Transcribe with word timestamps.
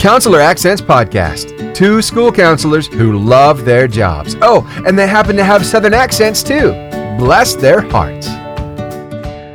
Counselor 0.00 0.40
Accents 0.40 0.80
Podcast. 0.80 1.74
Two 1.74 2.00
school 2.00 2.32
counselors 2.32 2.86
who 2.86 3.18
love 3.18 3.66
their 3.66 3.86
jobs. 3.86 4.34
Oh, 4.40 4.66
and 4.86 4.98
they 4.98 5.06
happen 5.06 5.36
to 5.36 5.44
have 5.44 5.66
Southern 5.66 5.92
accents 5.92 6.42
too. 6.42 6.70
Bless 7.18 7.54
their 7.54 7.82
hearts. 7.82 8.26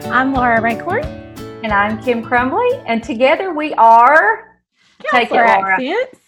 I'm 0.06 0.36
Laura 0.36 0.62
Rankhorn. 0.62 1.04
And 1.64 1.74
I'm 1.74 2.00
Kim 2.00 2.22
Crumbly. 2.22 2.70
And 2.86 3.04
together 3.04 3.56
we 3.56 3.74
are 3.74 4.62
Counselor 5.10 5.46
Accents. 5.46 6.20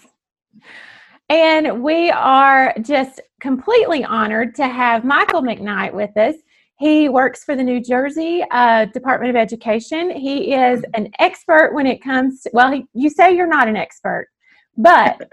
And 1.29 1.83
we 1.83 2.09
are 2.09 2.73
just 2.81 3.21
completely 3.39 4.03
honored 4.03 4.55
to 4.55 4.67
have 4.67 5.05
Michael 5.05 5.43
McKnight 5.43 5.93
with 5.93 6.17
us. 6.17 6.33
He 6.79 7.09
works 7.09 7.43
for 7.43 7.55
the 7.55 7.63
New 7.63 7.81
Jersey 7.81 8.43
uh, 8.51 8.85
Department 8.85 9.31
of 9.31 9.35
Education. 9.35 10.11
He 10.11 10.53
is 10.53 10.83
an 10.93 11.09
expert 11.19 11.73
when 11.73 11.87
it 11.87 12.03
comes 12.03 12.43
to, 12.43 12.51
well, 12.53 12.71
he, 12.71 12.85
you 12.93 13.09
say 13.09 13.35
you're 13.35 13.47
not 13.47 13.67
an 13.67 13.75
expert, 13.75 14.27
but 14.77 15.27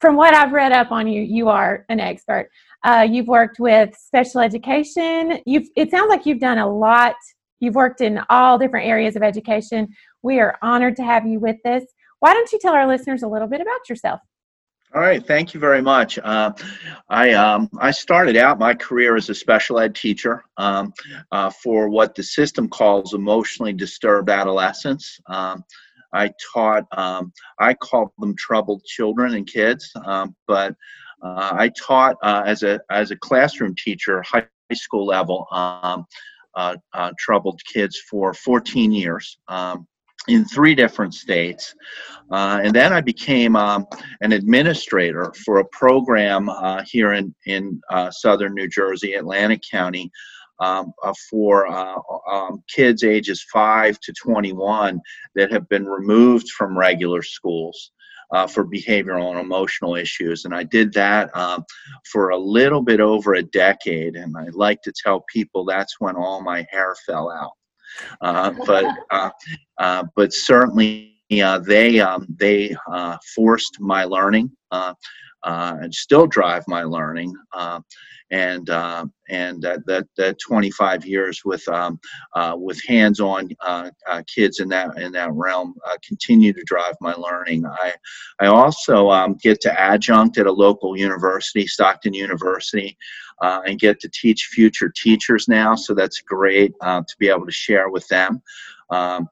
from 0.00 0.16
what 0.16 0.34
I've 0.34 0.52
read 0.52 0.72
up 0.72 0.90
on 0.90 1.06
you, 1.06 1.20
you 1.20 1.48
are 1.48 1.84
an 1.90 2.00
expert. 2.00 2.48
Uh, 2.84 3.06
you've 3.08 3.26
worked 3.26 3.58
with 3.58 3.94
special 3.96 4.40
education. 4.40 5.40
You've, 5.44 5.68
it 5.76 5.90
sounds 5.90 6.08
like 6.08 6.24
you've 6.24 6.40
done 6.40 6.58
a 6.58 6.72
lot. 6.72 7.16
You've 7.60 7.74
worked 7.74 8.00
in 8.00 8.20
all 8.30 8.58
different 8.58 8.86
areas 8.86 9.14
of 9.14 9.22
education. 9.22 9.88
We 10.22 10.40
are 10.40 10.56
honored 10.62 10.96
to 10.96 11.04
have 11.04 11.26
you 11.26 11.38
with 11.38 11.58
us. 11.66 11.82
Why 12.20 12.32
don't 12.32 12.50
you 12.50 12.58
tell 12.60 12.72
our 12.72 12.86
listeners 12.86 13.22
a 13.22 13.28
little 13.28 13.48
bit 13.48 13.60
about 13.60 13.88
yourself? 13.88 14.20
All 14.94 15.02
right, 15.02 15.24
thank 15.24 15.52
you 15.52 15.60
very 15.60 15.82
much. 15.82 16.18
Uh, 16.18 16.50
I 17.10 17.32
um, 17.32 17.68
I 17.78 17.90
started 17.90 18.38
out 18.38 18.58
my 18.58 18.72
career 18.74 19.16
as 19.16 19.28
a 19.28 19.34
special 19.34 19.78
ed 19.78 19.94
teacher 19.94 20.44
um, 20.56 20.94
uh, 21.30 21.50
for 21.50 21.90
what 21.90 22.14
the 22.14 22.22
system 22.22 22.70
calls 22.70 23.12
emotionally 23.12 23.74
disturbed 23.74 24.30
adolescents. 24.30 25.20
Um, 25.26 25.62
I 26.14 26.32
taught 26.54 26.86
um, 26.96 27.34
I 27.58 27.74
called 27.74 28.12
them 28.18 28.34
troubled 28.38 28.82
children 28.84 29.34
and 29.34 29.46
kids, 29.46 29.92
um, 30.06 30.34
but 30.46 30.74
uh, 31.22 31.50
I 31.52 31.70
taught 31.78 32.16
uh, 32.22 32.44
as 32.46 32.62
a 32.62 32.80
as 32.90 33.10
a 33.10 33.16
classroom 33.16 33.74
teacher, 33.74 34.22
high 34.22 34.46
school 34.72 35.04
level, 35.04 35.46
um, 35.52 36.06
uh, 36.54 36.76
uh, 36.94 37.12
troubled 37.18 37.60
kids 37.70 38.00
for 38.08 38.32
14 38.32 38.90
years 38.92 39.36
in 40.28 40.44
three 40.44 40.74
different 40.74 41.14
states. 41.14 41.74
Uh, 42.30 42.60
and 42.62 42.74
then 42.74 42.92
I 42.92 43.00
became 43.00 43.56
um, 43.56 43.86
an 44.20 44.32
administrator 44.32 45.32
for 45.44 45.58
a 45.58 45.64
program 45.72 46.48
uh, 46.48 46.82
here 46.86 47.14
in, 47.14 47.34
in 47.46 47.80
uh, 47.90 48.10
southern 48.10 48.54
New 48.54 48.68
Jersey, 48.68 49.14
Atlantic 49.14 49.62
County, 49.68 50.10
um, 50.60 50.92
uh, 51.02 51.14
for 51.30 51.66
uh, 51.68 51.96
um, 52.30 52.62
kids 52.68 53.04
ages 53.04 53.44
5 53.52 53.98
to 54.00 54.12
21 54.12 55.00
that 55.36 55.52
have 55.52 55.68
been 55.68 55.86
removed 55.86 56.50
from 56.50 56.78
regular 56.78 57.22
schools. 57.22 57.92
Uh, 58.30 58.46
for 58.46 58.66
behavioral 58.66 59.30
and 59.30 59.40
emotional 59.40 59.94
issues. 59.94 60.44
And 60.44 60.54
I 60.54 60.62
did 60.62 60.92
that 60.92 61.34
um, 61.34 61.64
for 62.12 62.28
a 62.28 62.36
little 62.36 62.82
bit 62.82 63.00
over 63.00 63.32
a 63.32 63.42
decade. 63.42 64.16
And 64.16 64.36
I 64.36 64.48
like 64.52 64.82
to 64.82 64.92
tell 64.92 65.24
people 65.32 65.64
that's 65.64 65.98
when 65.98 66.14
all 66.14 66.42
my 66.42 66.66
hair 66.70 66.94
fell 67.06 67.30
out. 67.30 67.52
Uh, 68.20 68.52
but 68.66 68.84
uh, 69.10 69.30
uh, 69.78 70.04
but 70.16 70.32
certainly 70.32 71.16
they 71.30 72.00
um, 72.00 72.26
they 72.38 72.74
forced 73.34 73.80
my 73.80 74.04
learning 74.04 74.50
and 75.44 75.94
still 75.94 76.26
drive 76.26 76.64
my 76.68 76.82
learning 76.82 77.34
and 78.30 78.68
uh, 78.70 79.06
and 79.28 79.64
uh, 79.64 79.78
that 79.86 80.06
that 80.16 80.38
25 80.38 81.06
years 81.06 81.42
with 81.44 81.66
um, 81.68 81.98
uh, 82.34 82.54
with 82.56 82.80
hands-on 82.86 83.48
kids 84.26 84.60
in 84.60 84.68
that 84.68 84.96
in 84.98 85.12
that 85.12 85.32
realm 85.32 85.74
continue 86.06 86.52
to 86.52 86.62
drive 86.66 86.94
my 87.00 87.14
learning. 87.14 87.64
I 87.66 87.94
I 88.40 88.46
also 88.46 89.10
um, 89.10 89.36
get 89.42 89.60
to 89.62 89.80
adjunct 89.80 90.38
at 90.38 90.46
a 90.46 90.52
local 90.52 90.96
university, 90.96 91.66
Stockton 91.66 92.14
University, 92.14 92.96
uh, 93.40 93.60
and 93.66 93.78
get 93.78 94.00
to 94.00 94.08
teach 94.08 94.48
future 94.52 94.92
teachers 94.94 95.48
now. 95.48 95.74
So 95.74 95.94
that's 95.94 96.20
great 96.20 96.74
uh, 96.80 97.00
to 97.00 97.16
be 97.18 97.28
able 97.28 97.46
to 97.46 97.52
share 97.52 97.88
with 97.88 98.06
them. 98.08 98.42
Um, 98.90 99.28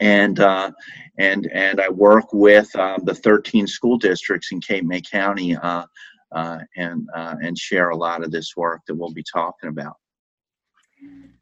and 0.00 0.40
uh, 0.40 0.70
and 1.18 1.48
and 1.52 1.80
I 1.80 1.88
work 1.88 2.32
with 2.32 2.74
um, 2.76 3.00
the 3.04 3.14
13 3.14 3.66
school 3.66 3.98
districts 3.98 4.52
in 4.52 4.60
Cape 4.60 4.84
May 4.84 5.00
County, 5.00 5.56
uh, 5.56 5.84
uh, 6.32 6.58
and 6.76 7.08
uh, 7.14 7.34
and 7.42 7.58
share 7.58 7.90
a 7.90 7.96
lot 7.96 8.22
of 8.22 8.30
this 8.30 8.56
work 8.56 8.82
that 8.86 8.94
we'll 8.94 9.12
be 9.12 9.24
talking 9.32 9.68
about. 9.68 9.96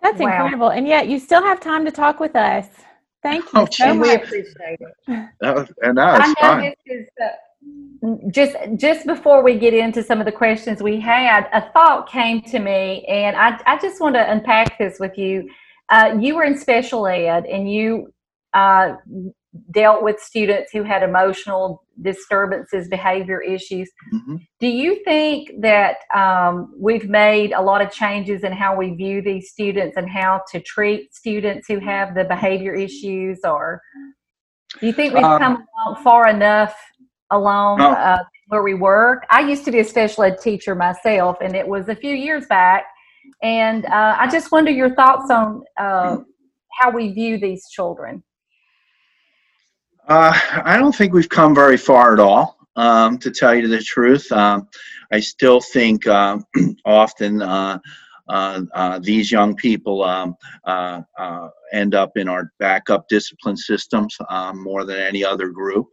That's 0.03 0.19
wow. 0.19 0.27
incredible, 0.27 0.71
and 0.71 0.87
yet 0.87 1.09
you 1.09 1.19
still 1.19 1.43
have 1.43 1.61
time 1.61 1.85
to 1.85 1.91
talk 1.91 2.21
with 2.21 2.37
us. 2.37 2.67
Thank 3.23 3.45
you 3.45 3.61
oh, 3.61 3.69
so 3.71 3.95
much. 3.95 4.07
We 4.07 4.15
appreciate 4.15 4.79
it. 4.81 4.95
and 5.09 5.29
no, 5.43 5.67
it's 5.67 6.01
I 6.03 6.27
know 6.29 6.35
fine. 6.41 6.63
this 6.63 6.75
is 6.87 7.07
just 8.31 8.57
just 8.77 9.07
before 9.07 9.43
we 9.43 9.59
get 9.59 9.75
into 9.75 10.03
some 10.03 10.21
of 10.21 10.27
the 10.27 10.33
questions 10.33 10.83
we 10.83 11.01
had, 11.01 11.49
a 11.53 11.71
thought 11.73 12.09
came 12.09 12.43
to 12.43 12.59
me, 12.59 13.05
and 13.09 13.37
I, 13.37 13.61
I 13.67 13.79
just 13.79 14.01
want 14.01 14.15
to 14.15 14.31
unpack 14.31 14.79
this 14.79 14.99
with 15.01 15.17
you. 15.17 15.49
Uh, 15.89 16.17
you 16.21 16.37
were 16.37 16.45
in 16.45 16.59
special 16.59 17.07
ed, 17.07 17.47
and 17.47 17.71
you 17.71 18.13
uh, 18.53 18.95
dealt 19.71 20.03
with 20.03 20.21
students 20.21 20.71
who 20.73 20.83
had 20.83 21.03
emotional 21.03 21.85
disturbances, 22.03 22.89
behavior 22.89 23.41
issues. 23.41 23.91
Mm-hmm. 24.13 24.37
Do 24.61 24.67
you 24.67 25.03
think 25.05 25.51
that 25.61 25.97
um, 26.15 26.75
we've 26.79 27.09
made 27.09 27.53
a 27.53 27.63
lot 27.63 27.81
of 27.81 27.91
changes 27.91 28.45
in 28.45 28.53
how 28.53 28.77
we 28.77 28.91
view 28.91 29.23
these 29.23 29.51
students 29.51 29.97
and 29.97 30.09
how 30.09 30.43
to 30.53 30.61
treat 30.61 31.15
students 31.15 31.67
who 31.69 31.79
have 31.79 32.15
the 32.15 32.25
behavior 32.25 32.75
issues, 32.75 33.41
or 33.45 33.81
do 34.81 34.87
you 34.87 34.93
think 34.93 35.15
we've 35.15 35.25
um, 35.25 35.39
come 35.41 35.65
far 36.03 36.29
enough 36.29 36.77
along 37.31 37.81
oh. 37.81 37.93
uh, 37.93 38.23
where 38.49 38.63
we 38.63 38.75
work. 38.75 39.27
I 39.31 39.41
used 39.41 39.65
to 39.65 39.71
be 39.71 39.81
a 39.81 39.85
special 39.85 40.25
ed 40.25 40.39
teacher 40.41 40.75
myself, 40.75 41.39
and 41.41 41.55
it 41.57 41.67
was 41.67 41.89
a 41.89 41.95
few 41.95 42.15
years 42.15 42.47
back. 42.47 42.85
And 43.43 43.85
uh, 43.87 44.17
I 44.19 44.29
just 44.31 44.53
wonder 44.53 44.71
your 44.71 44.95
thoughts 44.95 45.31
on 45.31 45.65
uh, 45.79 46.19
how 46.81 46.91
we 46.91 47.13
view 47.13 47.39
these 47.39 47.69
children. 47.69 48.23
Uh, 50.09 50.39
I 50.65 50.77
don't 50.77 50.95
think 50.95 51.13
we've 51.13 51.29
come 51.29 51.55
very 51.55 51.77
far 51.77 52.13
at 52.13 52.21
all, 52.21 52.57
um, 52.77 53.19
to 53.19 53.31
tell 53.31 53.55
you 53.55 53.67
the 53.67 53.83
truth. 53.83 54.31
Um, 54.31 54.69
I 55.11 55.19
still 55.21 55.61
think 55.61 56.07
uh, 56.07 56.39
often 56.85 57.43
uh, 57.43 57.79
uh, 58.29 58.99
these 59.01 59.31
young 59.31 59.55
people 59.55 60.03
um, 60.05 60.37
uh, 60.65 61.01
uh, 61.19 61.49
end 61.73 61.95
up 61.95 62.17
in 62.17 62.29
our 62.29 62.53
backup 62.59 63.09
discipline 63.09 63.57
systems 63.57 64.17
um, 64.29 64.63
more 64.63 64.85
than 64.85 64.99
any 64.99 65.25
other 65.25 65.49
group. 65.49 65.87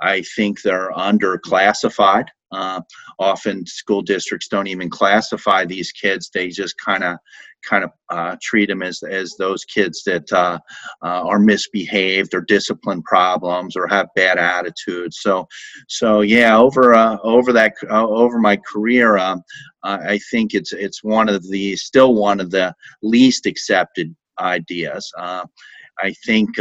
I 0.00 0.22
think 0.36 0.62
they're 0.62 0.92
underclassified. 0.92 2.26
Uh, 2.52 2.80
often 3.18 3.66
school 3.66 4.02
districts 4.02 4.48
don't 4.48 4.68
even 4.68 4.88
classify 4.88 5.64
these 5.64 5.90
kids; 5.92 6.30
they 6.32 6.48
just 6.48 6.74
kind 6.78 7.02
of 7.02 7.18
kind 7.64 7.84
of 7.84 7.90
uh, 8.10 8.36
treat 8.42 8.68
them 8.68 8.82
as 8.82 9.02
as 9.02 9.34
those 9.38 9.64
kids 9.64 10.02
that 10.04 10.30
uh, 10.32 10.58
uh, 11.02 11.22
are 11.26 11.38
misbehaved 11.38 12.34
or 12.34 12.42
discipline 12.42 13.02
problems 13.02 13.76
or 13.76 13.88
have 13.88 14.08
bad 14.14 14.38
attitudes. 14.38 15.18
So, 15.20 15.48
so 15.88 16.20
yeah, 16.20 16.56
over 16.56 16.94
uh, 16.94 17.16
over 17.22 17.52
that 17.52 17.74
uh, 17.90 18.06
over 18.06 18.38
my 18.38 18.56
career, 18.72 19.16
um, 19.18 19.42
I 19.82 20.18
think 20.30 20.54
it's 20.54 20.72
it's 20.72 21.02
one 21.02 21.28
of 21.28 21.48
the 21.50 21.76
still 21.76 22.14
one 22.14 22.40
of 22.40 22.50
the 22.50 22.74
least 23.02 23.46
accepted 23.46 24.14
ideas. 24.38 25.10
I 25.16 26.12
think 26.26 26.58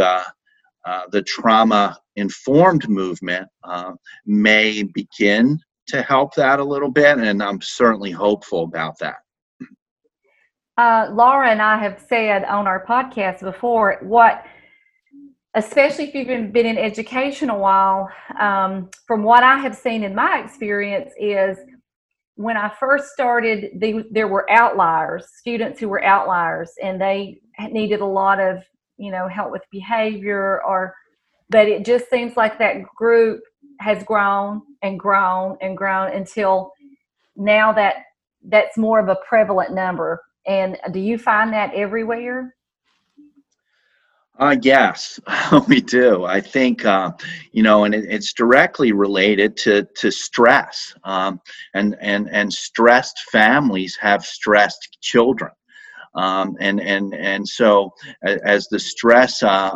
uh, 0.85 1.03
the 1.11 1.21
trauma 1.21 1.97
informed 2.15 2.87
movement 2.89 3.47
uh, 3.63 3.93
may 4.25 4.83
begin 4.83 5.59
to 5.87 6.01
help 6.01 6.33
that 6.35 6.59
a 6.59 6.63
little 6.63 6.91
bit, 6.91 7.17
and 7.17 7.41
I'm 7.41 7.61
certainly 7.61 8.11
hopeful 8.11 8.63
about 8.63 8.97
that. 8.99 9.17
Uh, 10.77 11.09
Laura 11.11 11.49
and 11.49 11.61
I 11.61 11.77
have 11.77 12.03
said 12.09 12.45
on 12.45 12.67
our 12.67 12.85
podcast 12.85 13.41
before 13.41 13.99
what, 14.01 14.43
especially 15.53 16.05
if 16.05 16.15
you've 16.15 16.27
been, 16.27 16.51
been 16.51 16.65
in 16.65 16.77
education 16.77 17.49
a 17.49 17.57
while, 17.57 18.09
um, 18.39 18.89
from 19.05 19.23
what 19.23 19.43
I 19.43 19.57
have 19.57 19.75
seen 19.75 20.03
in 20.03 20.15
my 20.15 20.41
experience, 20.43 21.11
is 21.19 21.57
when 22.35 22.57
I 22.57 22.69
first 22.79 23.09
started, 23.09 23.71
they, 23.75 24.03
there 24.09 24.27
were 24.27 24.49
outliers, 24.49 25.27
students 25.37 25.79
who 25.79 25.89
were 25.89 26.03
outliers, 26.03 26.71
and 26.81 26.99
they 26.99 27.41
needed 27.69 28.01
a 28.01 28.05
lot 28.05 28.39
of 28.39 28.63
you 28.97 29.11
know 29.11 29.27
help 29.27 29.51
with 29.51 29.63
behavior 29.71 30.61
or 30.63 30.93
but 31.49 31.67
it 31.67 31.85
just 31.85 32.09
seems 32.09 32.35
like 32.37 32.57
that 32.57 32.83
group 32.95 33.41
has 33.79 34.03
grown 34.03 34.61
and 34.81 34.99
grown 34.99 35.57
and 35.61 35.77
grown 35.77 36.11
until 36.13 36.71
now 37.35 37.71
that 37.71 37.95
that's 38.45 38.77
more 38.77 38.99
of 38.99 39.09
a 39.09 39.17
prevalent 39.27 39.73
number 39.73 40.21
and 40.45 40.77
do 40.91 40.99
you 40.99 41.17
find 41.17 41.53
that 41.53 41.73
everywhere 41.73 42.53
uh, 44.39 44.55
yes, 44.63 45.19
we 45.67 45.79
do. 45.79 46.25
I 46.25 46.41
think, 46.41 46.85
uh, 46.85 47.11
you 47.51 47.61
know, 47.61 47.83
and 47.83 47.93
it, 47.93 48.05
it's 48.09 48.33
directly 48.33 48.91
related 48.91 49.55
to, 49.57 49.87
to 49.97 50.11
stress. 50.11 50.95
Um, 51.03 51.39
and, 51.75 51.95
and, 52.01 52.29
and 52.31 52.51
stressed 52.51 53.19
families 53.31 53.95
have 54.01 54.25
stressed 54.25 54.97
children. 55.01 55.51
Um, 56.15 56.55
and 56.59 56.79
and 56.79 57.13
and 57.15 57.47
so 57.47 57.93
as 58.23 58.67
the 58.67 58.79
stress 58.79 59.41
uh, 59.41 59.71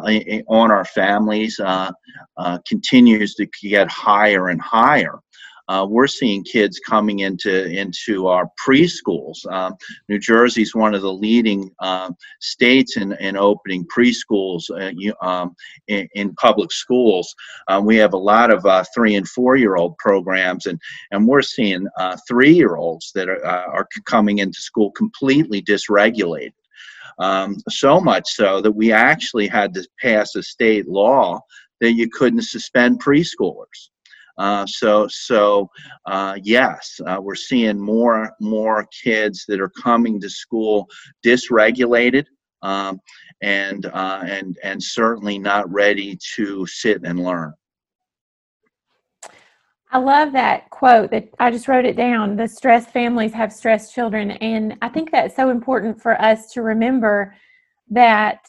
on 0.47 0.71
our 0.71 0.85
families 0.85 1.59
uh, 1.59 1.91
uh, 2.37 2.59
continues 2.67 3.33
to 3.35 3.47
get 3.63 3.89
higher 3.89 4.49
and 4.49 4.61
higher, 4.61 5.19
uh, 5.67 5.85
we're 5.89 6.07
seeing 6.07 6.43
kids 6.43 6.79
coming 6.79 7.19
into 7.19 7.65
into 7.67 8.27
our 8.27 8.49
preschools. 8.65 9.45
Um, 9.51 9.75
New 10.07 10.19
Jersey 10.19 10.61
is 10.61 10.73
one 10.73 10.95
of 10.95 11.01
the 11.01 11.13
leading 11.13 11.71
um, 11.79 12.15
states 12.39 12.97
in, 12.97 13.13
in 13.13 13.35
opening 13.35 13.85
preschools 13.85 14.63
uh, 14.71 14.91
you, 14.95 15.13
um, 15.21 15.55
in, 15.87 16.07
in, 16.13 16.33
public 16.35 16.71
schools. 16.71 17.33
Uh, 17.67 17.81
we 17.83 17.97
have 17.97 18.13
a 18.13 18.17
lot 18.17 18.51
of 18.51 18.65
uh, 18.65 18.83
three 18.93 19.15
and 19.15 19.27
four 19.27 19.55
year 19.55 19.75
old 19.75 19.97
programs, 19.97 20.65
and 20.65 20.79
and 21.11 21.27
we're 21.27 21.41
seeing 21.41 21.87
uh, 21.99 22.17
three 22.27 22.53
year 22.53 22.75
olds 22.75 23.11
that 23.13 23.27
are, 23.27 23.45
uh, 23.45 23.65
are 23.67 23.87
coming 24.05 24.39
into 24.39 24.59
school 24.59 24.91
completely 24.91 25.61
dysregulated. 25.61 26.53
Um, 27.19 27.57
so 27.67 27.99
much 27.99 28.29
so 28.29 28.61
that 28.61 28.71
we 28.71 28.91
actually 28.91 29.47
had 29.47 29.73
to 29.73 29.87
pass 29.99 30.35
a 30.35 30.43
state 30.43 30.87
law 30.87 31.41
that 31.81 31.93
you 31.93 32.09
couldn't 32.09 32.43
suspend 32.43 33.01
preschoolers. 33.01 33.89
Uh, 34.37 34.65
so 34.65 35.07
so 35.09 35.69
uh, 36.05 36.37
yes, 36.41 36.99
uh, 37.05 37.17
we're 37.21 37.35
seeing 37.35 37.79
more 37.79 38.31
more 38.39 38.87
kids 39.03 39.45
that 39.47 39.59
are 39.59 39.69
coming 39.69 40.19
to 40.21 40.29
school 40.29 40.87
dysregulated. 41.25 42.25
Um, 42.63 42.99
and 43.41 43.85
uh, 43.85 44.23
and 44.25 44.57
and 44.63 44.81
certainly 44.81 45.37
not 45.37 45.71
ready 45.71 46.17
to 46.35 46.65
sit 46.65 47.01
and 47.03 47.23
learn. 47.23 47.53
I 49.89 49.99
love 49.99 50.33
that 50.33 50.69
quote 50.69 51.11
that 51.11 51.29
I 51.39 51.49
just 51.49 51.67
wrote 51.67 51.85
it 51.85 51.95
down. 51.95 52.35
The 52.35 52.47
stressed 52.47 52.89
families 52.89 53.33
have 53.33 53.53
stressed 53.53 53.93
children. 53.93 54.31
And 54.31 54.77
I 54.81 54.89
think 54.89 55.11
that's 55.11 55.35
so 55.35 55.49
important 55.49 56.01
for 56.01 56.21
us 56.21 56.51
to 56.53 56.61
remember 56.61 57.35
that 57.89 58.39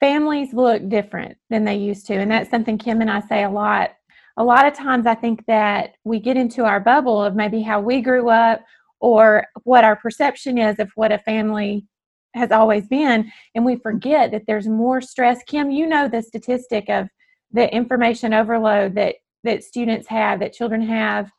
families 0.00 0.54
look 0.54 0.88
different 0.88 1.36
than 1.50 1.64
they 1.64 1.76
used 1.76 2.06
to. 2.06 2.14
And 2.14 2.30
that's 2.30 2.50
something 2.50 2.78
Kim 2.78 3.02
and 3.02 3.10
I 3.10 3.20
say 3.20 3.44
a 3.44 3.50
lot 3.50 3.90
a 4.36 4.44
lot 4.44 4.66
of 4.66 4.74
times 4.74 5.06
I 5.06 5.14
think 5.14 5.44
that 5.46 5.94
we 6.04 6.18
get 6.18 6.36
into 6.36 6.64
our 6.64 6.80
bubble 6.80 7.22
of 7.22 7.34
maybe 7.34 7.62
how 7.62 7.80
we 7.80 8.00
grew 8.00 8.28
up 8.28 8.60
or 9.00 9.46
what 9.64 9.84
our 9.84 9.96
perception 9.96 10.58
is 10.58 10.78
of 10.78 10.90
what 10.94 11.12
a 11.12 11.18
family 11.18 11.86
has 12.34 12.50
always 12.50 12.86
been 12.86 13.30
and 13.54 13.64
we 13.64 13.76
forget 13.76 14.30
that 14.30 14.44
there's 14.46 14.66
more 14.66 15.00
stress. 15.00 15.42
Kim 15.46 15.70
you 15.70 15.86
know 15.86 16.08
the 16.08 16.22
statistic 16.22 16.88
of 16.88 17.08
the 17.52 17.72
information 17.74 18.32
overload 18.32 18.94
that 18.94 19.16
that 19.44 19.62
students 19.62 20.08
have 20.08 20.40
that 20.40 20.52
children 20.52 20.80
have 20.80 21.30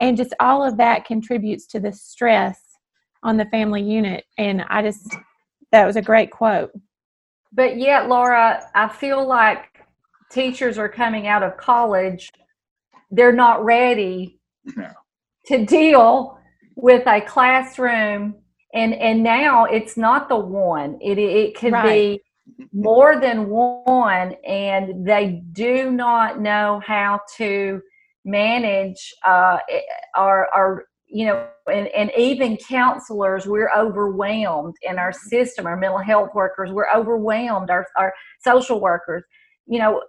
and 0.00 0.16
just 0.16 0.34
all 0.40 0.64
of 0.64 0.76
that 0.78 1.04
contributes 1.04 1.66
to 1.66 1.80
the 1.80 1.92
stress 1.92 2.60
on 3.22 3.36
the 3.36 3.44
family 3.46 3.82
unit 3.82 4.24
and 4.38 4.64
i 4.70 4.80
just 4.80 5.16
that 5.70 5.84
was 5.84 5.96
a 5.96 6.02
great 6.02 6.30
quote. 6.30 6.70
But 7.52 7.76
yet 7.76 8.08
laura 8.08 8.62
i 8.74 8.88
feel 8.88 9.26
like 9.26 9.77
teachers 10.30 10.78
are 10.78 10.88
coming 10.88 11.26
out 11.26 11.42
of 11.42 11.56
college, 11.56 12.30
they're 13.10 13.32
not 13.32 13.64
ready 13.64 14.38
no. 14.76 14.90
to 15.46 15.64
deal 15.64 16.38
with 16.76 17.06
a 17.06 17.20
classroom. 17.22 18.34
And 18.74 18.94
and 18.94 19.22
now 19.22 19.64
it's 19.64 19.96
not 19.96 20.28
the 20.28 20.36
one. 20.36 20.98
It 21.00 21.18
it 21.18 21.56
can 21.56 21.72
right. 21.72 21.88
be 21.88 22.22
more 22.72 23.18
than 23.18 23.48
one, 23.48 24.34
and 24.46 25.06
they 25.06 25.42
do 25.52 25.90
not 25.90 26.40
know 26.40 26.82
how 26.86 27.20
to 27.36 27.80
manage 28.24 29.14
uh, 29.24 29.58
our 30.14 30.48
our 30.54 30.84
you 31.10 31.24
know, 31.24 31.46
and, 31.72 31.88
and 31.88 32.10
even 32.16 32.56
counselors, 32.56 33.46
we're 33.46 33.70
overwhelmed 33.74 34.74
in 34.82 34.98
our 34.98 35.12
system, 35.12 35.66
our 35.66 35.76
mental 35.76 35.98
health 35.98 36.30
workers, 36.34 36.70
we're 36.70 36.90
overwhelmed, 36.94 37.70
our, 37.70 37.86
our 37.96 38.12
social 38.40 38.78
workers, 38.80 39.24
you 39.66 39.78
know, 39.78 40.02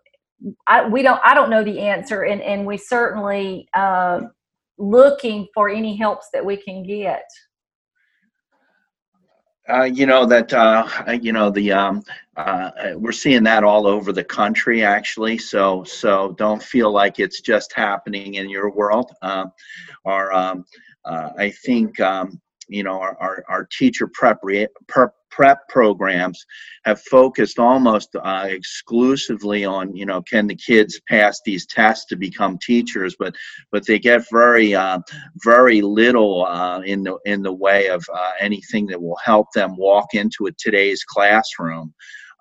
I, 0.67 0.87
we 0.87 1.01
don't 1.01 1.21
I 1.23 1.33
don't 1.33 1.49
know 1.49 1.63
the 1.63 1.79
answer 1.79 2.23
and 2.23 2.41
and 2.41 2.65
we 2.65 2.77
certainly 2.77 3.67
uh, 3.73 4.21
looking 4.77 5.47
for 5.53 5.69
any 5.69 5.95
helps 5.95 6.29
that 6.33 6.45
we 6.45 6.57
can 6.57 6.83
get. 6.83 7.25
Uh, 9.69 9.83
you 9.83 10.07
know 10.07 10.25
that 10.25 10.51
uh, 10.51 10.87
you 11.21 11.31
know 11.31 11.51
the 11.51 11.71
um, 11.71 12.01
uh, 12.37 12.71
we're 12.95 13.11
seeing 13.11 13.43
that 13.43 13.63
all 13.63 13.85
over 13.85 14.11
the 14.11 14.23
country 14.23 14.83
actually. 14.83 15.37
So 15.37 15.83
so 15.83 16.33
don't 16.37 16.63
feel 16.63 16.91
like 16.91 17.19
it's 17.19 17.41
just 17.41 17.73
happening 17.73 18.35
in 18.35 18.49
your 18.49 18.71
world. 18.71 19.11
Um, 19.21 19.51
or 20.05 20.33
um, 20.33 20.65
uh, 21.05 21.29
I 21.37 21.51
think 21.51 21.99
um, 21.99 22.41
you 22.69 22.83
know 22.83 22.99
our, 22.99 23.17
our, 23.19 23.43
our 23.49 23.65
teacher 23.65 24.07
prep, 24.13 24.39
prep 25.29 25.67
programs 25.69 26.45
have 26.85 27.01
focused 27.01 27.59
almost 27.59 28.15
uh, 28.15 28.45
exclusively 28.47 29.65
on 29.65 29.95
you 29.95 30.05
know 30.05 30.21
can 30.21 30.47
the 30.47 30.55
kids 30.55 30.99
pass 31.09 31.41
these 31.45 31.65
tests 31.65 32.05
to 32.05 32.15
become 32.15 32.57
teachers? 32.59 33.15
But 33.17 33.35
but 33.71 33.85
they 33.85 33.99
get 33.99 34.29
very 34.31 34.75
uh, 34.75 34.99
very 35.43 35.81
little 35.81 36.45
uh, 36.45 36.81
in 36.81 37.03
the 37.03 37.17
in 37.25 37.41
the 37.41 37.53
way 37.53 37.87
of 37.87 38.03
uh, 38.13 38.31
anything 38.39 38.85
that 38.87 39.01
will 39.01 39.17
help 39.23 39.47
them 39.53 39.75
walk 39.77 40.13
into 40.13 40.47
a 40.47 40.51
today's 40.53 41.03
classroom 41.03 41.93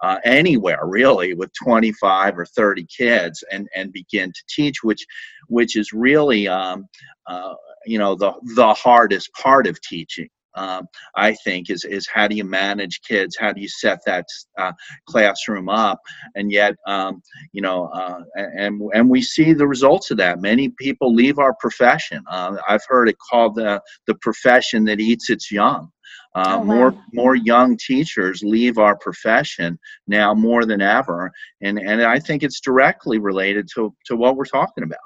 uh, 0.03 0.19
anywhere 0.25 0.81
really 0.85 1.35
with 1.35 1.51
25 1.63 2.39
or 2.39 2.47
30 2.47 2.87
kids 2.87 3.43
and 3.51 3.69
and 3.75 3.93
begin 3.93 4.33
to 4.33 4.43
teach 4.49 4.83
which 4.83 5.05
which 5.49 5.77
is 5.77 5.93
really 5.93 6.47
um, 6.47 6.87
uh, 7.27 7.55
you 7.87 7.99
know 7.99 8.15
the 8.15 8.33
the 8.55 8.75
hardest 8.75 9.33
part 9.35 9.67
of 9.67 9.81
teaching 9.81 10.29
um, 10.59 10.89
I 11.15 11.35
think, 11.35 11.71
is 11.71 11.85
is 11.85 12.09
how 12.13 12.27
do 12.27 12.35
you 12.35 12.45
manage 12.45 13.01
kids? 13.03 13.37
How 13.39 13.53
do 13.53 13.61
you 13.61 13.69
set 13.69 14.01
that 14.07 14.27
uh, 14.59 14.73
classroom 15.07 15.69
up? 15.69 16.01
And 16.35 16.51
yet, 16.51 16.75
um, 16.87 17.23
you 17.53 17.63
know, 17.63 17.87
uh, 17.89 18.21
and 18.37 18.81
and 18.93 19.09
we 19.09 19.23
see 19.23 19.53
the 19.53 19.67
results 19.67 20.11
of 20.11 20.17
that. 20.19 20.41
Many 20.41 20.71
people 20.71 21.15
leave 21.15 21.39
our 21.39 21.55
profession. 21.61 22.25
Uh, 22.29 22.57
I've 22.69 22.85
heard 22.89 23.09
it 23.09 23.17
called 23.31 23.55
the 23.55 23.81
the 24.07 24.17
profession 24.17 24.85
that 24.87 25.01
eats 25.01 25.31
its 25.31 25.53
young. 25.53 25.91
Uh, 26.35 26.57
oh, 26.57 26.59
wow. 26.59 26.65
More 26.65 26.95
more 27.13 27.37
young 27.37 27.77
teachers 27.77 28.43
leave 28.43 28.79
our 28.79 28.97
profession 28.97 29.79
now 30.07 30.35
more 30.35 30.65
than 30.65 30.81
ever, 30.81 31.31
and 31.63 31.79
and 31.79 32.03
I 32.03 32.19
think 32.19 32.43
it's 32.43 32.61
directly 32.61 33.19
related 33.19 33.69
to 33.75 33.95
to 34.07 34.17
what 34.17 34.37
we're 34.37 34.45
talking 34.45 34.85
about. 34.85 34.99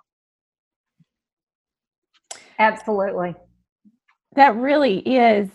Absolutely 2.63 3.35
that 4.35 4.57
really 4.57 4.99
is 5.01 5.49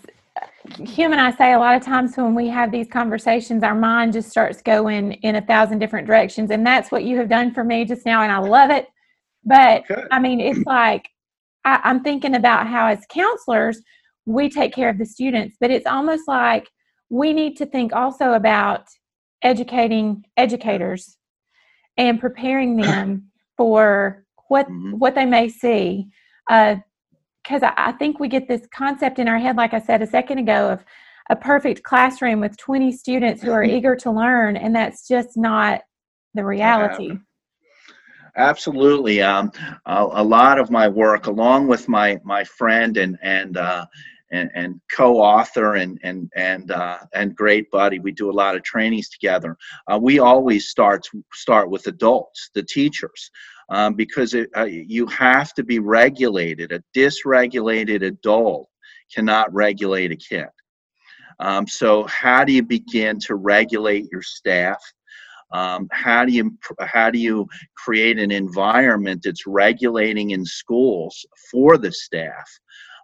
Kim 0.85 1.11
and 1.13 1.21
I 1.21 1.35
say 1.35 1.53
a 1.53 1.59
lot 1.59 1.75
of 1.75 1.81
times 1.81 2.15
when 2.17 2.35
we 2.35 2.47
have 2.49 2.71
these 2.71 2.87
conversations, 2.87 3.63
our 3.63 3.73
mind 3.73 4.13
just 4.13 4.29
starts 4.29 4.61
going 4.61 5.13
in 5.13 5.35
a 5.35 5.41
thousand 5.41 5.79
different 5.79 6.05
directions. 6.05 6.51
And 6.51 6.67
that's 6.67 6.91
what 6.91 7.05
you 7.05 7.17
have 7.17 7.29
done 7.29 7.53
for 7.53 7.63
me 7.63 7.85
just 7.85 8.05
now. 8.05 8.21
And 8.21 8.31
I 8.31 8.37
love 8.37 8.69
it. 8.69 8.87
But 9.45 9.89
okay. 9.89 10.03
I 10.11 10.19
mean, 10.19 10.39
it's 10.41 10.65
like 10.65 11.07
I, 11.63 11.79
I'm 11.83 12.03
thinking 12.03 12.35
about 12.35 12.67
how, 12.67 12.87
as 12.87 12.99
counselors, 13.09 13.81
we 14.25 14.49
take 14.49 14.73
care 14.73 14.89
of 14.89 14.97
the 14.97 15.05
students, 15.05 15.55
but 15.59 15.71
it's 15.71 15.87
almost 15.87 16.27
like 16.27 16.69
we 17.09 17.31
need 17.31 17.55
to 17.57 17.65
think 17.65 17.93
also 17.93 18.33
about 18.33 18.83
educating 19.41 20.23
educators 20.35 21.17
and 21.95 22.19
preparing 22.19 22.75
them 22.75 23.31
for 23.57 24.25
what 24.49 24.67
mm-hmm. 24.67 24.91
what 24.97 25.15
they 25.15 25.25
may 25.25 25.47
see. 25.47 26.09
Uh, 26.49 26.75
because 27.47 27.63
I, 27.63 27.73
I 27.77 27.91
think 27.93 28.19
we 28.19 28.27
get 28.27 28.47
this 28.47 28.67
concept 28.73 29.19
in 29.19 29.27
our 29.27 29.37
head, 29.37 29.55
like 29.55 29.73
I 29.73 29.79
said 29.79 30.01
a 30.01 30.07
second 30.07 30.39
ago, 30.39 30.69
of 30.69 30.83
a 31.29 31.35
perfect 31.35 31.83
classroom 31.83 32.39
with 32.39 32.57
20 32.57 32.91
students 32.91 33.41
who 33.41 33.51
are 33.51 33.63
eager 33.75 33.95
to 33.97 34.11
learn, 34.11 34.57
and 34.57 34.75
that's 34.75 35.07
just 35.07 35.37
not 35.37 35.81
the 36.33 36.43
reality. 36.43 37.17
Absolutely. 38.35 39.21
Um, 39.21 39.51
a, 39.85 40.07
a, 40.11 40.23
lot 40.23 40.59
of 40.59 40.69
my 40.69 40.87
work, 40.87 41.25
along 41.25 41.67
with 41.67 41.89
my 41.89 42.19
my 42.23 42.43
friend 42.43 42.95
and 42.97 43.17
and 43.23 43.57
uh, 43.57 43.85
and, 44.31 44.51
and, 44.53 44.81
co-author 44.95 45.75
and 45.75 45.99
and 46.03 46.31
and 46.35 46.69
uh, 46.69 46.99
and 47.15 47.35
great 47.35 47.71
buddy, 47.71 47.97
we 47.97 48.11
do 48.11 48.29
a 48.29 48.31
lot 48.31 48.55
of 48.55 48.61
trainings 48.61 49.09
together. 49.09 49.57
Uh, 49.91 49.97
we 49.99 50.19
always 50.19 50.67
start 50.67 51.07
start 51.33 51.71
with 51.71 51.87
adults, 51.87 52.51
the 52.53 52.61
teachers 52.61 53.31
um, 53.69 53.93
because 53.93 54.33
it, 54.33 54.49
uh, 54.55 54.63
you 54.65 55.05
have 55.07 55.53
to 55.53 55.63
be 55.63 55.79
regulated. 55.79 56.71
A 56.71 56.83
dysregulated 56.95 58.03
adult 58.05 58.69
cannot 59.13 59.53
regulate 59.53 60.11
a 60.11 60.15
kid. 60.15 60.47
Um, 61.39 61.67
so, 61.67 62.05
how 62.05 62.43
do 62.43 62.53
you 62.53 62.63
begin 62.63 63.19
to 63.21 63.35
regulate 63.35 64.07
your 64.11 64.23
staff? 64.23 64.81
Um, 65.51 65.87
how 65.91 66.25
do 66.25 66.33
you 66.33 66.57
how 66.81 67.09
do 67.09 67.19
you 67.19 67.47
create 67.77 68.19
an 68.19 68.31
environment 68.31 69.21
that's 69.23 69.47
regulating 69.47 70.31
in 70.31 70.43
schools 70.43 71.25
for 71.51 71.77
the 71.77 71.91
staff 71.91 72.49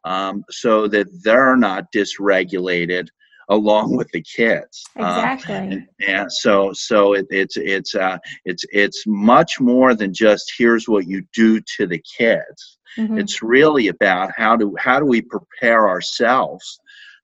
um, 0.04 0.44
so 0.50 0.88
that 0.90 1.08
they're 1.24 1.56
not 1.56 1.86
dysregulated 1.96 3.08
along 3.50 3.96
with 3.96 4.10
the 4.12 4.22
kids. 4.22 4.84
Uh, 4.98 5.04
exactly. 5.04 5.56
Uh, 5.56 5.60
and, 5.60 5.88
and, 6.08 6.32
so 6.32 6.72
so 6.74 7.14
it, 7.14 7.26
it's 7.30 7.58
it's 7.58 7.96
uh, 7.96 8.18
it's 8.46 8.66
it's 8.72 9.04
much 9.06 9.60
more 9.60 9.96
than 9.96 10.14
just 10.14 10.54
here's 10.58 10.88
what 10.88 11.08
you 11.08 11.24
do 11.34 11.62
to 11.78 11.88
the 11.88 12.02
kids. 12.18 12.78
Mm-hmm. 12.98 13.18
It's 13.18 13.42
really 13.42 13.88
about 13.88 14.32
how 14.36 14.56
do 14.56 14.76
how 14.78 15.00
do 15.00 15.06
we 15.06 15.22
prepare 15.22 15.90
ourselves 15.90 16.80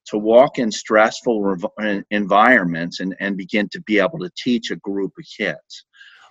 to 0.07 0.17
walk 0.17 0.57
in 0.57 0.71
stressful 0.71 1.43
rev- 1.43 2.03
environments 2.09 2.99
and, 2.99 3.15
and 3.19 3.37
begin 3.37 3.69
to 3.69 3.81
be 3.81 3.99
able 3.99 4.17
to 4.19 4.31
teach 4.35 4.71
a 4.71 4.75
group 4.77 5.13
of 5.19 5.25
kids 5.37 5.85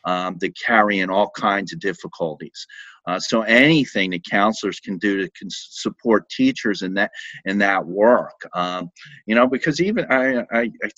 um, 0.05 0.37
that 0.41 0.59
carry 0.59 1.01
in 1.01 1.11
all 1.11 1.31
kinds 1.31 1.73
of 1.73 1.79
difficulties. 1.79 2.67
Uh, 3.09 3.19
so 3.19 3.41
anything 3.43 4.11
that 4.11 4.23
counselors 4.25 4.81
can 4.81 4.99
do 4.99 5.17
to 5.17 5.31
can 5.31 5.49
support 5.51 6.29
teachers 6.29 6.83
in 6.83 6.93
that 6.93 7.11
in 7.47 7.57
that 7.57 7.85
work, 7.85 8.39
um, 8.53 8.91
you 9.25 9.35
know, 9.35 9.47
because 9.47 9.81
even 9.81 10.05
I, 10.11 10.41
I, 10.53 10.71
I 10.85 10.91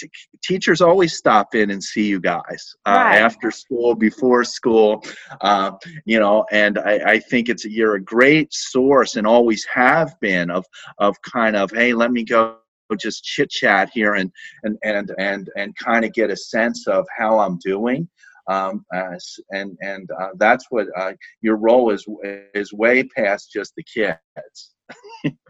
teachers 0.42 0.80
always 0.80 1.16
stop 1.16 1.54
in 1.54 1.70
and 1.70 1.82
see 1.82 2.08
you 2.08 2.18
guys 2.18 2.74
uh, 2.84 2.94
right. 2.94 3.18
after 3.18 3.52
school, 3.52 3.94
before 3.94 4.42
school, 4.42 5.04
uh, 5.40 5.70
you 6.04 6.18
know, 6.18 6.44
and 6.50 6.80
I, 6.80 7.12
I 7.12 7.18
think 7.20 7.48
it's 7.48 7.64
you're 7.64 7.94
a 7.94 8.02
great 8.02 8.52
source 8.52 9.14
and 9.14 9.24
always 9.24 9.64
have 9.66 10.18
been 10.20 10.50
of 10.50 10.66
of 10.98 11.14
kind 11.22 11.54
of 11.54 11.70
hey, 11.70 11.94
let 11.94 12.10
me 12.10 12.24
go 12.24 12.56
just 12.98 13.22
chit 13.22 13.50
chat 13.50 13.88
here 13.94 14.14
and 14.14 14.32
and 14.64 14.76
and 14.82 15.12
and 15.18 15.48
and 15.56 15.76
kind 15.76 16.04
of 16.04 16.12
get 16.12 16.28
a 16.28 16.36
sense 16.36 16.88
of 16.88 17.06
how 17.16 17.38
I'm 17.38 17.56
doing 17.58 18.08
um, 18.50 18.84
uh, 18.94 19.16
and 19.50 19.78
and 19.80 20.10
uh, 20.20 20.30
that's 20.36 20.66
what 20.70 20.88
uh, 20.96 21.12
your 21.40 21.56
role 21.56 21.90
is 21.90 22.04
is 22.54 22.72
way 22.72 23.04
past 23.04 23.52
just 23.52 23.74
the 23.76 23.84
kids. 23.84 24.74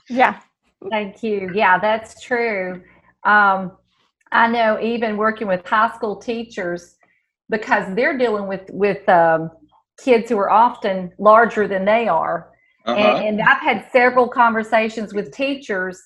yeah. 0.08 0.40
Thank 0.90 1.22
you. 1.22 1.50
Yeah, 1.54 1.78
that's 1.78 2.22
true. 2.22 2.82
Um, 3.24 3.72
I 4.32 4.48
know 4.48 4.80
even 4.80 5.16
working 5.16 5.46
with 5.46 5.66
high 5.66 5.94
school 5.94 6.16
teachers 6.16 6.96
because 7.48 7.94
they're 7.94 8.16
dealing 8.16 8.46
with 8.46 8.68
with 8.70 9.08
um, 9.08 9.50
kids 9.98 10.28
who 10.28 10.38
are 10.38 10.50
often 10.50 11.12
larger 11.18 11.66
than 11.66 11.84
they 11.84 12.06
are, 12.06 12.50
uh-huh. 12.84 12.98
and, 12.98 13.40
and 13.40 13.48
I've 13.48 13.62
had 13.62 13.86
several 13.92 14.28
conversations 14.28 15.14
with 15.14 15.32
teachers. 15.32 16.00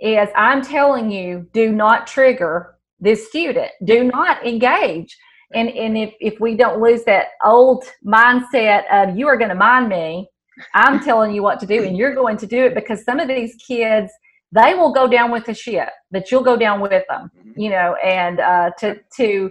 Is 0.00 0.28
I'm 0.36 0.62
telling 0.62 1.10
you, 1.10 1.48
do 1.52 1.72
not 1.72 2.06
trigger 2.06 2.76
this 3.00 3.28
student. 3.28 3.70
Do 3.84 4.04
not 4.04 4.46
engage 4.46 5.16
and 5.54 5.68
and 5.70 5.96
if 5.96 6.14
if 6.20 6.40
we 6.40 6.56
don't 6.56 6.80
lose 6.80 7.04
that 7.04 7.28
old 7.44 7.84
mindset 8.04 8.84
of 8.92 9.16
you 9.16 9.26
are 9.26 9.36
going 9.36 9.48
to 9.48 9.54
mind 9.54 9.88
me 9.88 10.28
i'm 10.74 11.00
telling 11.00 11.32
you 11.32 11.42
what 11.42 11.58
to 11.60 11.66
do 11.66 11.84
and 11.84 11.96
you're 11.96 12.14
going 12.14 12.36
to 12.36 12.46
do 12.46 12.64
it 12.64 12.74
because 12.74 13.04
some 13.04 13.18
of 13.18 13.28
these 13.28 13.54
kids 13.56 14.10
they 14.52 14.74
will 14.74 14.92
go 14.92 15.06
down 15.06 15.30
with 15.30 15.44
the 15.44 15.54
ship 15.54 15.88
but 16.10 16.30
you'll 16.30 16.42
go 16.42 16.56
down 16.56 16.80
with 16.80 16.90
them 16.90 17.30
mm-hmm. 17.38 17.60
you 17.60 17.70
know 17.70 17.94
and 18.04 18.40
uh, 18.40 18.70
to 18.78 18.98
to 19.14 19.50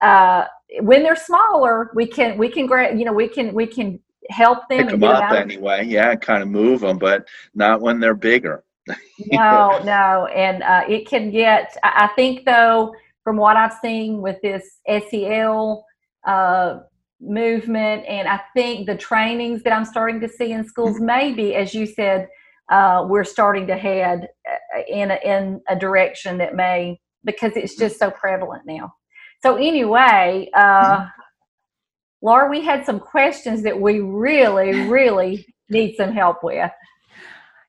uh, 0.00 0.44
when 0.80 1.02
they're 1.02 1.16
smaller 1.16 1.90
we 1.94 2.06
can 2.06 2.36
we 2.36 2.48
can 2.48 2.66
grab 2.66 2.98
you 2.98 3.04
know 3.04 3.12
we 3.12 3.28
can 3.28 3.54
we 3.54 3.66
can 3.66 3.98
help 4.30 4.68
them 4.68 4.80
pick 4.80 4.90
them 4.90 5.04
up 5.04 5.32
anyway 5.32 5.84
yeah 5.86 6.14
kind 6.14 6.42
of 6.42 6.48
move 6.48 6.80
them 6.80 6.98
but 6.98 7.26
not 7.54 7.80
when 7.80 7.98
they're 7.98 8.14
bigger 8.14 8.64
no 9.32 9.80
no 9.84 10.26
and 10.26 10.62
uh, 10.62 10.82
it 10.88 11.06
can 11.06 11.30
get 11.30 11.76
i 11.82 12.08
think 12.16 12.44
though 12.44 12.92
from 13.24 13.36
what 13.36 13.56
I've 13.56 13.74
seen 13.82 14.22
with 14.22 14.36
this 14.42 14.78
SEL 14.86 15.84
uh, 16.26 16.78
movement, 17.20 18.04
and 18.06 18.28
I 18.28 18.40
think 18.54 18.86
the 18.86 18.96
trainings 18.96 19.62
that 19.62 19.72
I'm 19.72 19.84
starting 19.84 20.20
to 20.20 20.28
see 20.28 20.52
in 20.52 20.64
schools, 20.64 20.96
mm-hmm. 20.96 21.06
maybe 21.06 21.54
as 21.54 21.74
you 21.74 21.86
said, 21.86 22.28
uh, 22.70 23.04
we're 23.08 23.24
starting 23.24 23.66
to 23.66 23.76
head 23.76 24.28
uh, 24.48 24.82
in 24.88 25.10
a, 25.10 25.18
in 25.24 25.60
a 25.68 25.76
direction 25.76 26.38
that 26.38 26.54
may 26.54 27.00
because 27.24 27.52
it's 27.56 27.76
just 27.76 27.98
so 27.98 28.10
prevalent 28.10 28.62
now. 28.66 28.92
So 29.42 29.56
anyway, 29.56 30.50
uh, 30.54 30.96
mm-hmm. 30.96 31.04
Laura, 32.22 32.50
we 32.50 32.64
had 32.64 32.84
some 32.84 32.98
questions 32.98 33.62
that 33.62 33.80
we 33.80 34.00
really, 34.00 34.88
really 34.88 35.46
need 35.70 35.94
some 35.96 36.12
help 36.12 36.42
with. 36.42 36.70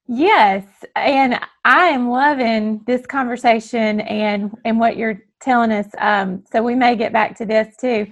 Yes, 0.08 0.66
and 0.96 1.40
I 1.66 1.86
am 1.90 2.10
loving 2.10 2.82
this 2.88 3.06
conversation 3.06 4.02
and 4.02 4.58
and 4.66 4.80
what 4.80 4.98
you're 4.98 5.22
telling 5.42 5.72
us. 5.72 5.88
Um, 5.98 6.44
so 6.52 6.62
we 6.62 6.76
may 6.76 6.96
get 6.96 7.14
back 7.14 7.38
to 7.38 7.46
this 7.46 7.76
too. 7.78 8.08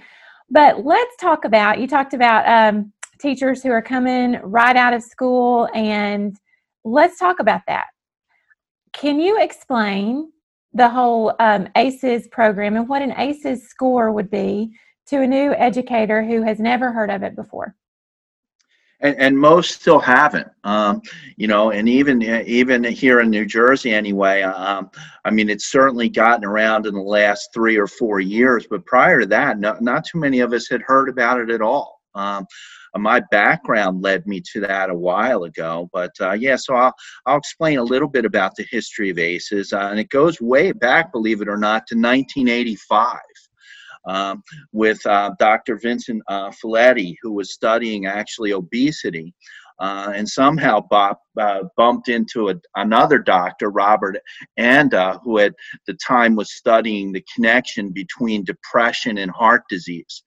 But 0.50 0.84
let's 0.84 1.16
talk 1.16 1.44
about 1.44 1.78
you 1.80 1.86
talked 1.86 2.14
about 2.14 2.48
um, 2.48 2.92
teachers 3.20 3.62
who 3.62 3.70
are 3.70 3.82
coming 3.82 4.38
right 4.42 4.76
out 4.76 4.94
of 4.94 5.02
school, 5.02 5.68
and 5.74 6.36
let's 6.84 7.18
talk 7.18 7.40
about 7.40 7.62
that. 7.66 7.86
Can 8.92 9.20
you 9.20 9.40
explain 9.40 10.32
the 10.72 10.88
whole 10.88 11.34
um, 11.40 11.68
ACES 11.76 12.28
program 12.28 12.76
and 12.76 12.88
what 12.88 13.02
an 13.02 13.12
ACES 13.16 13.68
score 13.68 14.12
would 14.12 14.30
be 14.30 14.70
to 15.08 15.22
a 15.22 15.26
new 15.26 15.52
educator 15.54 16.22
who 16.22 16.42
has 16.42 16.58
never 16.58 16.92
heard 16.92 17.10
of 17.10 17.22
it 17.22 17.34
before? 17.34 17.74
And, 19.00 19.16
and 19.18 19.38
most 19.38 19.80
still 19.80 20.00
haven't. 20.00 20.48
Um, 20.64 21.02
you 21.36 21.46
know, 21.46 21.70
and 21.70 21.88
even 21.88 22.22
even 22.22 22.84
here 22.84 23.20
in 23.20 23.30
New 23.30 23.46
Jersey, 23.46 23.92
anyway. 23.92 24.42
Um, 24.42 24.90
I 25.24 25.30
mean, 25.30 25.48
it's 25.50 25.70
certainly 25.70 26.08
gotten 26.08 26.44
around 26.44 26.86
in 26.86 26.94
the 26.94 27.00
last 27.00 27.50
three 27.52 27.76
or 27.76 27.86
four 27.86 28.20
years, 28.20 28.66
but 28.68 28.86
prior 28.86 29.20
to 29.20 29.26
that, 29.26 29.58
no, 29.58 29.76
not 29.80 30.04
too 30.04 30.18
many 30.18 30.40
of 30.40 30.52
us 30.52 30.68
had 30.68 30.82
heard 30.82 31.08
about 31.08 31.40
it 31.40 31.50
at 31.50 31.62
all. 31.62 32.00
Um, 32.14 32.46
my 32.96 33.20
background 33.30 34.02
led 34.02 34.26
me 34.26 34.42
to 34.52 34.60
that 34.60 34.90
a 34.90 34.94
while 34.94 35.44
ago, 35.44 35.88
but 35.92 36.10
uh, 36.20 36.32
yeah. 36.32 36.56
So 36.56 36.74
I'll 36.74 36.94
I'll 37.26 37.38
explain 37.38 37.78
a 37.78 37.82
little 37.82 38.08
bit 38.08 38.24
about 38.24 38.56
the 38.56 38.66
history 38.70 39.10
of 39.10 39.18
ACEs, 39.18 39.72
uh, 39.72 39.88
and 39.90 40.00
it 40.00 40.08
goes 40.08 40.40
way 40.40 40.72
back, 40.72 41.12
believe 41.12 41.40
it 41.40 41.48
or 41.48 41.58
not, 41.58 41.86
to 41.88 41.94
1985 41.94 43.18
um, 44.08 44.42
with 44.72 45.04
uh, 45.06 45.30
Dr. 45.38 45.78
Vincent 45.78 46.22
uh, 46.28 46.50
Felitti, 46.50 47.14
who 47.22 47.32
was 47.32 47.52
studying 47.52 48.06
actually 48.06 48.52
obesity. 48.52 49.34
Uh, 49.80 50.12
and 50.12 50.28
somehow 50.28 50.80
Bob 50.90 51.18
uh, 51.40 51.60
bumped 51.76 52.08
into 52.08 52.48
a, 52.48 52.54
another 52.74 53.18
doctor, 53.18 53.70
Robert 53.70 54.16
Anda, 54.56 55.20
who 55.22 55.38
at 55.38 55.54
the 55.86 55.94
time 55.94 56.34
was 56.34 56.52
studying 56.52 57.12
the 57.12 57.24
connection 57.32 57.90
between 57.90 58.42
depression 58.44 59.18
and 59.18 59.30
heart 59.30 59.62
disease. 59.70 60.24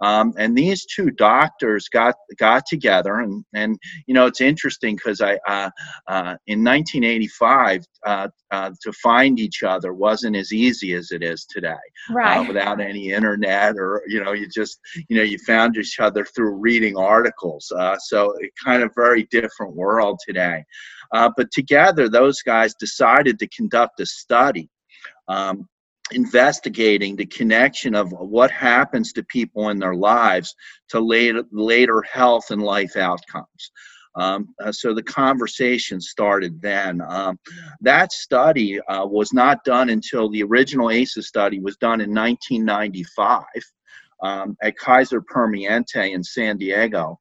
Um, 0.00 0.34
and 0.36 0.56
these 0.56 0.84
two 0.86 1.10
doctors 1.10 1.88
got 1.88 2.16
got 2.38 2.64
together, 2.66 3.20
and 3.20 3.44
and 3.54 3.78
you 4.06 4.14
know 4.14 4.26
it's 4.26 4.40
interesting 4.40 4.96
because 4.96 5.20
I 5.20 5.38
uh, 5.48 5.70
uh, 6.08 6.36
in 6.46 6.64
1985 6.64 7.84
uh, 8.04 8.28
uh, 8.50 8.70
to 8.82 8.92
find 8.92 9.38
each 9.38 9.62
other 9.62 9.94
wasn't 9.94 10.36
as 10.36 10.52
easy 10.52 10.94
as 10.94 11.12
it 11.12 11.22
is 11.22 11.46
today, 11.46 11.70
uh, 12.10 12.14
right? 12.14 12.48
without 12.48 12.80
any 12.80 13.12
internet 13.12 13.76
or 13.76 14.02
you 14.08 14.22
know 14.22 14.32
you 14.32 14.48
just 14.48 14.78
you 15.08 15.16
know 15.16 15.22
you 15.22 15.38
found 15.46 15.76
each 15.76 16.00
other 16.00 16.24
through 16.24 16.54
reading 16.54 16.96
articles. 16.96 17.70
Uh, 17.76 17.96
so 17.98 18.34
it 18.40 18.50
kind 18.62 18.82
of 18.82 18.90
very 18.94 19.24
different 19.30 19.74
world 19.74 20.18
today. 20.26 20.64
but 21.12 21.50
together, 21.52 22.08
those 22.08 22.42
guys 22.42 22.74
decided 22.74 23.38
to 23.38 23.46
conduct 23.48 24.00
a 24.00 24.06
study 24.06 24.68
um, 25.28 25.68
investigating 26.12 27.16
the 27.16 27.26
connection 27.26 27.94
of 27.94 28.12
what 28.12 28.50
happens 28.50 29.12
to 29.12 29.22
people 29.24 29.70
in 29.70 29.78
their 29.78 29.94
lives 29.94 30.54
to 30.88 31.00
later, 31.00 31.44
later 31.50 32.02
health 32.02 32.50
and 32.50 32.62
life 32.62 32.96
outcomes. 32.96 33.72
Um, 34.16 34.54
uh, 34.62 34.70
so 34.70 34.94
the 34.94 35.02
conversation 35.02 36.00
started 36.00 36.60
then. 36.60 37.00
Um, 37.00 37.38
that 37.80 38.12
study 38.12 38.80
uh, 38.80 39.06
was 39.06 39.32
not 39.32 39.64
done 39.64 39.90
until 39.90 40.30
the 40.30 40.42
original 40.42 40.90
ACEs 40.90 41.26
study 41.26 41.58
was 41.58 41.76
done 41.78 42.00
in 42.00 42.14
1995 42.14 43.44
um, 44.22 44.56
at 44.62 44.76
Kaiser 44.76 45.20
Permanente 45.20 46.12
in 46.12 46.22
San 46.22 46.58
Diego. 46.58 47.18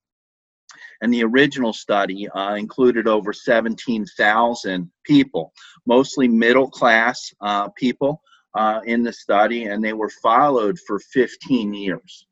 And 1.02 1.14
the 1.14 1.24
original 1.24 1.74
study 1.74 2.30
uh, 2.30 2.56
included 2.56 3.08
over 3.08 3.34
17,000 3.34 4.92
people, 5.04 5.52
mostly 5.86 6.28
middle 6.28 6.70
class 6.70 7.34
uh, 7.42 7.70
people 7.70 8.22
uh, 8.56 8.82
in 8.86 9.04
the 9.04 9.14
study, 9.14 9.66
and 9.66 9.84
they 9.84 9.94
were 9.94 10.12
followed 10.22 10.78
for 10.88 11.00
15 11.00 11.74
years. 11.74 12.28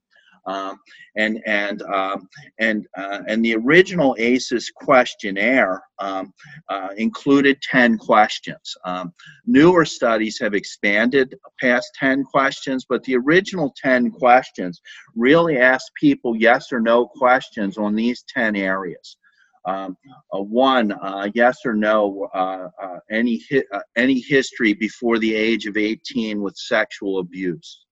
Um, 0.48 0.80
and 1.18 1.40
and 1.46 1.84
um, 1.84 2.28
and 2.58 2.88
uh, 2.98 3.20
and 3.28 3.46
the 3.46 3.56
original 3.56 4.16
ACEs 4.18 4.72
questionnaire 4.76 5.84
um, 6.00 6.34
uh, 6.68 6.90
included 6.98 7.62
10 7.62 8.00
questions. 8.00 8.76
Um, 8.84 9.14
newer 9.46 9.86
studies 9.86 10.40
have 10.40 10.56
expanded 10.56 11.36
past 11.60 11.92
10 12.00 12.24
questions, 12.24 12.86
but 12.90 13.04
the 13.04 13.18
original 13.18 13.74
10 13.78 14.10
questions 14.12 14.82
really 15.16 15.58
asked 15.60 15.92
people 16.00 16.36
yes 16.36 16.72
or 16.72 16.80
no 16.80 17.06
questions 17.06 17.78
on 17.78 17.94
these 17.94 18.24
10 18.34 18.56
areas. 18.56 19.18
Um, 19.66 19.96
one, 20.32 20.92
uh, 20.92 21.30
yes 21.36 21.60
or 21.66 21.74
no, 21.74 22.28
uh, 22.34 22.70
uh 22.82 23.00
any 23.12 23.42
hi- 23.50 23.64
uh, 23.74 23.82
any 23.96 24.20
history 24.20 24.74
before 24.74 25.20
the 25.20 25.34
age 25.34 25.68
of 25.68 25.78
18 25.78 26.42
with 26.42 26.56
sexual 26.58 27.20
abuse, 27.20 27.86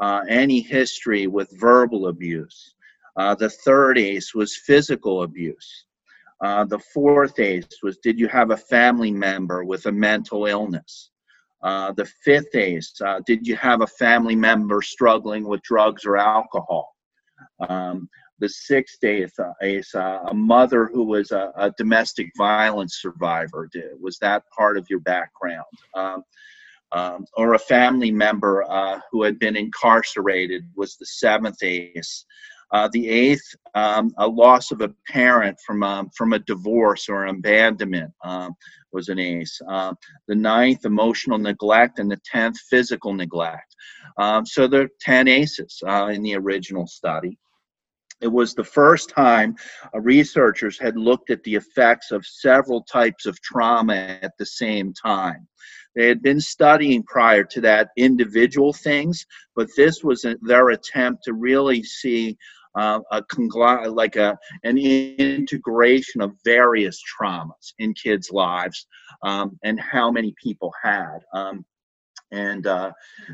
uh, 0.00 0.22
any 0.28 0.60
history 0.60 1.26
with 1.26 1.48
verbal 1.60 2.08
abuse. 2.08 2.74
the 3.16 3.50
third 3.64 3.98
ACE 3.98 4.34
was 4.34 4.56
physical 4.56 5.22
abuse. 5.22 5.84
the 6.40 6.80
fourth 6.92 7.38
ACE 7.38 7.78
was 7.82 7.98
did 7.98 8.18
you 8.18 8.26
have 8.28 8.50
a 8.50 8.56
family 8.56 9.12
member 9.12 9.64
with 9.64 9.86
a 9.86 9.92
mental 9.92 10.46
illness? 10.46 11.10
the 11.62 12.10
fifth 12.24 12.54
ACE, 12.54 13.00
did 13.26 13.46
you 13.46 13.54
have 13.56 13.82
a 13.82 13.86
family 13.86 14.34
member 14.34 14.82
struggling 14.82 15.44
with 15.46 15.62
drugs 15.62 16.04
or 16.04 16.16
alcohol? 16.16 16.96
Um, 17.68 18.08
the 18.40 18.48
sixth 18.48 19.04
ACE, 19.04 19.36
ACE 19.62 19.94
uh, 19.94 20.20
a 20.28 20.34
mother 20.34 20.86
who 20.86 21.04
was 21.04 21.30
a, 21.30 21.52
a, 21.56 21.70
domestic 21.76 22.30
violence 22.36 22.98
survivor. 23.00 23.68
Did, 23.72 23.84
was 24.00 24.18
that 24.18 24.44
part 24.56 24.78
of 24.78 24.86
your 24.88 25.00
background? 25.00 25.64
Um, 25.94 26.24
um, 26.92 27.24
or 27.36 27.54
a 27.54 27.58
family 27.58 28.10
member 28.10 28.64
uh, 28.68 28.98
who 29.12 29.22
had 29.22 29.38
been 29.38 29.56
incarcerated 29.56 30.64
was 30.74 30.96
the 30.96 31.06
seventh 31.06 31.62
ACE. 31.62 32.24
Uh, 32.72 32.88
the 32.92 33.08
eighth, 33.08 33.54
um, 33.74 34.12
a 34.18 34.26
loss 34.26 34.70
of 34.70 34.80
a 34.80 34.92
parent 35.08 35.58
from 35.66 35.82
um, 35.82 36.08
from 36.16 36.32
a 36.32 36.38
divorce 36.38 37.08
or 37.08 37.26
abandonment 37.26 38.12
um, 38.24 38.54
was 38.92 39.08
an 39.08 39.18
ACE. 39.18 39.60
Uh, 39.68 39.92
the 40.28 40.34
ninth, 40.34 40.84
emotional 40.84 41.38
neglect, 41.38 41.98
and 41.98 42.10
the 42.10 42.20
tenth, 42.24 42.56
physical 42.70 43.12
neglect. 43.12 43.74
Um, 44.18 44.46
so 44.46 44.68
there 44.68 44.82
are 44.82 44.90
ten 45.00 45.26
ACEs 45.26 45.82
uh, 45.86 46.06
in 46.06 46.22
the 46.22 46.36
original 46.36 46.86
study. 46.86 47.36
It 48.20 48.28
was 48.28 48.54
the 48.54 48.64
first 48.64 49.10
time 49.10 49.56
researchers 49.94 50.78
had 50.78 50.96
looked 50.96 51.30
at 51.30 51.42
the 51.42 51.54
effects 51.54 52.10
of 52.10 52.26
several 52.26 52.82
types 52.82 53.26
of 53.26 53.40
trauma 53.40 54.18
at 54.22 54.36
the 54.38 54.46
same 54.46 54.92
time. 54.92 55.46
They 55.96 56.06
had 56.06 56.22
been 56.22 56.40
studying 56.40 57.02
prior 57.02 57.44
to 57.44 57.60
that 57.62 57.90
individual 57.96 58.72
things, 58.72 59.26
but 59.56 59.68
this 59.76 60.04
was 60.04 60.24
their 60.42 60.70
attempt 60.70 61.24
to 61.24 61.32
really 61.32 61.82
see 61.82 62.36
uh, 62.76 63.00
a 63.10 63.22
congl- 63.22 63.94
like 63.94 64.16
a 64.16 64.38
an 64.62 64.78
integration 64.78 66.20
of 66.20 66.32
various 66.44 67.02
traumas 67.02 67.74
in 67.78 67.92
kids' 67.94 68.30
lives 68.30 68.86
um, 69.22 69.58
and 69.64 69.80
how 69.80 70.10
many 70.10 70.32
people 70.42 70.72
had. 70.80 71.18
Um, 71.34 71.64
and 72.32 72.66
uh, 72.66 72.92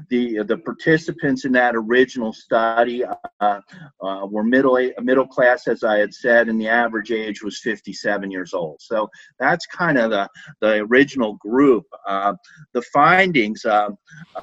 the 0.09 0.43
the 0.45 0.59
participants 0.59 1.45
in 1.45 1.53
that 1.53 1.75
original 1.77 2.33
study 2.33 3.05
uh, 3.05 3.15
uh, 3.41 4.27
were 4.31 4.45
middle 4.45 4.79
middle 5.01 5.27
class, 5.27 5.69
as 5.69 5.85
I 5.85 5.99
had 5.99 6.15
said, 6.15 6.49
and 6.49 6.61
the 6.61 6.69
average 6.69 7.11
age 7.13 7.43
was 7.43 7.59
57 7.61 8.31
years 8.31 8.55
old. 8.55 8.81
So 8.81 9.09
that's 9.39 9.67
kind 9.67 9.99
of 9.99 10.11
the 10.11 10.29
the 10.61 10.75
original 10.91 11.35
group. 11.35 11.85
Uh, 12.07 12.35
the 12.73 12.83
findings 12.83 13.65
um, 13.65 13.99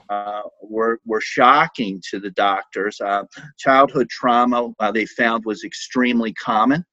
uh, 0.09 0.43
were 0.61 0.99
were 1.05 1.21
shocking 1.21 2.01
to 2.11 2.19
the 2.19 2.31
doctors. 2.31 2.99
Uh, 3.01 3.23
childhood 3.57 4.09
trauma 4.09 4.71
they 4.93 5.05
found 5.05 5.45
was 5.45 5.63
extremely 5.63 6.33
common. 6.33 6.85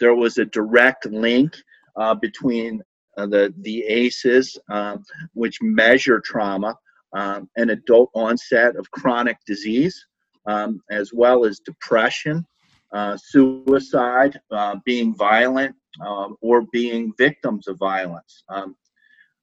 There 0.00 0.14
was 0.14 0.38
a 0.38 0.46
direct 0.46 1.06
link 1.06 1.54
uh, 1.96 2.14
between 2.14 2.82
uh, 3.16 3.26
the, 3.26 3.52
the 3.62 3.82
ACEs, 3.84 4.58
um, 4.70 5.04
which 5.34 5.60
measure 5.62 6.20
trauma, 6.20 6.76
um, 7.12 7.48
and 7.56 7.70
adult 7.70 8.10
onset 8.14 8.76
of 8.76 8.90
chronic 8.90 9.38
disease, 9.46 10.06
um, 10.46 10.80
as 10.90 11.12
well 11.12 11.44
as 11.44 11.60
depression, 11.60 12.44
uh, 12.92 13.16
suicide, 13.16 14.38
uh, 14.50 14.76
being 14.84 15.14
violent, 15.14 15.74
um, 16.04 16.36
or 16.40 16.62
being 16.72 17.12
victims 17.18 17.68
of 17.68 17.78
violence. 17.78 18.44
Um, 18.48 18.76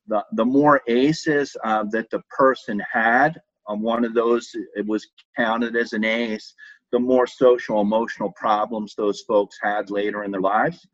the, 0.07 0.23
the 0.33 0.45
more 0.45 0.81
ACEs 0.87 1.55
uh, 1.63 1.85
that 1.91 2.09
the 2.09 2.21
person 2.29 2.81
had, 2.91 3.41
um, 3.67 3.81
one 3.81 4.03
of 4.03 4.13
those 4.13 4.51
it 4.75 4.85
was 4.85 5.07
counted 5.37 5.75
as 5.75 5.93
an 5.93 6.03
ACE, 6.03 6.53
the 6.91 6.99
more 6.99 7.25
social 7.25 7.81
emotional 7.81 8.31
problems 8.33 8.93
those 8.95 9.21
folks 9.21 9.57
had 9.61 9.89
later 9.89 10.23
in 10.23 10.31
their 10.31 10.41
lives. 10.41 10.85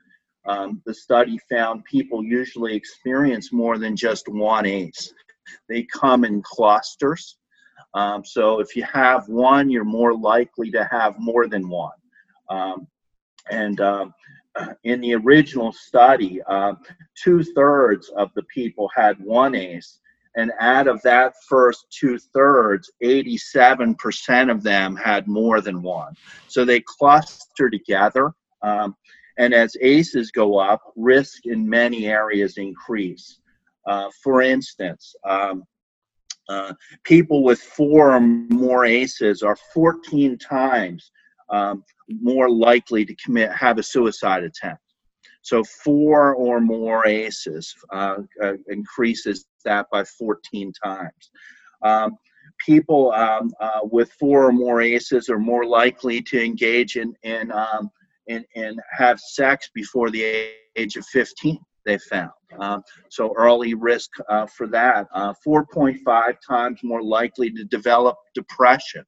Um, 0.45 0.81
the 0.85 0.93
study 0.93 1.39
found 1.49 1.83
people 1.85 2.23
usually 2.23 2.75
experience 2.75 3.51
more 3.51 3.77
than 3.77 3.95
just 3.95 4.27
one 4.27 4.65
ACE. 4.65 5.13
They 5.67 5.83
come 5.83 6.25
in 6.25 6.41
clusters. 6.41 7.37
Um, 7.93 8.23
so 8.23 8.59
if 8.59 8.75
you 8.75 8.83
have 8.83 9.27
one, 9.27 9.69
you're 9.69 9.83
more 9.83 10.15
likely 10.15 10.71
to 10.71 10.87
have 10.91 11.19
more 11.19 11.47
than 11.47 11.69
one. 11.69 11.91
Um, 12.49 12.87
and 13.49 13.79
uh, 13.79 14.07
in 14.83 15.01
the 15.01 15.15
original 15.15 15.71
study, 15.71 16.41
uh, 16.47 16.73
two 17.15 17.43
thirds 17.43 18.09
of 18.09 18.31
the 18.35 18.43
people 18.43 18.89
had 18.95 19.19
one 19.19 19.55
ACE. 19.55 19.99
And 20.35 20.51
out 20.59 20.87
of 20.87 21.01
that 21.01 21.33
first 21.47 21.87
two 21.89 22.17
thirds, 22.17 22.91
87% 23.03 24.51
of 24.51 24.63
them 24.63 24.95
had 24.95 25.27
more 25.27 25.59
than 25.59 25.81
one. 25.81 26.13
So 26.47 26.63
they 26.63 26.81
cluster 26.81 27.69
together. 27.69 28.31
Um, 28.61 28.95
and 29.39 29.53
as 29.53 29.75
ACEs 29.81 30.31
go 30.31 30.59
up, 30.59 30.81
risk 30.95 31.45
in 31.45 31.67
many 31.67 32.07
areas 32.07 32.57
increase. 32.57 33.39
Uh, 33.87 34.09
for 34.21 34.41
instance, 34.41 35.15
um, 35.27 35.63
uh, 36.49 36.73
people 37.05 37.43
with 37.43 37.59
four 37.61 38.11
or 38.15 38.19
more 38.19 38.85
ACEs 38.85 39.41
are 39.41 39.57
14 39.73 40.37
times 40.37 41.11
um, 41.49 41.83
more 42.09 42.49
likely 42.49 43.05
to 43.05 43.15
commit 43.15 43.51
have 43.51 43.77
a 43.77 43.83
suicide 43.83 44.43
attempt. 44.43 44.83
So 45.41 45.63
four 45.63 46.35
or 46.35 46.59
more 46.59 47.07
ACEs 47.07 47.73
uh, 47.93 48.17
uh, 48.43 48.53
increases 48.67 49.45
that 49.63 49.87
by 49.89 50.03
14 50.03 50.73
times. 50.83 51.31
Um, 51.81 52.17
people 52.59 53.13
um, 53.13 53.53
uh, 53.61 53.79
with 53.83 54.11
four 54.19 54.47
or 54.47 54.51
more 54.51 54.81
ACEs 54.81 55.29
are 55.29 55.39
more 55.39 55.65
likely 55.65 56.21
to 56.23 56.43
engage 56.43 56.97
in, 56.97 57.15
in 57.23 57.51
um, 57.51 57.89
and, 58.29 58.45
and 58.55 58.79
have 58.97 59.19
sex 59.19 59.69
before 59.73 60.09
the 60.09 60.51
age 60.75 60.95
of 60.95 61.05
15 61.07 61.59
they 61.85 61.97
found 61.97 62.31
uh, 62.59 62.79
so 63.09 63.33
early 63.37 63.73
risk 63.73 64.09
uh, 64.29 64.45
for 64.45 64.67
that 64.67 65.07
uh, 65.13 65.33
4.5 65.45 66.35
times 66.47 66.79
more 66.83 67.01
likely 67.01 67.51
to 67.51 67.63
develop 67.65 68.17
depression 68.35 69.03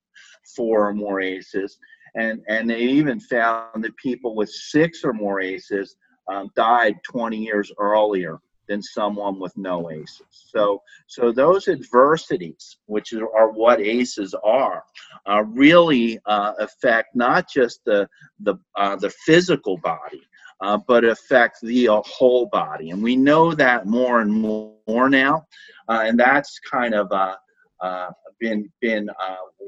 four 0.56 0.88
or 0.88 0.94
more 0.94 1.22
aces. 1.22 1.78
And 2.16 2.42
and 2.48 2.70
they 2.70 2.82
even 2.82 3.20
found 3.20 3.84
that 3.84 3.96
people 3.98 4.36
with 4.36 4.50
six 4.50 5.04
or 5.04 5.14
more 5.14 5.40
aces 5.40 5.96
um, 6.28 6.50
died 6.56 6.96
20 7.04 7.38
years 7.38 7.72
earlier 7.80 8.40
than 8.68 8.82
someone 8.82 9.40
with 9.40 9.56
no 9.58 9.92
aces. 9.92 10.26
So, 10.30 10.82
so 11.08 11.32
those 11.32 11.68
adversities, 11.68 12.78
which 12.86 13.14
are 13.14 13.52
what 13.52 13.82
aces 13.82 14.34
are, 14.44 14.84
uh, 15.28 15.44
really 15.44 16.20
uh, 16.26 16.54
affect 16.60 17.16
not 17.16 17.50
just 17.50 17.82
the 17.86 18.08
the 18.40 18.56
uh, 18.76 18.96
the 18.96 19.10
physical 19.26 19.78
body, 19.78 20.22
uh, 20.62 20.78
but 20.88 21.04
affect 21.04 21.58
the 21.62 21.88
uh, 21.90 22.02
whole 22.06 22.48
body. 22.48 22.92
And 22.92 23.04
we 23.04 23.16
know 23.16 23.54
that 23.54 23.88
more 23.88 24.22
and 24.22 24.32
more 24.32 25.10
now, 25.10 25.46
uh, 25.90 26.04
and 26.06 26.20
that's 26.20 26.60
kind 26.60 26.94
of 26.94 27.12
been 28.40 28.72
been 28.80 29.10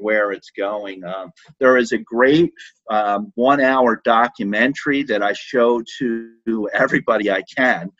where 0.00 0.32
it's 0.32 0.50
going. 0.50 1.04
Um, 1.04 1.30
there 1.60 1.76
is 1.76 1.92
a 1.92 1.98
great 1.98 2.52
um, 2.90 3.32
one-hour 3.36 4.02
documentary 4.04 5.02
that 5.04 5.22
I 5.22 5.32
show 5.32 5.82
to 5.98 6.68
everybody 6.74 7.30
I 7.30 7.42
can 7.56 7.90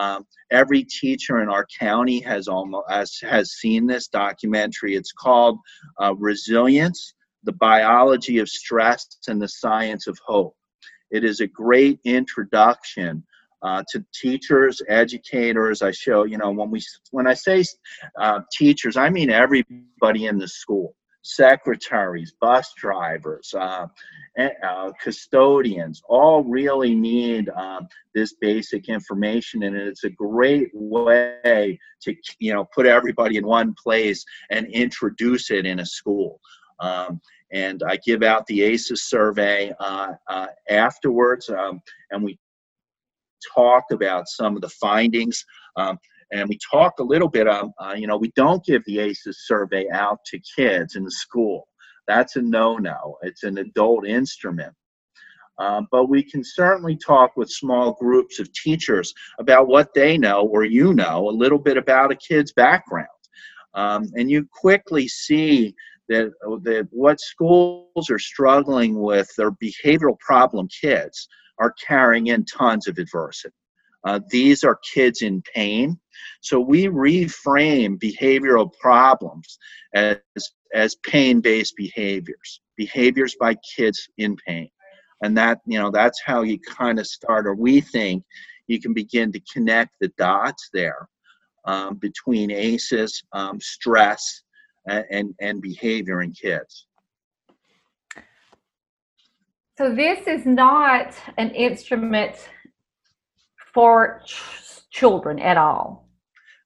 um, 0.00 0.26
every 0.50 0.82
teacher 0.82 1.42
in 1.42 1.50
our 1.50 1.66
county 1.78 2.20
has 2.20 2.48
almost 2.48 2.90
has, 2.90 3.18
has 3.20 3.52
seen 3.52 3.86
this 3.86 4.08
documentary. 4.08 4.96
It's 4.96 5.12
called 5.12 5.58
uh, 6.00 6.14
Resilience: 6.16 7.14
The 7.44 7.52
Biology 7.52 8.38
of 8.38 8.48
Stress 8.48 9.06
and 9.28 9.40
the 9.40 9.48
Science 9.48 10.06
of 10.06 10.18
Hope. 10.24 10.56
It 11.10 11.22
is 11.22 11.40
a 11.40 11.46
great 11.46 12.00
introduction 12.04 13.22
uh, 13.62 13.82
to 13.90 14.02
teachers, 14.14 14.80
educators. 14.88 15.82
I 15.82 15.90
show, 15.90 16.24
you 16.24 16.38
know, 16.38 16.50
when 16.50 16.70
we 16.70 16.80
when 17.10 17.26
I 17.26 17.34
say 17.34 17.62
uh, 18.18 18.40
teachers, 18.56 18.96
I 18.96 19.10
mean 19.10 19.28
everybody 19.28 20.26
in 20.26 20.38
the 20.38 20.48
school 20.48 20.94
secretaries, 21.22 22.32
bus 22.40 22.72
drivers, 22.76 23.54
uh, 23.54 23.86
uh, 24.38 24.92
custodians, 25.02 26.02
all 26.08 26.42
really 26.44 26.94
need 26.94 27.48
um, 27.50 27.86
this 28.14 28.34
basic 28.40 28.88
information, 28.88 29.64
and 29.64 29.76
it's 29.76 30.04
a 30.04 30.10
great 30.10 30.70
way 30.72 31.78
to 32.02 32.14
you 32.38 32.52
know 32.52 32.64
put 32.74 32.86
everybody 32.86 33.36
in 33.36 33.46
one 33.46 33.74
place 33.74 34.24
and 34.50 34.66
introduce 34.68 35.50
it 35.50 35.66
in 35.66 35.80
a 35.80 35.86
school. 35.86 36.40
Um, 36.80 37.20
and 37.52 37.82
I 37.86 37.96
give 37.96 38.22
out 38.22 38.46
the 38.46 38.62
ACEs 38.62 39.02
survey 39.02 39.72
uh, 39.80 40.12
uh, 40.28 40.46
afterwards, 40.68 41.50
um, 41.50 41.82
and 42.10 42.22
we 42.22 42.38
talk 43.54 43.84
about 43.90 44.28
some 44.28 44.54
of 44.56 44.62
the 44.62 44.68
findings. 44.68 45.44
Um, 45.76 45.98
and 46.32 46.48
we 46.48 46.58
talk 46.70 46.98
a 46.98 47.04
little 47.04 47.28
bit 47.28 47.48
on, 47.48 47.72
uh, 47.78 47.94
you 47.96 48.06
know, 48.06 48.16
we 48.16 48.32
don't 48.36 48.64
give 48.64 48.82
the 48.86 49.00
ACEs 49.00 49.44
survey 49.46 49.88
out 49.92 50.24
to 50.26 50.40
kids 50.56 50.96
in 50.96 51.04
the 51.04 51.10
school. 51.10 51.68
That's 52.06 52.36
a 52.36 52.42
no-no. 52.42 53.18
It's 53.22 53.42
an 53.42 53.58
adult 53.58 54.06
instrument. 54.06 54.74
Um, 55.58 55.88
but 55.90 56.08
we 56.08 56.22
can 56.22 56.42
certainly 56.42 56.96
talk 56.96 57.36
with 57.36 57.50
small 57.50 57.92
groups 58.00 58.38
of 58.38 58.50
teachers 58.52 59.12
about 59.38 59.68
what 59.68 59.92
they 59.94 60.16
know 60.16 60.42
or 60.42 60.64
you 60.64 60.94
know 60.94 61.28
a 61.28 61.30
little 61.30 61.58
bit 61.58 61.76
about 61.76 62.12
a 62.12 62.16
kid's 62.16 62.52
background. 62.52 63.08
Um, 63.74 64.04
and 64.14 64.30
you 64.30 64.48
quickly 64.50 65.06
see 65.06 65.74
that, 66.08 66.32
that 66.62 66.88
what 66.90 67.20
schools 67.20 68.10
are 68.10 68.18
struggling 68.18 68.98
with, 69.00 69.28
their 69.36 69.52
behavioral 69.52 70.18
problem 70.18 70.68
kids, 70.68 71.28
are 71.58 71.74
carrying 71.86 72.28
in 72.28 72.44
tons 72.46 72.88
of 72.88 72.98
adversity. 72.98 73.54
Uh, 74.04 74.20
these 74.30 74.64
are 74.64 74.78
kids 74.94 75.22
in 75.22 75.42
pain. 75.54 75.98
So 76.40 76.58
we 76.60 76.86
reframe 76.86 77.98
behavioral 77.98 78.72
problems 78.80 79.58
as, 79.94 80.18
as 80.74 80.94
pain 80.96 81.40
based 81.40 81.76
behaviors, 81.76 82.60
behaviors 82.76 83.36
by 83.38 83.56
kids 83.76 84.08
in 84.16 84.36
pain. 84.46 84.70
and 85.22 85.36
that 85.36 85.60
you 85.66 85.78
know 85.78 85.90
that's 85.90 86.20
how 86.24 86.42
you 86.42 86.58
kind 86.58 86.98
of 86.98 87.06
start 87.06 87.46
or 87.46 87.54
we 87.54 87.80
think 87.80 88.24
you 88.66 88.80
can 88.80 88.92
begin 88.92 89.32
to 89.32 89.40
connect 89.52 89.94
the 90.00 90.08
dots 90.16 90.70
there 90.72 91.08
um, 91.64 91.96
between 91.96 92.50
aces 92.50 93.22
um, 93.32 93.60
stress 93.60 94.42
and, 94.86 95.04
and, 95.10 95.34
and 95.40 95.62
behavior 95.62 96.22
in 96.22 96.32
kids 96.32 96.86
so 99.76 99.94
this 99.94 100.26
is 100.26 100.46
not 100.46 101.14
an 101.38 101.50
instrument 101.50 102.36
for 103.72 104.22
ch- 104.24 104.90
children 104.90 105.38
at 105.38 105.56
all? 105.56 106.08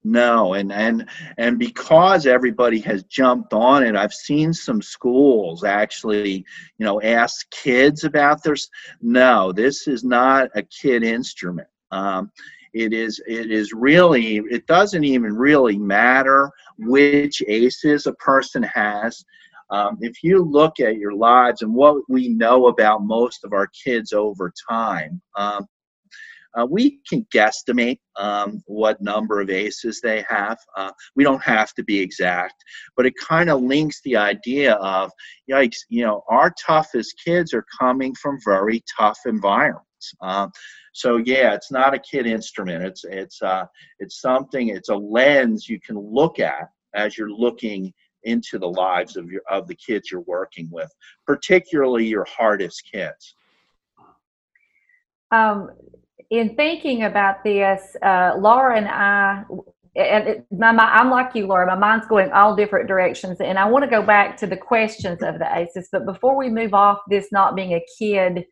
No 0.06 0.52
and 0.52 0.70
and 0.70 1.08
and 1.38 1.58
because 1.58 2.26
everybody 2.26 2.78
has 2.80 3.04
jumped 3.04 3.54
on 3.54 3.82
it 3.82 3.96
i've 3.96 4.12
seen 4.12 4.52
some 4.52 4.82
schools 4.82 5.64
actually 5.64 6.44
you 6.76 6.84
know 6.84 7.00
ask 7.00 7.50
kids 7.50 8.04
about 8.04 8.42
their 8.42 8.54
no 9.00 9.50
this 9.50 9.88
is 9.88 10.04
not 10.04 10.50
a 10.54 10.62
kid 10.62 11.02
instrument. 11.02 11.68
Um, 11.90 12.30
it 12.74 12.92
is 12.92 13.22
it 13.26 13.50
is 13.50 13.72
really 13.72 14.42
it 14.50 14.66
doesn't 14.66 15.04
even 15.04 15.34
really 15.34 15.78
matter 15.78 16.50
which 16.76 17.42
aces 17.48 18.06
a 18.06 18.12
person 18.14 18.62
has. 18.62 19.24
Um, 19.70 19.96
if 20.00 20.22
you 20.22 20.42
look 20.42 20.80
at 20.80 20.98
your 20.98 21.14
lives 21.14 21.62
and 21.62 21.72
what 21.72 22.02
we 22.08 22.28
know 22.28 22.66
about 22.66 23.02
most 23.02 23.44
of 23.44 23.54
our 23.54 23.68
kids 23.68 24.12
over 24.12 24.52
time 24.68 25.22
um, 25.36 25.66
uh, 26.58 26.66
we 26.66 27.00
can 27.08 27.26
guesstimate 27.34 27.98
um, 28.16 28.62
what 28.66 29.00
number 29.00 29.40
of 29.40 29.50
aces 29.50 30.00
they 30.00 30.24
have. 30.28 30.58
Uh, 30.76 30.90
we 31.16 31.24
don't 31.24 31.42
have 31.42 31.72
to 31.74 31.82
be 31.84 31.98
exact, 31.98 32.54
but 32.96 33.06
it 33.06 33.14
kind 33.20 33.50
of 33.50 33.62
links 33.62 34.00
the 34.04 34.16
idea 34.16 34.74
of, 34.74 35.10
yikes, 35.50 35.78
you 35.88 36.04
know, 36.04 36.22
our 36.28 36.52
toughest 36.64 37.14
kids 37.24 37.52
are 37.52 37.66
coming 37.78 38.14
from 38.14 38.38
very 38.44 38.82
tough 38.96 39.18
environments. 39.26 39.84
Um, 40.20 40.50
so 40.92 41.16
yeah, 41.16 41.54
it's 41.54 41.72
not 41.72 41.94
a 41.94 41.98
kid 41.98 42.26
instrument. 42.26 42.84
It's 42.84 43.04
it's 43.04 43.42
uh, 43.42 43.64
it's 43.98 44.20
something. 44.20 44.68
It's 44.68 44.90
a 44.90 44.94
lens 44.94 45.68
you 45.68 45.80
can 45.80 45.98
look 45.98 46.38
at 46.38 46.68
as 46.94 47.18
you're 47.18 47.30
looking 47.30 47.92
into 48.22 48.58
the 48.58 48.68
lives 48.68 49.16
of 49.16 49.30
your 49.30 49.42
of 49.50 49.66
the 49.66 49.74
kids 49.74 50.10
you're 50.10 50.20
working 50.22 50.68
with, 50.70 50.90
particularly 51.26 52.06
your 52.06 52.26
hardest 52.28 52.84
kids. 52.90 53.34
Um, 55.30 55.70
in 56.38 56.56
thinking 56.56 57.04
about 57.04 57.44
this, 57.44 57.96
uh, 58.02 58.32
Laura 58.38 58.76
and 58.76 58.88
I, 58.88 59.44
and 59.96 60.28
it, 60.28 60.46
my, 60.50 60.72
my, 60.72 60.84
I'm 60.84 61.10
like 61.10 61.34
you, 61.34 61.46
Laura. 61.46 61.66
My 61.66 61.76
mind's 61.76 62.08
going 62.08 62.32
all 62.32 62.56
different 62.56 62.88
directions, 62.88 63.40
and 63.40 63.58
I 63.58 63.66
want 63.66 63.84
to 63.84 63.90
go 63.90 64.02
back 64.02 64.36
to 64.38 64.46
the 64.46 64.56
questions 64.56 65.22
of 65.22 65.38
the 65.38 65.46
ACEs. 65.56 65.88
But 65.92 66.04
before 66.04 66.36
we 66.36 66.48
move 66.50 66.74
off 66.74 66.98
this 67.08 67.28
not 67.30 67.54
being 67.54 67.74
a 67.74 67.84
kid, 67.98 68.44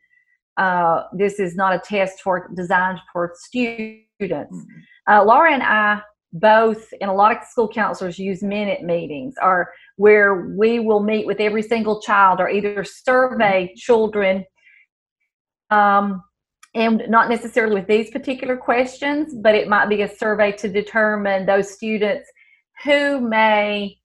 uh, 0.57 1.05
this 1.13 1.41
is 1.41 1.57
not 1.57 1.75
a 1.75 1.81
test 1.81 2.21
for 2.23 2.49
designed 2.55 3.01
for 3.13 3.33
students. 3.37 3.91
Mm-hmm. 4.31 5.13
Uh, 5.13 5.25
Laura 5.25 5.53
and 5.53 5.63
I 5.65 6.03
both, 6.33 6.95
and 7.01 7.11
a 7.11 7.15
lot 7.15 7.37
of 7.37 7.45
school 7.51 7.69
counselors 7.69 8.19
use 8.19 8.43
minute 8.43 8.83
meetings, 8.83 9.35
or 9.43 9.73
where 9.97 10.55
we 10.57 10.79
will 10.79 11.03
meet 11.03 11.27
with 11.27 11.41
every 11.41 11.63
single 11.63 12.01
child, 12.01 12.39
or 12.39 12.49
either 12.49 12.85
survey 12.85 13.73
children. 13.77 14.45
Um, 15.71 16.23
and 16.75 17.03
not 17.09 17.29
necessarily 17.29 17.75
with 17.75 17.87
these 17.87 18.11
particular 18.11 18.57
questions, 18.57 19.35
but 19.35 19.55
it 19.55 19.69
might 19.69 19.89
be 19.89 20.03
a 20.03 20.17
survey 20.17 20.53
to 20.53 20.69
determine 20.69 21.45
those 21.45 21.71
students 21.71 22.31
who 22.85 23.21
may, 23.21 23.99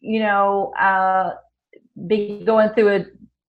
you 0.00 0.20
know, 0.20 0.72
uh, 0.78 1.30
be 2.06 2.42
going 2.44 2.70
through 2.70 2.94
a 2.94 3.04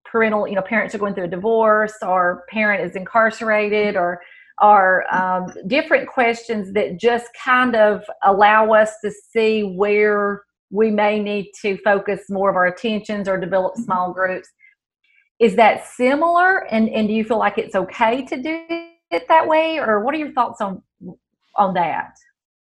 parental, 0.09 0.47
you 0.47 0.55
know, 0.55 0.61
parents 0.61 0.95
are 0.95 0.97
going 0.97 1.13
through 1.13 1.25
a 1.25 1.29
divorce 1.29 1.95
or 2.01 2.45
parent 2.49 2.89
is 2.89 2.95
incarcerated 2.95 3.97
or 3.97 4.21
are 4.59 5.05
um, 5.13 5.51
different 5.67 6.07
questions 6.07 6.73
that 6.73 6.99
just 6.99 7.27
kind 7.43 7.75
of 7.75 8.03
allow 8.23 8.71
us 8.71 8.93
to 9.03 9.11
see 9.11 9.63
where 9.63 10.43
we 10.71 10.89
may 10.89 11.19
need 11.19 11.51
to 11.61 11.77
focus 11.83 12.21
more 12.29 12.49
of 12.49 12.55
our 12.55 12.65
attentions 12.67 13.27
or 13.27 13.37
develop 13.37 13.73
mm-hmm. 13.73 13.83
small 13.83 14.13
groups 14.13 14.49
is 15.39 15.55
that 15.55 15.87
similar? 15.87 16.65
And 16.71 16.89
and 16.89 17.07
do 17.07 17.13
you 17.13 17.23
feel 17.23 17.39
like 17.39 17.57
it's 17.57 17.75
okay 17.75 18.25
to 18.25 18.41
do 18.41 18.65
it 19.11 19.27
that 19.27 19.47
way? 19.47 19.79
Or 19.79 20.03
what 20.03 20.13
are 20.13 20.17
your 20.17 20.31
thoughts 20.31 20.61
on 20.61 20.81
on 21.55 21.73
that? 21.73 22.17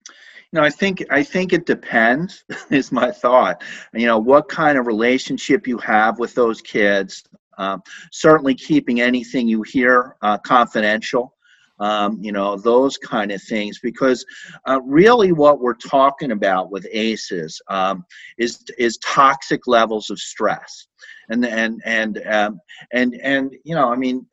You 0.08 0.60
know 0.60 0.62
i 0.62 0.70
think 0.70 1.04
i 1.10 1.22
think 1.22 1.52
it 1.52 1.66
depends 1.66 2.44
is 2.70 2.92
my 2.92 3.10
thought. 3.10 3.62
You 3.92 4.06
know 4.06 4.18
what 4.18 4.48
kind 4.48 4.78
of 4.78 4.86
relationship 4.86 5.66
you 5.66 5.78
have 5.78 6.18
with 6.18 6.34
those 6.34 6.60
kids 6.60 7.24
um, 7.58 7.82
certainly 8.10 8.54
keeping 8.54 9.00
anything 9.00 9.46
you 9.46 9.62
hear 9.62 10.16
uh, 10.22 10.38
confidential 10.38 11.34
um, 11.78 12.18
you 12.20 12.32
know 12.32 12.56
those 12.56 12.96
kind 12.96 13.32
of 13.32 13.42
things 13.42 13.78
because 13.82 14.24
uh, 14.66 14.80
really 14.84 15.32
what 15.32 15.60
we're 15.60 15.74
talking 15.74 16.32
about 16.32 16.70
with 16.70 16.86
aces 16.92 17.60
um, 17.68 18.04
is 18.38 18.64
is 18.78 18.98
toxic 18.98 19.66
levels 19.66 20.10
of 20.10 20.18
stress. 20.18 20.86
And 21.30 21.44
and 21.46 21.80
and 21.86 22.22
um, 22.26 22.60
and 22.92 23.14
and 23.22 23.54
you 23.64 23.74
know 23.74 23.90
i 23.90 23.96
mean 23.96 24.26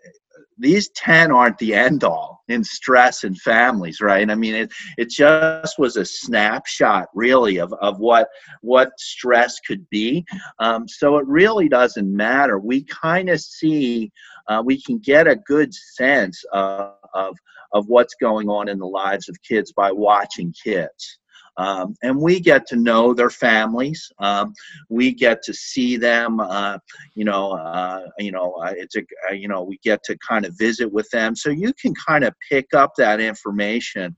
these 0.62 0.90
10 0.90 1.32
aren't 1.32 1.58
the 1.58 1.74
end 1.74 2.04
all 2.04 2.44
in 2.48 2.64
stress 2.64 3.24
in 3.24 3.36
families 3.36 4.02
right? 4.02 4.30
I 4.30 4.36
mean 4.36 4.56
it 4.56 4.72
it 4.98 5.10
just 5.10 5.80
was 5.80 5.98
a 5.98 6.06
snapshot 6.06 7.08
really 7.14 7.58
of, 7.58 7.74
of 7.82 8.00
what 8.00 8.28
what 8.62 8.92
stress 9.00 9.60
could 9.60 9.90
be. 9.90 10.26
Um, 10.60 10.88
so 10.88 11.18
it 11.18 11.26
really 11.28 11.68
doesn't 11.68 12.16
matter. 12.16 12.60
We 12.60 12.84
kind 12.84 13.30
of 13.30 13.42
see 13.42 14.12
uh, 14.48 14.62
we 14.66 14.82
can 14.82 14.98
get 15.00 15.28
a 15.28 15.36
good 15.36 15.74
sense 15.74 16.44
of, 16.54 16.94
of 17.14 17.38
of 17.74 17.86
what's 17.88 18.16
going 18.22 18.50
on 18.50 18.68
in 18.68 18.80
the 18.80 18.86
lives 18.86 19.30
of 19.30 19.42
kids 19.48 19.72
by 19.72 19.92
watching 19.92 20.54
kids 20.64 21.20
um, 21.62 21.96
and 22.02 22.20
we 22.20 22.40
get 22.40 22.66
to 22.68 22.76
know 22.76 23.14
their 23.14 23.30
families. 23.30 24.12
Um, 24.20 24.54
we 24.90 25.14
get 25.14 25.44
to 25.44 25.54
see 25.54 25.96
them. 25.96 26.40
Uh, 26.40 26.80
you 27.14 27.24
know, 27.24 27.52
uh, 27.52 28.08
you 28.18 28.32
know, 28.32 28.54
uh, 28.54 28.74
it's 28.76 28.96
a, 28.96 29.02
uh, 29.30 29.34
you 29.34 29.48
know, 29.48 29.62
we 29.62 29.78
get 29.84 30.04
to 30.06 30.18
kind 30.18 30.46
of 30.46 30.58
visit 30.58 30.92
with 30.92 31.10
them. 31.12 31.36
So 31.36 31.50
you 31.50 31.72
can 31.74 31.94
kind 32.08 32.24
of 32.24 32.34
pick 32.50 32.74
up 32.74 32.94
that 32.98 33.20
information 33.20 34.16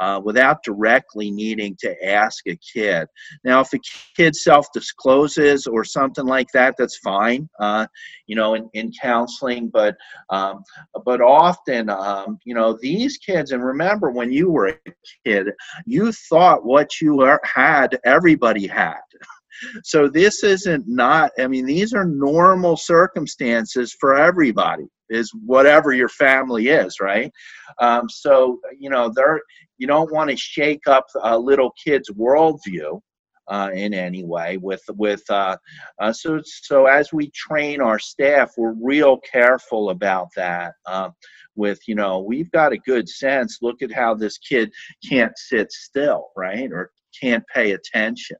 uh, 0.00 0.20
without 0.24 0.62
directly 0.62 1.30
needing 1.30 1.76
to 1.80 2.06
ask 2.06 2.46
a 2.46 2.56
kid. 2.56 3.06
Now, 3.44 3.60
if 3.60 3.72
a 3.72 3.78
kid 4.16 4.34
self 4.34 4.66
discloses 4.72 5.66
or 5.66 5.84
something 5.84 6.26
like 6.26 6.48
that, 6.52 6.74
that's 6.78 6.98
fine, 6.98 7.48
uh, 7.60 7.86
you 8.26 8.36
know, 8.36 8.54
in, 8.54 8.68
in 8.74 8.92
counseling. 9.00 9.68
But 9.68 9.96
um, 10.30 10.62
but 11.04 11.20
often, 11.20 11.90
um, 11.90 12.38
you 12.44 12.54
know, 12.54 12.78
these 12.80 13.18
kids, 13.18 13.52
and 13.52 13.64
remember 13.64 14.10
when 14.10 14.32
you 14.32 14.50
were 14.50 14.68
a 14.68 14.92
kid, 15.24 15.48
you 15.86 16.12
thought 16.12 16.64
what 16.64 17.00
you 17.00 17.38
had, 17.44 17.98
everybody 18.04 18.66
had. 18.66 18.94
so 19.82 20.08
this 20.08 20.42
isn't 20.42 20.84
not 20.86 21.30
i 21.38 21.46
mean 21.46 21.66
these 21.66 21.94
are 21.94 22.04
normal 22.04 22.76
circumstances 22.76 23.96
for 23.98 24.16
everybody 24.16 24.84
is 25.10 25.30
whatever 25.44 25.92
your 25.92 26.08
family 26.08 26.68
is 26.68 27.00
right? 27.00 27.32
Um, 27.78 28.08
so 28.08 28.60
you 28.78 28.90
know 28.90 29.12
they're 29.14 29.40
you 29.78 29.86
don't 29.86 30.12
want 30.12 30.30
to 30.30 30.36
shake 30.36 30.86
up 30.86 31.06
a 31.22 31.38
little 31.38 31.72
kid's 31.82 32.10
worldview 32.10 33.00
uh, 33.48 33.70
in 33.74 33.92
any 33.92 34.24
way 34.24 34.56
with 34.58 34.82
with 34.90 35.22
uh, 35.30 35.56
uh, 36.00 36.12
so 36.12 36.40
so 36.44 36.86
as 36.86 37.12
we 37.12 37.30
train 37.30 37.80
our 37.80 37.98
staff 37.98 38.52
we're 38.56 38.74
real 38.80 39.18
careful 39.18 39.90
about 39.90 40.28
that 40.36 40.74
uh, 40.86 41.10
with 41.56 41.78
you 41.86 41.94
know 41.94 42.20
we've 42.20 42.50
got 42.52 42.72
a 42.72 42.78
good 42.78 43.08
sense 43.08 43.58
look 43.62 43.82
at 43.82 43.92
how 43.92 44.14
this 44.14 44.38
kid 44.38 44.72
can't 45.06 45.36
sit 45.36 45.70
still 45.72 46.28
right 46.36 46.72
or 46.72 46.90
can't 47.20 47.44
pay 47.54 47.72
attention 47.72 48.36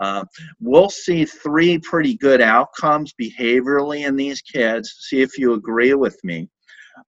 uh, 0.00 0.24
we'll 0.60 0.90
see 0.90 1.24
three 1.24 1.78
pretty 1.78 2.16
good 2.16 2.40
outcomes 2.40 3.14
behaviorally 3.20 4.06
in 4.06 4.16
these 4.16 4.40
kids. 4.40 4.92
See 5.08 5.20
if 5.20 5.38
you 5.38 5.52
agree 5.52 5.94
with 5.94 6.18
me. 6.24 6.48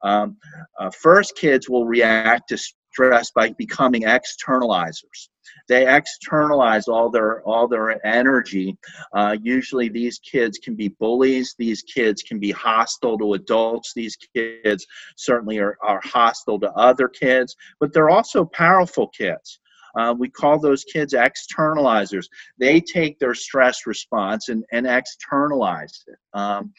Um, 0.02 0.37
uh, 0.78 0.90
first, 0.90 1.37
kids 1.37 1.68
will 1.68 1.87
react 1.87 2.48
to 2.48 2.59
stress 2.59 3.31
by 3.35 3.50
becoming 3.59 4.02
externalizers. 4.02 5.28
They 5.68 5.87
externalize 5.87 6.88
all 6.88 7.11
their 7.11 7.42
all 7.42 7.68
their 7.68 8.05
energy. 8.07 8.76
Uh, 9.14 9.37
usually, 9.42 9.88
these 9.88 10.18
kids 10.18 10.59
can 10.59 10.74
be 10.74 10.88
bullies. 10.88 11.55
These 11.59 11.83
kids 11.83 12.22
can 12.22 12.38
be 12.38 12.50
hostile 12.50 13.18
to 13.18 13.35
adults. 13.35 13.92
These 13.94 14.16
kids 14.35 14.87
certainly 15.16 15.59
are, 15.59 15.76
are 15.83 16.00
hostile 16.05 16.59
to 16.61 16.70
other 16.72 17.09
kids, 17.09 17.55
but 17.81 17.92
they're 17.92 18.11
also 18.11 18.44
powerful 18.44 19.09
kids. 19.09 19.61
Uh, 19.98 20.14
we 20.18 20.28
call 20.28 20.59
those 20.59 20.85
kids 20.85 21.14
externalizers. 21.14 22.26
They 22.59 22.81
take 22.81 23.18
their 23.18 23.35
stress 23.35 23.87
response 23.87 24.48
and, 24.48 24.64
and 24.72 24.87
externalize 24.87 26.05
it. 26.09 26.18
Um, 26.38 26.72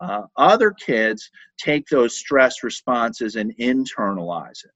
uh, 0.00 0.22
other 0.36 0.72
kids 0.72 1.30
take 1.58 1.86
those 1.88 2.16
stress 2.16 2.62
responses 2.62 3.36
and 3.36 3.54
internalize 3.58 4.64
it. 4.64 4.70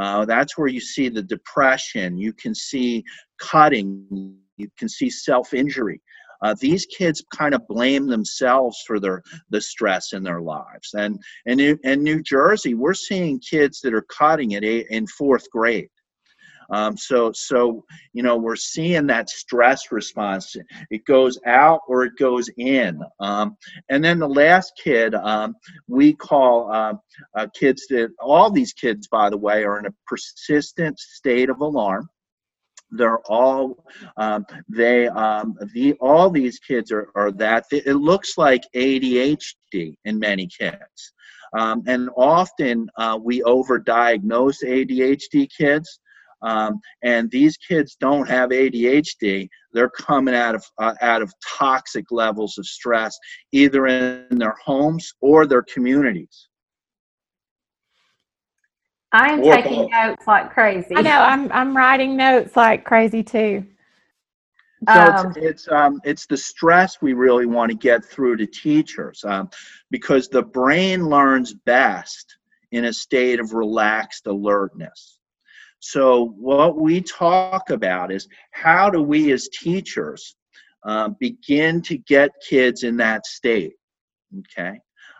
Uh, 0.00 0.24
that's 0.24 0.56
where 0.56 0.68
you 0.68 0.80
see 0.80 1.08
the 1.10 1.22
depression, 1.22 2.16
you 2.18 2.32
can 2.32 2.54
see 2.54 3.04
cutting, 3.38 4.36
you 4.56 4.68
can 4.78 4.88
see 4.88 5.10
self 5.10 5.52
injury. 5.52 6.00
uh, 6.42 6.54
these 6.60 6.86
kids 6.86 7.24
kind 7.34 7.54
of 7.54 7.66
blame 7.68 8.06
themselves 8.06 8.82
for 8.86 8.98
their 9.00 9.22
the 9.50 9.60
stress 9.60 10.12
in 10.12 10.22
their 10.22 10.40
lives. 10.40 10.90
And 10.94 11.18
and 11.46 11.60
in, 11.60 11.78
in 11.84 12.02
New 12.02 12.22
Jersey, 12.22 12.74
we're 12.74 12.94
seeing 12.94 13.38
kids 13.40 13.80
that 13.82 13.94
are 13.94 14.02
cutting 14.02 14.52
it 14.52 14.64
in 14.64 15.06
fourth 15.06 15.48
grade. 15.50 15.88
Um, 16.72 16.96
so, 16.96 17.30
so 17.32 17.84
you 18.12 18.22
know, 18.22 18.36
we're 18.36 18.56
seeing 18.56 19.06
that 19.08 19.30
stress 19.30 19.92
response. 19.92 20.56
It 20.90 21.04
goes 21.04 21.38
out 21.46 21.80
or 21.86 22.04
it 22.04 22.16
goes 22.18 22.48
in. 22.56 23.00
Um, 23.20 23.56
and 23.88 24.02
then 24.02 24.18
the 24.18 24.28
last 24.28 24.72
kid, 24.82 25.14
um, 25.14 25.54
we 25.86 26.14
call 26.14 26.72
uh, 26.72 26.94
uh, 27.36 27.46
kids 27.54 27.86
that 27.90 28.10
all 28.18 28.50
these 28.50 28.72
kids, 28.72 29.06
by 29.06 29.30
the 29.30 29.38
way, 29.38 29.64
are 29.64 29.78
in 29.78 29.86
a 29.86 29.94
persistent 30.06 30.98
state 30.98 31.50
of 31.50 31.60
alarm 31.60 32.08
they're 32.92 33.20
all 33.20 33.84
um, 34.16 34.44
they 34.68 35.08
um, 35.08 35.56
the 35.72 35.94
all 35.94 36.30
these 36.30 36.58
kids 36.58 36.92
are, 36.92 37.08
are 37.14 37.32
that 37.32 37.64
it 37.70 37.94
looks 37.94 38.36
like 38.36 38.62
ADHD 38.74 39.96
in 40.04 40.18
many 40.18 40.46
kids 40.46 41.12
um, 41.58 41.82
and 41.86 42.10
often 42.16 42.88
uh, 42.96 43.18
we 43.20 43.40
overdiagnose 43.42 44.62
ADHD 44.62 45.48
kids 45.56 46.00
um, 46.42 46.80
and 47.02 47.30
these 47.30 47.56
kids 47.56 47.96
don't 48.00 48.28
have 48.28 48.50
ADHD. 48.50 49.48
They're 49.72 49.90
coming 49.90 50.34
out 50.34 50.54
of 50.54 50.64
uh, 50.78 50.94
out 51.00 51.22
of 51.22 51.32
toxic 51.58 52.06
levels 52.10 52.58
of 52.58 52.66
stress, 52.66 53.16
either 53.52 53.86
in 53.86 54.38
their 54.38 54.56
homes 54.64 55.12
or 55.20 55.46
their 55.46 55.62
communities. 55.62 56.48
I 59.12 59.32
am 59.32 59.42
taking 59.42 59.90
notes 59.90 60.26
like 60.26 60.52
crazy. 60.52 60.96
I 60.96 61.02
know. 61.02 61.10
I'm 61.10 61.52
I'm 61.52 61.76
writing 61.76 62.16
notes 62.16 62.56
like 62.56 62.84
crazy 62.84 63.22
too. 63.22 63.66
So 64.88 65.00
um, 65.00 65.26
it's 65.28 65.36
it's, 65.36 65.68
um, 65.68 66.00
it's 66.04 66.26
the 66.26 66.36
stress 66.36 67.00
we 67.00 67.12
really 67.12 67.46
want 67.46 67.70
to 67.70 67.76
get 67.76 68.04
through 68.04 68.36
to 68.38 68.46
teachers 68.46 69.22
um, 69.24 69.48
because 69.90 70.28
the 70.28 70.42
brain 70.42 71.06
learns 71.06 71.54
best 71.54 72.36
in 72.72 72.86
a 72.86 72.92
state 72.92 73.38
of 73.38 73.52
relaxed 73.52 74.26
alertness. 74.26 75.18
So, 75.84 76.28
what 76.38 76.78
we 76.78 77.00
talk 77.00 77.70
about 77.70 78.12
is 78.12 78.28
how 78.52 78.88
do 78.88 79.02
we 79.02 79.32
as 79.32 79.48
teachers 79.48 80.36
uh, 80.86 81.08
begin 81.18 81.82
to 81.82 81.98
get 81.98 82.30
kids 82.48 82.84
in 82.84 82.96
that 82.98 83.26
state? 83.26 83.72
Okay. 84.38 84.78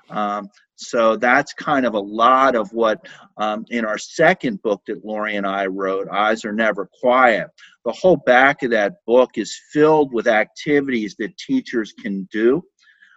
Um, 0.09 0.48
so 0.77 1.16
that's 1.16 1.53
kind 1.53 1.85
of 1.85 1.94
a 1.94 2.01
lot 2.01 2.55
of 2.55 2.72
what 2.72 3.05
um, 3.38 3.64
in 3.70 3.85
our 3.85 3.98
second 3.98 4.62
book 4.62 4.83
that 4.87 5.05
Lori 5.05 5.35
and 5.35 5.48
I 5.48 5.66
wrote, 5.66 6.09
Eyes 6.09 6.44
Are 6.44 6.53
Never 6.53 6.88
Quiet. 7.01 7.48
The 7.85 7.92
whole 7.92 8.18
back 8.18 8.62
of 8.62 8.70
that 8.70 9.05
book 9.05 9.38
is 9.38 9.59
filled 9.72 10.12
with 10.12 10.29
activities 10.29 11.16
that 11.18 11.37
teachers 11.38 11.92
can 11.92 12.29
do 12.31 12.62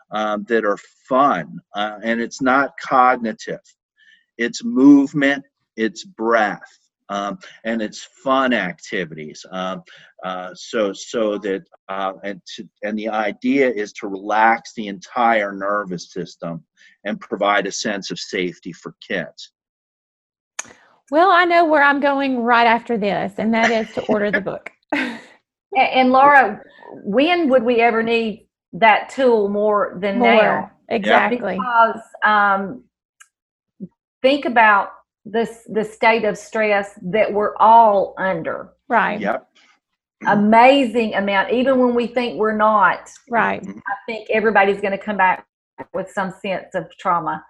um, 0.10 0.46
that 0.48 0.66
are 0.66 0.80
fun. 1.08 1.60
Uh, 1.76 2.00
and 2.02 2.20
it's 2.20 2.42
not 2.42 2.74
cognitive, 2.82 3.62
it's 4.40 4.64
movement, 4.64 5.44
it's 5.76 6.04
breath 6.04 6.80
um, 7.10 7.38
and 7.64 7.82
it's 7.82 8.04
fun 8.24 8.54
activities. 8.54 9.46
Um, 9.52 9.84
uh, 10.24 10.50
so 10.54 10.94
so 10.94 11.38
that 11.40 11.64
uh, 11.90 12.14
and 12.24 12.42
to, 12.56 12.68
and 12.84 12.98
the 12.98 13.10
idea 13.10 13.70
is 13.70 13.94
to 13.94 14.08
relax 14.08 14.74
the 14.74 14.88
entire 14.88 15.52
nervous 15.52 16.12
system 16.12 16.64
and 17.04 17.20
provide 17.20 17.68
a 17.68 17.72
sense 17.72 18.12
of 18.12 18.20
safety 18.20 18.72
for 18.72 18.96
kids. 19.08 19.52
Well, 21.12 21.30
I 21.30 21.46
know 21.46 21.66
where 21.66 21.84
I'm 21.84 22.00
going 22.00 22.40
right 22.40 22.66
after 22.66 22.98
this, 22.98 23.34
and 23.38 23.54
that 23.54 23.70
is 23.70 23.94
to 23.94 24.06
order 24.06 24.32
the 24.32 24.42
book. 24.42 24.72
and, 24.92 25.20
and 25.76 26.12
Laura, 26.12 26.62
when 27.04 27.50
would 27.50 27.64
we 27.64 27.80
ever 27.80 28.02
need 28.02 28.48
that 28.74 29.10
tool 29.10 29.48
more 29.50 29.98
than 30.02 30.18
more, 30.18 30.34
now? 30.34 30.72
Exactly. 30.90 31.58
Because 31.58 32.02
um, 32.24 32.84
think 34.24 34.46
about 34.46 34.90
this 35.26 35.68
the 35.68 35.84
state 35.84 36.24
of 36.24 36.38
stress 36.38 36.98
that 37.02 37.34
we're 37.34 37.56
all 37.58 38.14
under. 38.18 38.70
Right. 38.88 39.20
Yep. 39.20 39.48
Amazing 40.28 41.16
amount. 41.16 41.52
Even 41.52 41.80
when 41.80 41.96
we 41.96 42.08
think 42.08 42.40
we're 42.40 42.56
not. 42.56 43.10
Right. 43.30 43.66
I 43.68 43.94
think 44.06 44.30
everybody's 44.30 44.80
going 44.80 44.98
to 44.98 45.04
come 45.04 45.18
back 45.18 45.46
with 45.94 46.10
some 46.12 46.34
sense 46.42 46.74
of 46.76 46.86
trauma. 47.00 47.44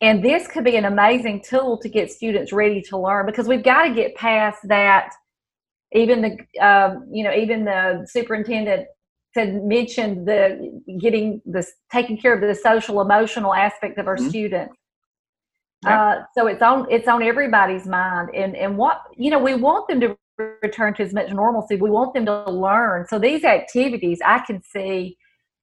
And 0.00 0.22
this 0.22 0.46
could 0.48 0.64
be 0.64 0.76
an 0.76 0.84
amazing 0.84 1.42
tool 1.48 1.78
to 1.78 1.88
get 1.88 2.10
students 2.10 2.52
ready 2.52 2.82
to 2.82 2.98
learn 2.98 3.26
because 3.26 3.48
we've 3.48 3.64
got 3.64 3.84
to 3.84 3.94
get 3.94 4.14
past 4.16 4.58
that. 4.64 5.14
Even 5.92 6.22
the, 6.22 6.66
um, 6.66 7.06
you 7.10 7.22
know, 7.22 7.32
even 7.32 7.64
the 7.64 8.06
superintendent 8.10 8.88
said 9.32 9.62
mentioned 9.64 10.26
the 10.26 10.82
getting 11.00 11.40
this 11.44 11.72
taking 11.90 12.16
care 12.16 12.34
of 12.34 12.40
the 12.40 12.54
social 12.54 13.00
emotional 13.00 13.54
aspect 13.54 13.98
of 13.98 14.08
our 14.08 14.16
mm-hmm. 14.16 14.28
students 14.28 14.74
uh, 15.86 16.22
so 16.34 16.46
it's 16.46 16.62
on 16.62 16.86
it's 16.90 17.08
on 17.08 17.22
everybody's 17.22 17.86
mind, 17.86 18.30
and 18.34 18.56
and 18.56 18.76
what 18.76 19.02
you 19.16 19.30
know 19.30 19.38
we 19.38 19.54
want 19.54 19.88
them 19.88 20.00
to 20.00 20.16
return 20.62 20.94
to 20.94 21.02
as 21.02 21.12
much 21.12 21.30
normalcy. 21.30 21.76
We 21.76 21.90
want 21.90 22.14
them 22.14 22.26
to 22.26 22.50
learn. 22.50 23.06
So 23.08 23.18
these 23.18 23.44
activities 23.44 24.20
I 24.24 24.40
can 24.40 24.62
see 24.62 25.16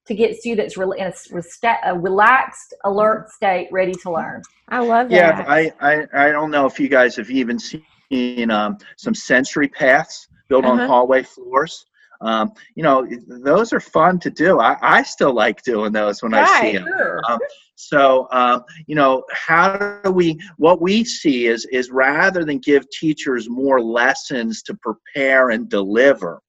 to 0.06 0.14
get 0.14 0.36
students 0.36 0.76
really 0.76 0.98
in 0.98 1.12
a, 1.32 1.76
a 1.84 1.98
relaxed, 1.98 2.74
alert 2.84 3.30
state, 3.30 3.68
ready 3.70 3.92
to 4.02 4.10
learn. 4.10 4.42
I 4.68 4.80
love 4.80 5.08
that. 5.10 5.14
Yeah, 5.14 5.44
I 5.46 5.72
I, 5.80 6.28
I 6.28 6.32
don't 6.32 6.50
know 6.50 6.66
if 6.66 6.80
you 6.80 6.88
guys 6.88 7.16
have 7.16 7.30
even 7.30 7.58
seen 7.58 8.50
um, 8.50 8.78
some 8.96 9.14
sensory 9.14 9.68
paths 9.68 10.28
built 10.48 10.64
uh-huh. 10.64 10.82
on 10.82 10.88
hallway 10.88 11.22
floors. 11.22 11.86
Um, 12.22 12.52
you 12.74 12.82
know, 12.82 13.06
those 13.26 13.72
are 13.72 13.80
fun 13.80 14.18
to 14.20 14.30
do. 14.30 14.60
I, 14.60 14.76
I 14.80 15.02
still 15.02 15.34
like 15.34 15.62
doing 15.62 15.92
those 15.92 16.22
when 16.22 16.32
right, 16.32 16.48
I 16.48 16.60
see 16.60 16.76
them. 16.76 16.86
Sure. 16.86 17.20
Um, 17.28 17.38
so, 17.74 18.28
um, 18.30 18.62
you 18.86 18.94
know, 18.94 19.24
how 19.32 20.00
do 20.04 20.10
we, 20.12 20.38
what 20.56 20.80
we 20.80 21.04
see 21.04 21.46
is, 21.46 21.66
is 21.72 21.90
rather 21.90 22.44
than 22.44 22.58
give 22.58 22.88
teachers 22.90 23.48
more 23.50 23.80
lessons 23.80 24.62
to 24.62 24.74
prepare 24.76 25.50
and 25.50 25.68
deliver, 25.68 26.40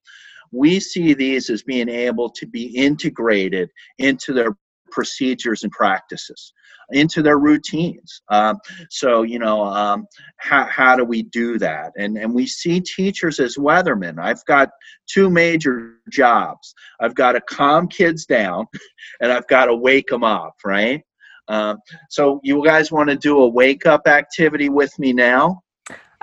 we 0.52 0.78
see 0.78 1.14
these 1.14 1.50
as 1.50 1.64
being 1.64 1.88
able 1.88 2.30
to 2.30 2.46
be 2.46 2.66
integrated 2.76 3.70
into 3.98 4.32
their 4.32 4.56
procedures 4.94 5.64
and 5.64 5.72
practices 5.72 6.52
into 6.90 7.22
their 7.22 7.38
routines. 7.38 8.22
Um, 8.28 8.58
so, 8.90 9.22
you 9.22 9.38
know, 9.38 9.64
um, 9.64 10.06
how, 10.36 10.64
how 10.66 10.96
do 10.96 11.04
we 11.04 11.22
do 11.24 11.58
that? 11.58 11.92
And, 11.98 12.16
and 12.16 12.32
we 12.32 12.46
see 12.46 12.80
teachers 12.80 13.40
as 13.40 13.56
weathermen. 13.56 14.18
I've 14.18 14.44
got 14.44 14.70
two 15.06 15.30
major 15.30 15.96
jobs 16.10 16.74
I've 17.00 17.14
got 17.14 17.32
to 17.32 17.40
calm 17.40 17.88
kids 17.88 18.26
down, 18.26 18.66
and 19.20 19.32
I've 19.32 19.46
got 19.48 19.66
to 19.66 19.74
wake 19.74 20.08
them 20.08 20.24
up, 20.24 20.54
right? 20.64 21.02
Um, 21.48 21.78
so, 22.08 22.40
you 22.42 22.64
guys 22.64 22.90
want 22.90 23.10
to 23.10 23.16
do 23.16 23.40
a 23.40 23.48
wake 23.48 23.84
up 23.84 24.06
activity 24.06 24.70
with 24.70 24.98
me 24.98 25.12
now? 25.12 25.60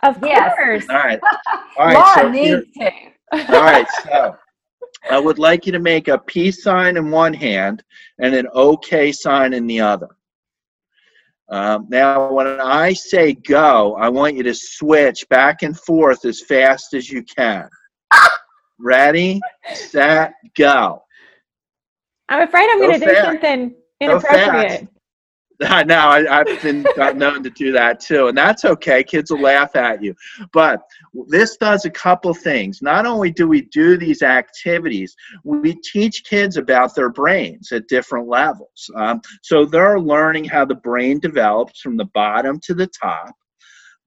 Of 0.01 0.19
course. 0.19 0.89
All 0.89 0.95
right. 0.95 1.19
All 1.77 1.85
right. 1.85 2.15
so 2.15 2.29
needs 2.29 2.65
to. 2.77 2.91
all 3.53 3.61
right. 3.61 3.87
So, 4.03 4.35
I 5.09 5.19
would 5.19 5.39
like 5.39 5.65
you 5.65 5.71
to 5.71 5.79
make 5.79 6.07
a 6.07 6.17
peace 6.17 6.63
sign 6.63 6.97
in 6.97 7.11
one 7.11 7.33
hand 7.33 7.83
and 8.19 8.35
an 8.35 8.47
okay 8.53 9.11
sign 9.11 9.53
in 9.53 9.65
the 9.67 9.81
other. 9.81 10.09
Um, 11.49 11.87
now, 11.89 12.31
when 12.31 12.47
I 12.61 12.93
say 12.93 13.33
go, 13.33 13.95
I 13.95 14.07
want 14.09 14.35
you 14.35 14.43
to 14.43 14.53
switch 14.53 15.27
back 15.27 15.63
and 15.63 15.77
forth 15.77 16.23
as 16.23 16.41
fast 16.41 16.93
as 16.93 17.09
you 17.09 17.23
can. 17.23 17.69
Ready, 18.79 19.41
set, 19.73 20.33
go. 20.55 21.03
I'm 22.29 22.47
afraid 22.47 22.69
I'm 22.71 22.79
going 22.79 22.99
to 22.99 23.05
do 23.05 23.15
something 23.15 23.75
inappropriate. 23.99 24.87
I 25.65 25.83
know 25.83 25.99
I, 25.99 26.43
have 26.49 26.61
been 26.63 26.83
known 27.17 27.43
to 27.43 27.49
do 27.49 27.71
that 27.73 27.99
too, 27.99 28.27
and 28.27 28.37
that's 28.37 28.65
okay. 28.65 29.03
Kids 29.03 29.31
will 29.31 29.41
laugh 29.41 29.75
at 29.75 30.01
you. 30.01 30.15
But 30.53 30.81
this 31.27 31.55
does 31.57 31.85
a 31.85 31.89
couple 31.89 32.33
things. 32.33 32.81
Not 32.81 33.05
only 33.05 33.29
do 33.29 33.47
we 33.47 33.61
do 33.63 33.95
these 33.95 34.23
activities, 34.23 35.15
we 35.43 35.75
teach 35.83 36.23
kids 36.23 36.57
about 36.57 36.95
their 36.95 37.09
brains 37.09 37.71
at 37.71 37.87
different 37.87 38.27
levels. 38.27 38.89
Um, 38.95 39.21
so 39.43 39.65
they're 39.65 39.99
learning 39.99 40.45
how 40.45 40.65
the 40.65 40.75
brain 40.75 41.19
develops 41.19 41.79
from 41.81 41.95
the 41.95 42.09
bottom 42.13 42.59
to 42.63 42.73
the 42.73 42.87
top. 42.87 43.33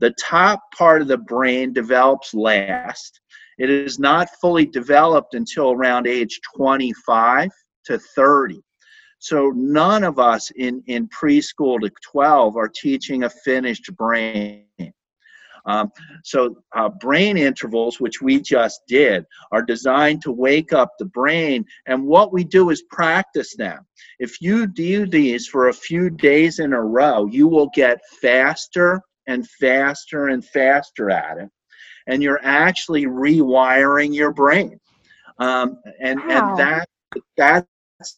The 0.01 0.15
top 0.21 0.61
part 0.77 1.03
of 1.03 1.09
the 1.09 1.19
brain 1.19 1.73
develops 1.73 2.35
last. 2.35 3.21
It 3.59 3.71
is 3.71 4.01
not 4.01 4.29
fully 4.41 4.67
developed 4.67 5.35
until 5.35 5.71
around 5.71 6.09
age 6.09 6.41
25 6.57 7.49
to 7.85 7.99
30. 7.99 8.61
So 9.25 9.55
none 9.57 10.05
of 10.05 10.19
us 10.19 10.51
in, 10.51 10.83
in 10.87 11.09
preschool 11.09 11.81
to 11.81 11.91
12 12.03 12.59
are 12.59 12.69
teaching 12.69 13.23
a 13.23 13.31
finished 13.31 13.91
brain. 13.97 14.67
Um, 15.65 15.91
so 16.23 16.57
uh, 16.77 16.91
brain 16.91 17.39
intervals, 17.39 17.99
which 17.99 18.21
we 18.21 18.39
just 18.39 18.83
did, 18.87 19.25
are 19.51 19.63
designed 19.63 20.21
to 20.25 20.31
wake 20.31 20.75
up 20.75 20.91
the 20.99 21.07
brain. 21.07 21.65
And 21.87 22.05
what 22.05 22.35
we 22.35 22.45
do 22.45 22.69
is 22.69 22.83
practice 22.91 23.57
them. 23.57 23.87
If 24.19 24.43
you 24.43 24.67
do 24.67 25.07
these 25.07 25.49
for 25.49 25.69
a 25.69 25.73
few 25.73 26.11
days 26.11 26.59
in 26.59 26.75
a 26.75 26.83
row, 26.83 27.25
you 27.25 27.49
will 27.49 27.71
get 27.75 28.03
faster 28.21 29.01
and 29.27 29.49
faster 29.59 30.29
and 30.29 30.45
faster 30.45 31.09
at 31.09 31.39
it. 31.39 31.49
And 32.09 32.23
you're 32.23 32.45
actually 32.45 33.07
rewiring 33.07 34.15
your 34.15 34.35
brain. 34.35 34.79
Um, 35.39 35.79
and, 35.99 36.21
wow. 36.21 36.51
and 36.51 36.59
that 36.59 36.89
that's 37.39 37.67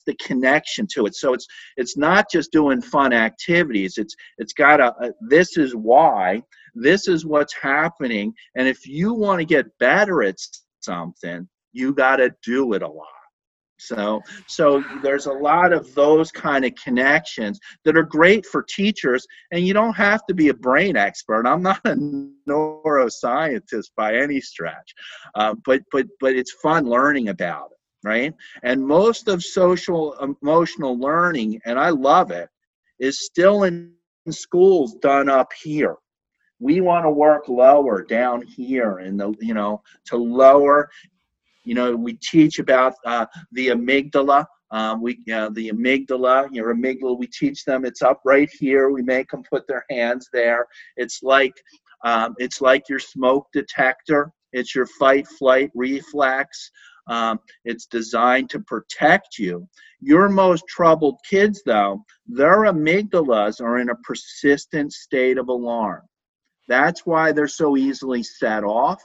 the 0.07 0.15
connection 0.15 0.87
to 0.95 1.07
it. 1.07 1.15
So 1.15 1.33
it's 1.35 1.47
it's 1.77 1.97
not 1.97 2.27
just 2.31 2.53
doing 2.53 2.81
fun 2.81 3.13
activities. 3.13 3.99
It's 3.99 4.15
it's 4.39 4.53
got 4.53 4.81
a, 4.81 4.95
a 5.01 5.13
this 5.29 5.57
is 5.57 5.75
why 5.75 6.43
this 6.75 7.09
is 7.09 7.25
what's 7.25 7.55
happening, 7.55 8.35
and 8.57 8.69
if 8.69 8.87
you 8.87 9.15
want 9.15 9.41
to 9.41 9.47
get 9.47 9.67
better 9.79 10.23
at 10.23 10.37
something, 10.81 11.49
you 11.73 11.95
got 11.95 12.17
to 12.17 12.31
do 12.43 12.75
it 12.75 12.83
a 12.83 12.89
lot. 12.89 13.07
So, 13.79 14.23
so 14.47 14.83
there's 15.03 15.27
a 15.27 15.33
lot 15.33 15.73
of 15.73 15.95
those 15.95 16.31
kind 16.31 16.65
of 16.65 16.75
connections 16.83 17.61
that 17.85 17.97
are 17.97 18.03
great 18.03 18.47
for 18.47 18.63
teachers, 18.63 19.27
and 19.53 19.67
you 19.67 19.75
don't 19.75 19.95
have 19.95 20.25
to 20.27 20.35
be 20.35 20.49
a 20.49 20.55
brain 20.55 20.97
expert. 20.97 21.47
I'm 21.47 21.63
not 21.63 21.81
a 21.85 21.95
neuroscientist 22.49 23.91
by 23.97 24.17
any 24.17 24.41
stretch, 24.41 24.95
uh, 25.35 25.55
but 25.65 25.83
but 25.93 26.07
but 26.21 26.35
it's 26.35 26.53
fun 26.63 26.87
learning 26.87 27.29
about 27.29 27.71
it, 27.73 27.76
right? 28.07 28.33
And 28.63 28.87
most 28.87 29.29
of 29.29 29.43
social 29.45 30.15
emotional 30.43 30.99
learning, 30.99 31.61
and 31.67 31.79
I 31.79 31.91
love 31.91 32.31
it, 32.31 32.49
is 32.99 33.27
still 33.27 33.65
in 33.65 33.93
schools 34.31 34.95
done 35.03 35.29
up 35.29 35.53
here 35.63 35.97
we 36.59 36.81
want 36.81 37.05
to 37.05 37.11
work 37.11 37.49
lower 37.49 38.03
down 38.03 38.41
here 38.41 39.01
in 39.01 39.19
the 39.19 39.33
you 39.41 39.53
know 39.53 39.81
to 40.07 40.17
lower 40.17 40.89
you 41.67 41.75
know, 41.75 41.95
we 41.95 42.15
teach 42.15 42.59
about 42.61 42.95
uh, 43.05 43.27
the 43.53 43.69
amygdala. 43.69 44.47
Um, 44.71 45.03
we 45.03 45.19
uh, 45.33 45.51
the 45.51 45.71
amygdala, 45.71 46.49
your 46.53 46.75
amygdala. 46.75 47.19
We 47.19 47.27
teach 47.27 47.65
them 47.65 47.85
it's 47.85 48.03
up 48.03 48.21
right 48.25 48.49
here. 48.59 48.91
We 48.91 49.03
make 49.03 49.31
them 49.31 49.43
put 49.51 49.67
their 49.67 49.85
hands 49.91 50.29
there. 50.33 50.67
It's 50.97 51.23
like 51.23 51.53
um, 52.05 52.35
it's 52.39 52.61
like 52.61 52.89
your 52.89 53.01
smoke 53.01 53.49
detector. 53.53 54.33
It's 54.53 54.75
your 54.75 54.87
fight 54.87 55.27
flight 55.27 55.71
reflex. 55.75 56.71
Um, 57.09 57.41
it's 57.65 57.87
designed 57.87 58.51
to 58.51 58.61
protect 58.61 59.39
you. 59.39 59.69
Your 60.01 60.29
most 60.29 60.65
troubled 60.69 61.19
kids, 61.29 61.63
though, 61.65 62.05
their 62.27 62.65
amygdalas 62.65 63.61
are 63.61 63.79
in 63.79 63.91
a 63.91 63.97
persistent 63.97 64.93
state 64.93 65.39
of 65.39 65.49
alarm. 65.49 66.03
That's 66.69 67.07
why 67.07 67.33
they're 67.33 67.49
so 67.49 67.77
easily 67.77 68.23
set 68.23 68.65
off. 68.65 69.03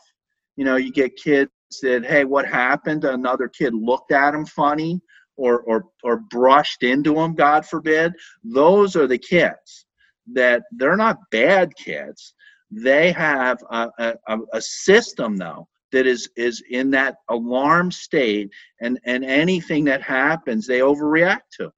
You 0.55 0.65
know, 0.65 0.75
you 0.77 0.91
get 0.91 1.15
kids 1.15 1.51
that, 1.81 2.05
hey, 2.05 2.25
what 2.25 2.45
happened? 2.45 3.05
Another 3.05 3.47
kid 3.47 3.73
looked 3.73 4.11
at 4.11 4.33
him 4.33 4.45
funny 4.45 4.99
or, 5.37 5.61
or, 5.61 5.85
or 6.03 6.17
brushed 6.17 6.83
into 6.83 7.19
him, 7.19 7.35
God 7.35 7.65
forbid. 7.65 8.13
Those 8.43 8.95
are 8.95 9.07
the 9.07 9.17
kids 9.17 9.85
that 10.33 10.63
they're 10.71 10.97
not 10.97 11.17
bad 11.31 11.75
kids. 11.75 12.33
They 12.71 13.11
have 13.11 13.59
a, 13.69 13.89
a, 14.27 14.37
a 14.53 14.61
system, 14.61 15.35
though, 15.37 15.67
that 15.91 16.05
is 16.05 16.29
is 16.35 16.63
in 16.69 16.91
that 16.91 17.17
alarm 17.29 17.91
state 17.91 18.49
and 18.81 18.99
and 19.05 19.23
anything 19.23 19.83
that 19.83 20.01
happens 20.01 20.65
they 20.67 20.79
overreact 20.79 21.41
to 21.51 21.71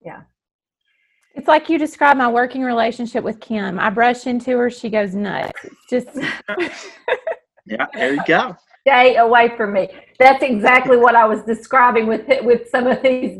yeah 0.00 0.22
it's 1.34 1.48
like 1.48 1.68
you 1.68 1.78
described 1.78 2.18
my 2.18 2.28
working 2.28 2.62
relationship 2.62 3.24
with 3.24 3.40
kim 3.40 3.78
i 3.78 3.90
brush 3.90 4.26
into 4.26 4.56
her 4.56 4.70
she 4.70 4.88
goes 4.88 5.14
nuts 5.14 5.52
it's 5.64 6.06
just 6.06 6.18
yeah 7.66 7.86
there 7.94 8.14
you 8.14 8.22
go 8.26 8.56
stay 8.88 9.16
away 9.16 9.54
from 9.56 9.72
me. 9.72 9.88
That's 10.18 10.42
exactly 10.42 10.96
what 10.96 11.14
I 11.14 11.26
was 11.26 11.42
describing 11.42 12.06
with 12.06 12.26
with 12.42 12.68
some 12.70 12.86
of 12.86 13.02
these 13.02 13.38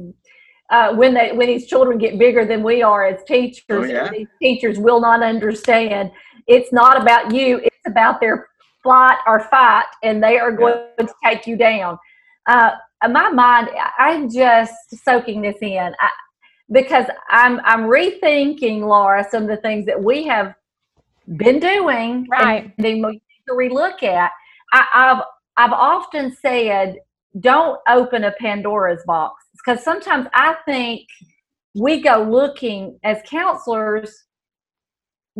uh, 0.71 0.95
when 0.95 1.15
they 1.15 1.33
when 1.33 1.49
these 1.49 1.67
children 1.67 1.99
get 1.99 2.19
bigger 2.19 2.45
than 2.45 2.63
we 2.63 2.83
are 2.83 3.07
as 3.07 3.25
teachers. 3.25 3.65
Oh, 3.71 3.85
yeah. 3.85 4.11
These 4.11 4.29
teachers 4.41 4.79
will 4.79 5.01
not 5.01 5.23
understand. 5.23 6.11
It's 6.47 6.73
not 6.73 7.01
about 7.01 7.35
you. 7.35 7.59
It's 7.59 7.77
about 7.87 8.21
their 8.21 8.48
flight 8.89 9.19
or 9.27 9.41
fight, 9.41 9.85
and 10.03 10.23
they 10.23 10.39
are 10.39 10.51
going 10.51 10.83
yeah. 10.99 11.05
to 11.05 11.15
take 11.23 11.47
you 11.47 11.57
down. 11.57 11.99
Uh, 12.47 12.71
my 13.11 13.29
mind, 13.29 13.69
I'm 13.99 14.31
just 14.31 14.73
soaking 15.05 15.43
this 15.43 15.57
in 15.61 15.93
I, 16.01 16.09
because 16.73 17.05
I'm 17.29 17.61
I'm 17.65 17.83
rethinking, 17.83 18.81
Laura, 18.81 19.27
some 19.31 19.43
of 19.43 19.49
the 19.51 19.59
things 19.59 19.85
that 19.85 20.03
we 20.03 20.27
have 20.27 20.55
been 21.37 21.61
doing, 21.61 22.27
right? 22.31 22.73
And 22.79 22.85
need 22.85 23.23
to 23.47 23.55
relook 23.55 24.03
at. 24.03 24.31
I, 24.73 24.87
I've 24.95 25.23
I've 25.59 25.73
often 25.73 26.35
said, 26.41 26.97
don't 27.41 27.79
open 27.91 28.25
a 28.25 28.33
Pandora's 28.41 29.03
box 29.07 29.45
because 29.53 29.85
sometimes 29.85 30.29
I 30.33 30.57
think 30.65 31.03
we 31.75 32.01
go 32.01 32.23
looking 32.23 32.99
as 33.05 33.19
counselors 33.27 34.25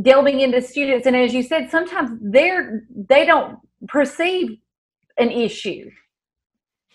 delving 0.03 0.41
into 0.41 0.61
students 0.61 1.07
and 1.07 1.17
as 1.17 1.35
you 1.35 1.43
said 1.43 1.71
sometimes 1.71 2.19
they're 2.23 2.85
they 2.95 3.25
don't 3.25 3.59
perceive 3.89 4.59
an 5.19 5.31
issue 5.31 5.91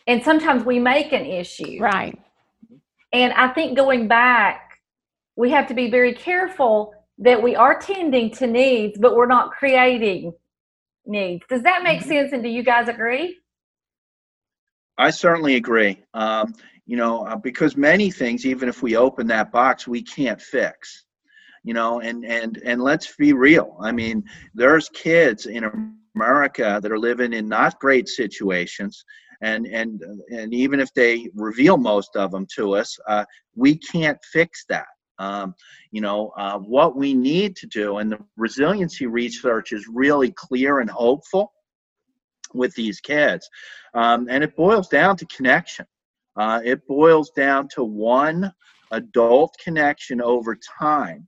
and 0.08 0.24
sometimes 0.24 0.64
we 0.64 0.80
make 0.80 1.12
an 1.12 1.26
issue 1.26 1.78
right 1.80 2.18
and 3.12 3.34
i 3.34 3.48
think 3.50 3.76
going 3.76 4.08
back 4.08 4.80
we 5.36 5.50
have 5.50 5.68
to 5.68 5.74
be 5.74 5.90
very 5.90 6.14
careful 6.14 6.94
that 7.18 7.42
we 7.42 7.56
are 7.56 7.78
tending 7.80 8.32
to 8.32 8.48
needs 8.48 8.98
but 8.98 9.16
we're 9.16 9.26
not 9.26 9.52
creating 9.52 10.34
needs. 11.06 11.44
Does 11.50 11.64
that 11.64 11.84
make 11.84 12.00
mm-hmm. 12.00 12.10
sense? 12.10 12.34
And 12.34 12.44
do 12.44 12.50
you 12.50 12.64
guys 12.64 12.88
agree? 12.88 13.38
I 14.98 15.10
certainly 15.10 15.56
agree. 15.56 16.04
Um, 16.14 16.54
you 16.86 16.98
know, 16.98 17.26
uh, 17.26 17.36
because 17.36 17.76
many 17.76 18.12
things, 18.12 18.46
even 18.46 18.70
if 18.70 18.84
we 18.84 18.96
open 18.96 19.28
that 19.28 19.52
box, 19.52 19.88
we 19.88 20.02
can't 20.02 20.42
fix. 20.42 21.03
You 21.64 21.74
know, 21.74 22.02
and 22.02 22.26
and 22.26 22.62
and 22.66 22.82
let's 22.82 23.16
be 23.16 23.34
real. 23.34 23.78
I 23.82 23.92
mean, 23.92 24.24
there's 24.54 24.90
kids 24.90 25.46
in 25.46 25.64
America 26.16 26.80
that 26.82 26.92
are 26.92 27.00
living 27.00 27.34
in 27.34 27.48
not 27.48 27.80
great 27.80 28.10
situations, 28.10 29.04
and 29.42 29.66
and 29.68 30.02
and 30.30 30.54
even 30.54 30.80
if 30.80 30.94
they 30.94 31.30
reveal 31.36 31.78
most 31.78 32.16
of 32.16 32.32
them 32.32 32.46
to 32.56 32.76
us, 32.76 32.98
uh, 33.08 33.26
we 33.56 33.78
can't 33.78 34.18
fix 34.32 34.66
that. 34.70 34.88
Um, 35.20 35.54
you 35.92 36.02
know, 36.02 36.32
uh, 36.38 36.58
what 36.58 36.98
we 36.98 37.14
need 37.14 37.56
to 37.58 37.68
do, 37.68 37.98
and 37.98 38.12
the 38.12 38.20
resiliency 38.36 39.06
research 39.06 39.72
is 39.72 39.88
really 39.88 40.32
clear 40.32 40.80
and 40.80 40.90
hopeful 40.90 41.54
with 42.54 42.74
these 42.76 43.00
kids. 43.00 43.50
Um, 43.94 44.28
and 44.30 44.44
it 44.44 44.56
boils 44.56 44.88
down 44.90 45.18
to 45.18 45.26
connection. 45.28 45.86
Uh, 46.36 46.62
it 46.64 46.86
boils 46.88 47.32
down 47.32 47.68
to 47.76 47.84
one 47.84 48.52
adult 48.92 49.56
connection 49.64 50.22
over 50.22 50.58
time 50.80 51.28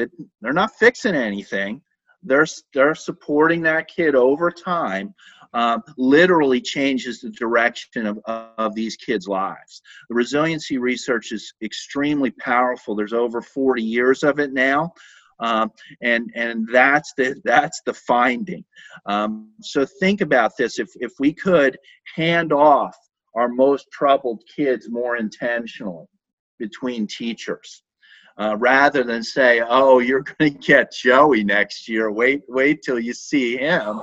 that 0.00 0.10
they're 0.40 0.52
not 0.52 0.74
fixing 0.78 1.14
anything. 1.14 1.82
They're, 2.22 2.46
they're 2.74 2.94
supporting 2.94 3.62
that 3.62 3.88
kid 3.88 4.14
over 4.14 4.50
time 4.50 5.14
um, 5.52 5.82
literally 5.96 6.60
changes 6.60 7.20
the 7.20 7.30
direction 7.30 8.06
of, 8.06 8.20
of 8.26 8.74
these 8.74 8.96
kids' 8.96 9.26
lives. 9.26 9.82
The 10.08 10.14
resiliency 10.14 10.78
research 10.78 11.32
is 11.32 11.52
extremely 11.62 12.30
powerful. 12.30 12.94
There's 12.94 13.12
over 13.12 13.40
40 13.40 13.82
years 13.82 14.22
of 14.22 14.38
it 14.38 14.52
now. 14.52 14.92
Um, 15.40 15.72
and 16.02 16.30
and 16.34 16.68
that's 16.70 17.14
the 17.16 17.40
that's 17.44 17.80
the 17.86 17.94
finding. 17.94 18.62
Um, 19.06 19.52
so 19.62 19.86
think 19.86 20.20
about 20.20 20.52
this: 20.58 20.78
if 20.78 20.90
if 20.96 21.12
we 21.18 21.32
could 21.32 21.78
hand 22.14 22.52
off 22.52 22.94
our 23.34 23.48
most 23.48 23.86
troubled 23.90 24.42
kids 24.54 24.90
more 24.90 25.16
intentionally 25.16 26.04
between 26.58 27.06
teachers, 27.06 27.82
uh, 28.38 28.56
rather 28.58 29.04
than 29.04 29.22
say, 29.22 29.62
"Oh, 29.66 29.98
you're 29.98 30.22
going 30.38 30.52
to 30.52 30.58
get 30.58 30.92
Joey 30.92 31.44
next 31.44 31.88
year. 31.88 32.10
Wait, 32.10 32.42
wait 32.48 32.82
till 32.82 32.98
you 32.98 33.14
see 33.14 33.56
him." 33.56 34.00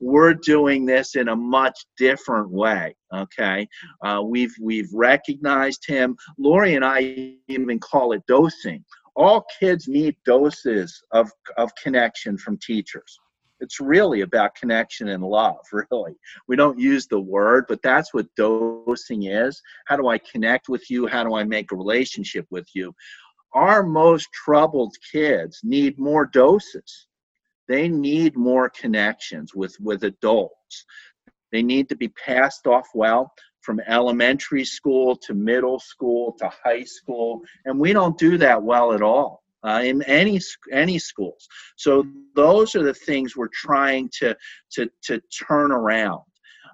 We're 0.00 0.34
doing 0.34 0.84
this 0.84 1.14
in 1.14 1.28
a 1.28 1.36
much 1.36 1.86
different 1.96 2.50
way. 2.50 2.96
Okay, 3.14 3.68
uh, 4.04 4.22
we've 4.24 4.54
we've 4.60 4.90
recognized 4.92 5.86
him. 5.86 6.16
Lori 6.38 6.74
and 6.74 6.84
I 6.84 7.34
even 7.48 7.78
call 7.78 8.12
it 8.12 8.22
dosing. 8.26 8.84
All 9.14 9.44
kids 9.60 9.88
need 9.88 10.16
doses 10.24 11.02
of 11.12 11.30
of 11.56 11.70
connection 11.82 12.36
from 12.38 12.58
teachers 12.58 13.18
it's 13.60 13.80
really 13.80 14.20
about 14.20 14.54
connection 14.54 15.08
and 15.08 15.22
love 15.22 15.56
really 15.90 16.14
we 16.46 16.56
don't 16.56 16.78
use 16.78 17.06
the 17.06 17.20
word 17.20 17.64
but 17.68 17.82
that's 17.82 18.14
what 18.14 18.26
dosing 18.36 19.24
is 19.24 19.60
how 19.86 19.96
do 19.96 20.08
i 20.08 20.18
connect 20.18 20.68
with 20.68 20.90
you 20.90 21.06
how 21.06 21.22
do 21.24 21.34
i 21.34 21.44
make 21.44 21.72
a 21.72 21.76
relationship 21.76 22.46
with 22.50 22.66
you 22.74 22.94
our 23.52 23.82
most 23.82 24.28
troubled 24.32 24.94
kids 25.12 25.60
need 25.62 25.98
more 25.98 26.26
doses. 26.26 27.06
They 27.66 27.88
need 27.88 28.36
more 28.36 28.70
connections 28.70 29.54
with, 29.54 29.76
with 29.80 30.04
adults. 30.04 30.84
They 31.52 31.62
need 31.62 31.88
to 31.90 31.96
be 31.96 32.08
passed 32.08 32.66
off 32.66 32.88
well 32.94 33.32
from 33.60 33.80
elementary 33.86 34.64
school 34.64 35.16
to 35.16 35.34
middle 35.34 35.78
school 35.78 36.34
to 36.38 36.50
high 36.64 36.84
school, 36.84 37.42
and 37.64 37.78
we 37.78 37.92
don't 37.92 38.18
do 38.18 38.38
that 38.38 38.62
well 38.62 38.92
at 38.92 39.02
all. 39.02 39.42
Uh, 39.64 39.82
in 39.84 40.02
any 40.02 40.40
any 40.70 41.00
schools. 41.00 41.48
So 41.76 42.06
those 42.36 42.76
are 42.76 42.84
the 42.84 42.94
things 42.94 43.34
we're 43.36 43.48
trying 43.52 44.08
to 44.20 44.36
to 44.74 44.88
to 45.02 45.20
turn 45.46 45.72
around. 45.72 46.22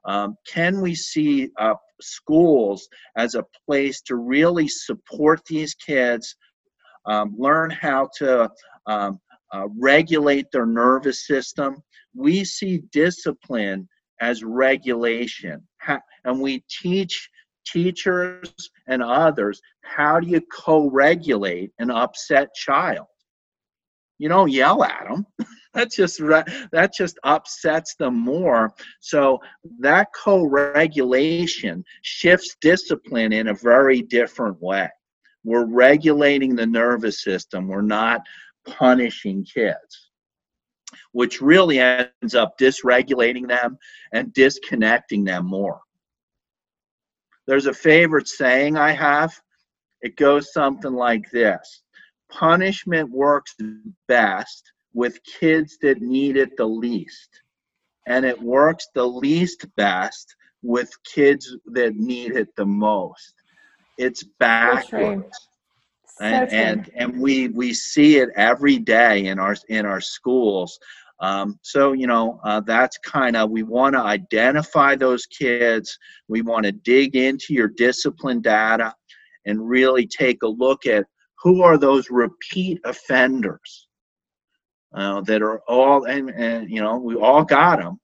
Um, 0.05 0.36
can 0.46 0.82
we 0.82 0.94
see 0.94 1.49
uh, 1.59 1.76
schools 2.03 2.86
as 3.16 3.36
a 3.36 3.46
place 3.66 4.03
to 4.03 4.16
really 4.16 4.68
support 4.68 5.40
these 5.46 5.72
kids 5.72 6.36
um, 7.07 7.34
learn 7.36 7.70
how 7.70 8.09
to 8.16 8.50
um, 8.86 9.20
uh, 9.52 9.68
regulate 9.78 10.46
their 10.52 10.66
nervous 10.66 11.26
system. 11.26 11.82
We 12.14 12.44
see 12.44 12.82
discipline 12.92 13.88
as 14.20 14.44
regulation, 14.44 15.66
and 16.24 16.40
we 16.40 16.64
teach 16.68 17.28
teachers 17.66 18.70
and 18.86 19.02
others, 19.02 19.61
how 19.82 20.20
do 20.20 20.28
you 20.28 20.40
co-regulate 20.52 21.72
an 21.78 21.90
upset 21.90 22.55
child? 22.55 23.07
You 24.18 24.28
don't 24.28 24.50
yell 24.50 24.84
at 24.84 25.09
them. 25.09 25.26
that 25.74 25.90
just 25.90 26.18
that 26.18 26.94
just 26.94 27.18
upsets 27.24 27.96
them 27.96 28.14
more. 28.14 28.72
So 29.00 29.40
that 29.80 30.09
co-regulation 30.14 31.84
shifts 32.02 32.57
discipline 32.61 33.32
in 33.32 33.48
a 33.48 33.55
very 33.55 34.02
different 34.02 34.61
way. 34.62 34.88
We're 35.45 35.66
regulating 35.66 36.57
the 36.57 36.66
nervous 36.66 37.22
system. 37.22 37.68
We're 37.68 37.82
not 37.82 38.22
punishing 38.66 39.45
kids, 39.45 40.11
which 41.12 41.40
really 41.40 41.78
ends 41.78 42.34
up 42.34 42.59
dysregulating 42.59 43.47
them 43.47 43.78
and 44.12 44.32
disconnecting 44.32 45.24
them 45.24 45.47
more. 45.47 45.80
There's 47.47 47.66
a 47.66 47.74
favorite 47.74 48.28
saying 48.28 48.76
I 48.76 48.92
have. 48.92 49.38
It 50.01 50.16
goes 50.16 50.53
something 50.53 50.92
like 50.92 51.30
this 51.30 51.82
Punishment 52.30 53.11
works 53.11 53.55
best 54.09 54.72
with 54.92 55.22
kids 55.24 55.76
that 55.82 56.01
need 56.01 56.36
it 56.36 56.57
the 56.57 56.66
least, 56.66 57.42
and 58.07 58.24
it 58.24 58.40
works 58.40 58.88
the 58.95 59.07
least 59.07 59.66
best 59.76 60.34
with 60.62 60.90
kids 61.05 61.55
that 61.66 61.95
need 61.97 62.32
it 62.32 62.49
the 62.57 62.66
most. 62.66 63.34
It's 63.99 64.24
backwards. 64.38 65.49
So 66.18 66.24
and, 66.24 66.53
and 66.53 66.90
and 66.95 67.20
we 67.20 67.49
we 67.49 67.74
see 67.74 68.18
it 68.18 68.28
every 68.36 68.78
day 68.78 69.26
in 69.26 69.38
our 69.38 69.57
in 69.68 69.84
our 69.84 70.01
schools 70.01 70.78
um, 71.20 71.59
so, 71.62 71.92
you 71.92 72.07
know, 72.07 72.40
uh, 72.45 72.61
that's 72.61 72.99
kind 72.99 73.36
of, 73.36 73.51
we 73.51 73.62
want 73.62 73.95
to 73.95 74.01
identify 74.01 74.97
those 74.97 75.26
kids. 75.26 75.99
We 76.28 76.42
want 76.42 76.66
to 76.66 76.72
dig 76.72 77.16
into 77.16 77.55
your 77.55 77.68
discipline 77.68 78.40
data 78.40 78.95
and 79.47 79.66
really 79.66 80.07
take 80.07 80.42
a 80.42 80.49
look 80.49 80.86
at 80.86 81.07
who 81.42 81.62
are 81.62 81.78
those 81.78 82.11
repeat 82.11 82.80
offenders 82.84 83.88
uh, 84.95 85.20
that 85.22 85.42
are 85.42 85.61
all, 85.68 86.05
and, 86.05 86.30
and, 86.30 86.70
you 86.70 86.82
know, 86.82 86.99
we 86.99 87.14
all 87.14 87.45
got 87.45 87.78
them. 87.80 88.01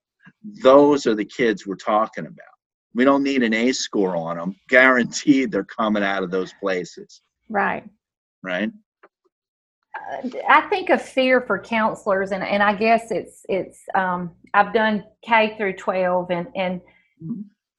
Those 0.62 1.06
are 1.06 1.14
the 1.14 1.24
kids 1.24 1.66
we're 1.66 1.76
talking 1.76 2.26
about. 2.26 2.36
We 2.94 3.04
don't 3.04 3.22
need 3.22 3.42
an 3.42 3.54
ACE 3.54 3.78
score 3.78 4.16
on 4.16 4.36
them. 4.36 4.56
Guaranteed 4.68 5.50
they're 5.50 5.64
coming 5.64 6.02
out 6.02 6.22
of 6.22 6.30
those 6.30 6.52
places. 6.60 7.22
Right. 7.48 7.84
Right. 8.42 8.70
I 10.48 10.62
think 10.70 10.90
of 10.90 11.00
fear 11.00 11.40
for 11.40 11.58
counselors, 11.58 12.32
and, 12.32 12.42
and 12.42 12.62
I 12.62 12.74
guess 12.74 13.10
it's 13.10 13.42
it's 13.48 13.78
um, 13.94 14.32
I've 14.54 14.72
done 14.72 15.04
K 15.22 15.56
through 15.56 15.74
twelve, 15.74 16.30
and 16.30 16.48
and 16.56 16.80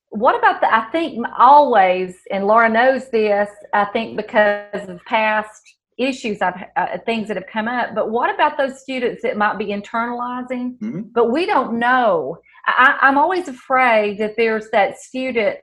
what 0.10 0.38
about 0.38 0.62
the? 0.62 0.74
I 0.74 0.86
think 0.92 1.26
always, 1.38 2.16
and 2.32 2.48
Laura 2.48 2.70
knows 2.70 3.10
this. 3.10 3.50
I 3.74 3.86
think 3.86 4.16
because 4.18 4.88
of 4.88 5.04
past 5.06 5.62
issues, 5.98 6.42
I've 6.42 6.64
uh, 6.76 6.98
things 7.06 7.28
that 7.28 7.38
have 7.38 7.48
come 7.52 7.68
up. 7.68 7.94
But 7.96 8.10
what 8.10 8.34
about 8.34 8.58
those 8.58 8.82
students 8.82 9.22
that 9.24 9.38
might 9.38 9.58
be 9.58 9.68
internalizing, 9.68 10.78
mm-hmm. 10.80 11.02
but 11.14 11.32
we 11.32 11.46
don't 11.46 11.80
know? 11.80 12.38
I, 12.66 12.98
I'm 13.02 13.18
always 13.18 13.48
afraid 13.48 14.20
that 14.20 14.36
there's 14.38 14.70
that 14.72 15.00
student. 15.00 15.60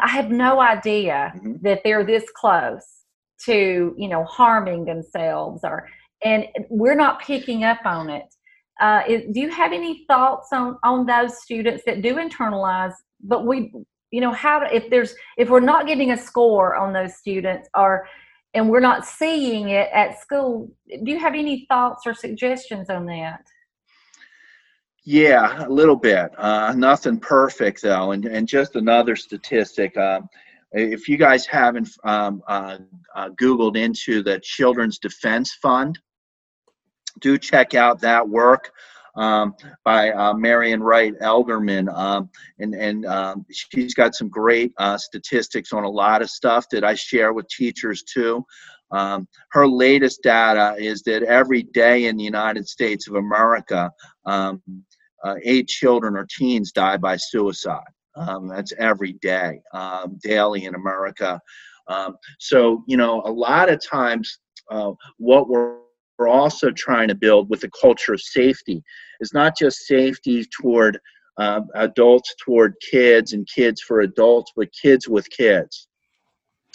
I 0.00 0.08
have 0.08 0.30
no 0.30 0.60
idea 0.60 1.32
mm-hmm. 1.36 1.54
that 1.62 1.80
they're 1.84 2.04
this 2.04 2.24
close 2.34 3.02
to 3.44 3.94
you 3.98 4.08
know 4.08 4.24
harming 4.24 4.84
themselves 4.84 5.60
or 5.64 5.88
and 6.24 6.46
we're 6.70 6.94
not 6.94 7.20
picking 7.20 7.64
up 7.64 7.80
on 7.84 8.08
it 8.08 8.26
uh, 8.80 9.02
is, 9.08 9.22
do 9.32 9.40
you 9.40 9.50
have 9.50 9.72
any 9.72 10.04
thoughts 10.06 10.48
on 10.52 10.78
on 10.84 11.06
those 11.06 11.42
students 11.42 11.82
that 11.86 12.02
do 12.02 12.14
internalize 12.16 12.94
but 13.20 13.44
we 13.46 13.72
you 14.10 14.20
know 14.20 14.32
how 14.32 14.62
if 14.72 14.88
there's 14.90 15.14
if 15.36 15.48
we're 15.48 15.60
not 15.60 15.86
getting 15.86 16.12
a 16.12 16.16
score 16.16 16.76
on 16.76 16.92
those 16.92 17.16
students 17.16 17.68
or 17.76 18.06
and 18.54 18.68
we're 18.68 18.80
not 18.80 19.06
seeing 19.06 19.70
it 19.70 19.88
at 19.92 20.20
school. 20.20 20.70
Do 20.88 21.10
you 21.10 21.18
have 21.18 21.34
any 21.34 21.66
thoughts 21.68 22.06
or 22.06 22.14
suggestions 22.14 22.90
on 22.90 23.06
that? 23.06 23.44
Yeah 25.04 25.66
a 25.66 25.68
little 25.68 25.96
bit. 25.96 26.30
Uh, 26.38 26.72
nothing 26.76 27.18
perfect 27.18 27.82
though 27.82 28.12
and, 28.12 28.24
and 28.24 28.46
just 28.46 28.76
another 28.76 29.16
statistic 29.16 29.96
um, 29.96 30.28
if 30.72 31.08
you 31.08 31.16
guys 31.16 31.46
haven't 31.46 31.90
um, 32.04 32.42
uh, 32.48 32.78
uh, 33.14 33.28
Googled 33.30 33.76
into 33.76 34.22
the 34.22 34.40
Children's 34.40 34.98
Defense 34.98 35.52
Fund, 35.60 35.98
do 37.20 37.36
check 37.36 37.74
out 37.74 38.00
that 38.00 38.26
work 38.26 38.72
um, 39.16 39.54
by 39.84 40.10
uh, 40.10 40.34
Marian 40.34 40.82
Wright 40.82 41.14
Edelman. 41.20 41.92
Um, 41.94 42.30
and 42.58 42.74
and 42.74 43.06
um, 43.06 43.46
she's 43.50 43.94
got 43.94 44.14
some 44.14 44.28
great 44.28 44.72
uh, 44.78 44.98
statistics 44.98 45.72
on 45.72 45.84
a 45.84 45.90
lot 45.90 46.22
of 46.22 46.30
stuff 46.30 46.66
that 46.70 46.84
I 46.84 46.94
share 46.94 47.32
with 47.32 47.48
teachers 47.48 48.02
too. 48.02 48.44
Um, 48.90 49.26
her 49.52 49.66
latest 49.66 50.22
data 50.22 50.74
is 50.78 51.02
that 51.04 51.22
every 51.22 51.62
day 51.62 52.06
in 52.06 52.16
the 52.16 52.24
United 52.24 52.68
States 52.68 53.08
of 53.08 53.14
America, 53.14 53.90
um, 54.26 54.62
uh, 55.24 55.36
eight 55.44 55.68
children 55.68 56.16
or 56.16 56.26
teens 56.26 56.72
die 56.72 56.98
by 56.98 57.16
suicide. 57.16 57.80
Um, 58.14 58.48
that's 58.48 58.74
every 58.78 59.14
day, 59.14 59.60
um, 59.72 60.18
daily 60.22 60.66
in 60.66 60.74
America. 60.74 61.40
Um, 61.88 62.16
so, 62.38 62.84
you 62.86 62.96
know, 62.96 63.22
a 63.24 63.32
lot 63.32 63.70
of 63.70 63.80
times 63.82 64.38
uh, 64.70 64.92
what 65.16 65.48
we're, 65.48 65.78
we're 66.18 66.28
also 66.28 66.70
trying 66.70 67.08
to 67.08 67.14
build 67.14 67.48
with 67.50 67.60
the 67.60 67.70
culture 67.80 68.12
of 68.12 68.20
safety 68.20 68.82
is 69.20 69.32
not 69.32 69.56
just 69.56 69.86
safety 69.86 70.44
toward 70.60 70.98
uh, 71.38 71.60
adults 71.74 72.34
toward 72.44 72.74
kids 72.90 73.32
and 73.32 73.48
kids 73.52 73.80
for 73.80 74.00
adults, 74.00 74.52
but 74.54 74.68
kids 74.80 75.08
with 75.08 75.28
kids. 75.30 75.88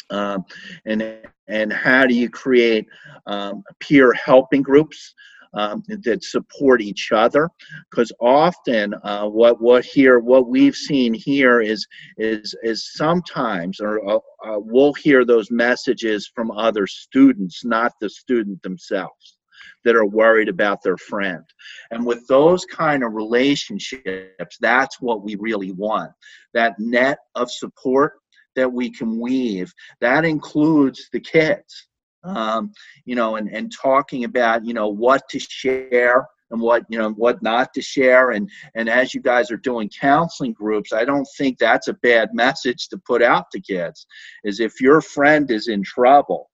Um, 0.10 0.46
and 0.86 1.18
and 1.48 1.72
how 1.72 2.06
do 2.06 2.16
you 2.16 2.30
create 2.30 2.88
um, 3.28 3.64
peer 3.80 4.14
helping 4.14 4.62
groups 4.62 5.14
um, 5.54 5.84
that 5.88 6.24
support 6.24 6.82
each 6.82 7.12
other. 7.12 7.50
Because 7.90 8.12
often 8.20 8.94
uh, 9.04 9.26
what 9.26 9.62
what 9.62 9.86
here 9.86 10.20
what 10.20 10.48
we've 10.48 10.76
seen 10.76 11.14
here 11.14 11.62
is 11.62 11.88
is 12.18 12.56
is 12.64 12.94
sometimes 12.94 13.80
or 13.80 14.08
uh, 14.08 14.16
uh, 14.16 14.60
we'll 14.60 14.94
hear 14.94 15.26
those 15.26 15.52
messages 15.52 16.30
from 16.34 16.52
other 16.52 16.88
students 16.88 17.64
not 17.66 17.94
the 18.02 18.10
student 18.10 18.62
themselves 18.62 19.38
that 19.84 19.96
are 19.96 20.06
worried 20.06 20.50
about 20.50 20.84
their 20.84 20.98
friend. 20.98 21.44
And 21.92 22.06
with 22.06 22.26
those 22.28 22.66
kind 22.66 23.04
of 23.04 23.14
relationships 23.14 24.58
that's 24.60 25.02
what 25.02 25.24
we 25.24 25.36
really 25.36 25.72
want. 25.72 26.12
That 26.54 26.80
net 26.80 27.20
of 27.36 27.52
support 27.52 28.14
that 28.56 28.72
we 28.72 28.90
can 28.90 29.20
weave 29.20 29.72
that 30.02 30.26
includes 30.26 31.08
the 31.14 31.20
kids 31.20 31.88
um, 32.28 32.72
you 33.06 33.16
know, 33.16 33.36
and, 33.36 33.50
and 33.50 33.72
talking 33.72 34.24
about, 34.24 34.66
you 34.66 34.74
know, 34.74 34.88
what 34.88 35.28
to 35.30 35.40
share 35.40 36.28
and 36.52 36.62
what, 36.62 36.84
you 36.90 36.98
know, 36.98 37.12
what 37.12 37.42
not 37.44 37.74
to 37.74 37.82
share. 37.82 38.32
And, 38.32 38.50
and 38.76 38.90
as 38.90 39.14
you 39.14 39.22
guys 39.22 39.52
are 39.52 39.58
doing 39.58 39.90
counseling 39.90 40.54
groups, 40.54 40.94
I 40.94 41.06
don't 41.06 41.28
think 41.38 41.58
that's 41.58 41.88
a 41.88 41.94
bad 41.94 42.30
message 42.34 42.88
to 42.90 42.98
put 42.98 43.22
out 43.22 43.52
to 43.52 43.60
kids 43.60 44.06
is 44.44 44.60
if 44.60 44.80
your 44.80 45.02
friend 45.02 45.50
is 45.52 45.68
in 45.68 45.84
trouble, 45.84 46.50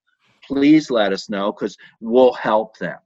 please 0.45 0.89
let 0.89 1.13
us 1.13 1.29
know 1.29 1.51
because 1.51 1.77
we'll 2.01 2.33
help 2.33 2.77
them. 2.77 2.97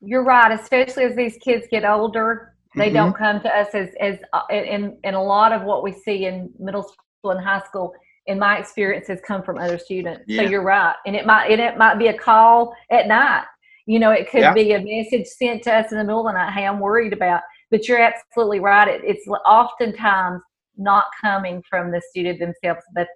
You're 0.00 0.24
right, 0.24 0.52
especially 0.52 1.04
as 1.04 1.16
these 1.16 1.36
kids 1.38 1.66
get 1.70 1.84
older, 1.84 2.54
they 2.76 2.86
mm-hmm. 2.86 2.94
don't 2.94 3.16
come 3.16 3.40
to 3.40 3.48
us 3.48 3.68
as, 3.74 3.88
as 4.00 4.18
uh, 4.32 4.42
in, 4.50 4.96
in 5.02 5.14
a 5.14 5.22
lot 5.22 5.52
of 5.52 5.62
what 5.62 5.82
we 5.82 5.92
see 5.92 6.26
in 6.26 6.52
middle 6.58 6.84
school 6.84 7.32
and 7.32 7.44
high 7.44 7.62
school 7.62 7.92
in 8.28 8.38
my 8.38 8.58
experience 8.58 9.08
has 9.08 9.20
come 9.26 9.42
from 9.42 9.58
other 9.58 9.78
students. 9.78 10.22
Yeah. 10.28 10.42
So 10.42 10.50
you're 10.50 10.62
right. 10.62 10.94
And 11.06 11.16
it 11.16 11.26
might 11.26 11.50
and 11.50 11.60
it 11.60 11.76
might 11.78 11.98
be 11.98 12.08
a 12.08 12.16
call 12.16 12.76
at 12.92 13.08
night. 13.08 13.44
You 13.86 13.98
know, 13.98 14.10
it 14.10 14.30
could 14.30 14.42
yeah. 14.42 14.52
be 14.52 14.72
a 14.72 14.80
message 14.80 15.26
sent 15.26 15.62
to 15.64 15.74
us 15.74 15.90
in 15.90 15.98
the 15.98 16.04
middle 16.04 16.20
of 16.20 16.32
the 16.34 16.38
night, 16.38 16.52
hey, 16.52 16.66
I'm 16.66 16.78
worried 16.78 17.14
about. 17.14 17.40
But 17.70 17.88
you're 17.88 18.00
absolutely 18.00 18.60
right. 18.60 18.86
It, 18.86 19.00
it's 19.02 19.26
oftentimes 19.46 20.42
not 20.76 21.06
coming 21.20 21.62
from 21.68 21.90
the 21.90 22.02
student 22.10 22.38
themselves. 22.38 22.84
But 22.94 23.08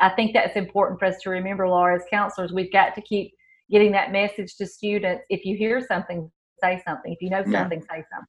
I 0.00 0.10
think 0.10 0.34
that's 0.34 0.54
important 0.54 1.00
for 1.00 1.06
us 1.06 1.16
to 1.22 1.30
remember, 1.30 1.66
Laura, 1.66 1.96
as 1.96 2.02
counselors, 2.10 2.52
we've 2.52 2.72
got 2.72 2.94
to 2.94 3.00
keep 3.00 3.32
getting 3.70 3.90
that 3.92 4.12
message 4.12 4.54
to 4.56 4.66
students. 4.66 5.24
If 5.30 5.46
you 5.46 5.56
hear 5.56 5.80
something, 5.80 6.30
say 6.62 6.82
something. 6.86 7.10
If 7.10 7.22
you 7.22 7.30
know 7.30 7.42
something, 7.44 7.80
yeah. 7.80 7.96
say 7.96 8.04
something. 8.12 8.28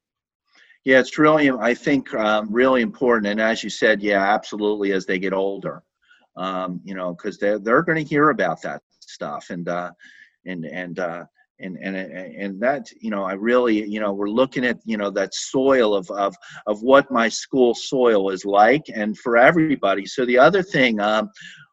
Yeah, 0.86 1.00
it's 1.00 1.18
really, 1.18 1.52
I 1.52 1.74
think, 1.74 2.14
um, 2.14 2.48
really 2.50 2.82
important. 2.82 3.28
And 3.28 3.42
as 3.42 3.62
you 3.62 3.70
said, 3.70 4.02
yeah, 4.02 4.22
absolutely, 4.22 4.94
as 4.94 5.06
they 5.06 5.20
get 5.20 5.34
older 5.34 5.84
um, 6.40 6.82
you 6.84 6.96
know, 6.96 7.14
because 7.14 7.38
they're 7.38 7.60
they're 7.60 7.84
going 7.84 8.04
to 8.04 8.10
hear 8.10 8.30
about 8.30 8.62
that 8.64 8.82
stuff, 9.02 9.50
and 9.50 9.68
uh, 9.68 9.92
and 10.46 10.66
and 10.66 10.98
uh, 11.00 11.26
and 11.60 11.78
and 11.78 11.96
and 11.96 12.60
that 12.62 12.90
you 13.00 13.12
know, 13.12 13.24
I 13.24 13.34
really 13.34 13.86
you 13.86 14.00
know, 14.00 14.14
we're 14.14 14.30
looking 14.30 14.66
at 14.66 14.80
you 14.86 14.98
know 14.98 15.10
that 15.12 15.34
soil 15.34 15.94
of 15.94 16.10
of 16.12 16.34
of 16.66 16.82
what 16.82 17.12
my 17.12 17.28
school 17.28 17.76
soil 17.76 18.30
is 18.30 18.46
like, 18.46 18.86
and 18.94 19.18
for 19.18 19.38
everybody. 19.38 20.06
So 20.06 20.26
the 20.26 20.40
other 20.40 20.64
thing. 20.64 21.00
Um, 21.00 21.30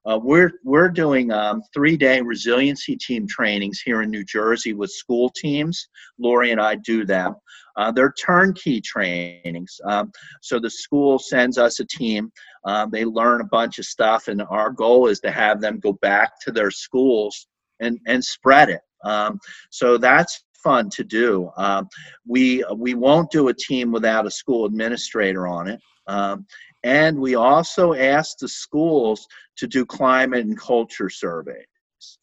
uh, 0.07 0.19
we're 0.23 0.53
we're 0.65 0.89
doing 0.89 1.33
um, 1.33 1.63
three-day 1.75 2.21
resiliency 2.21 2.97
team 2.97 3.27
trainings 3.27 3.81
here 3.81 4.03
in 4.03 4.11
New 4.11 4.25
Jersey 4.25 4.73
with 4.73 4.91
school 4.91 5.31
teams. 5.31 5.89
Lori 6.19 6.53
and 6.53 6.61
I 6.61 6.77
do 6.77 7.05
them. 7.05 7.35
Uh, 7.77 7.91
they're 7.91 8.15
turnkey 8.25 8.81
trainings. 8.81 9.81
Um, 9.85 10.13
so 10.41 10.59
the 10.59 10.71
school 10.71 11.19
sends 11.19 11.59
us 11.59 11.81
a 11.81 11.85
team. 11.85 12.31
Um, 12.65 12.91
they 12.91 13.05
learn 13.05 13.41
a 13.41 13.47
bunch 13.47 13.79
of 13.79 13.85
stuff, 13.85 14.29
and 14.29 14.43
our 14.49 14.71
goal 14.71 15.09
is 15.09 15.21
to 15.21 15.31
have 15.31 15.61
them 15.61 15.81
go 15.81 15.93
back 15.95 16.33
to 16.45 16.53
their 16.53 16.71
schools 16.71 17.47
and 17.81 17.99
and 18.07 18.25
spread 18.25 18.71
it. 18.71 18.81
Um, 19.05 19.39
so 19.71 19.99
that's 19.99 20.45
fun 20.63 20.89
to 20.91 21.05
do. 21.05 21.51
Um, 21.57 21.89
we 22.27 22.65
we 22.77 22.95
won't 22.95 23.31
do 23.31 23.49
a 23.49 23.55
team 23.55 23.93
without 23.93 24.27
a 24.27 24.31
school 24.31 24.67
administrator 24.67 25.47
on 25.47 25.69
it. 25.69 25.81
Um, 26.07 26.47
and 26.87 27.19
we 27.19 27.35
also 27.35 27.95
ask 27.95 28.39
the 28.39 28.49
schools 28.49 29.27
to 29.57 29.67
do 29.67 29.85
climate 29.85 30.47
and 30.47 30.57
culture 30.57 31.11
surveys. 31.11 31.67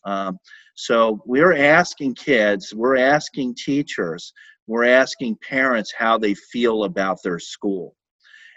Um, 0.05 0.39
so 0.75 1.21
we're 1.25 1.53
asking 1.53 2.15
kids, 2.15 2.73
we're 2.73 2.95
asking 2.95 3.55
teachers, 3.55 4.31
we're 4.65 4.85
asking 4.85 5.37
parents 5.47 5.93
how 5.95 6.17
they 6.17 6.33
feel 6.33 6.85
about 6.85 7.17
their 7.23 7.39
school. 7.39 7.97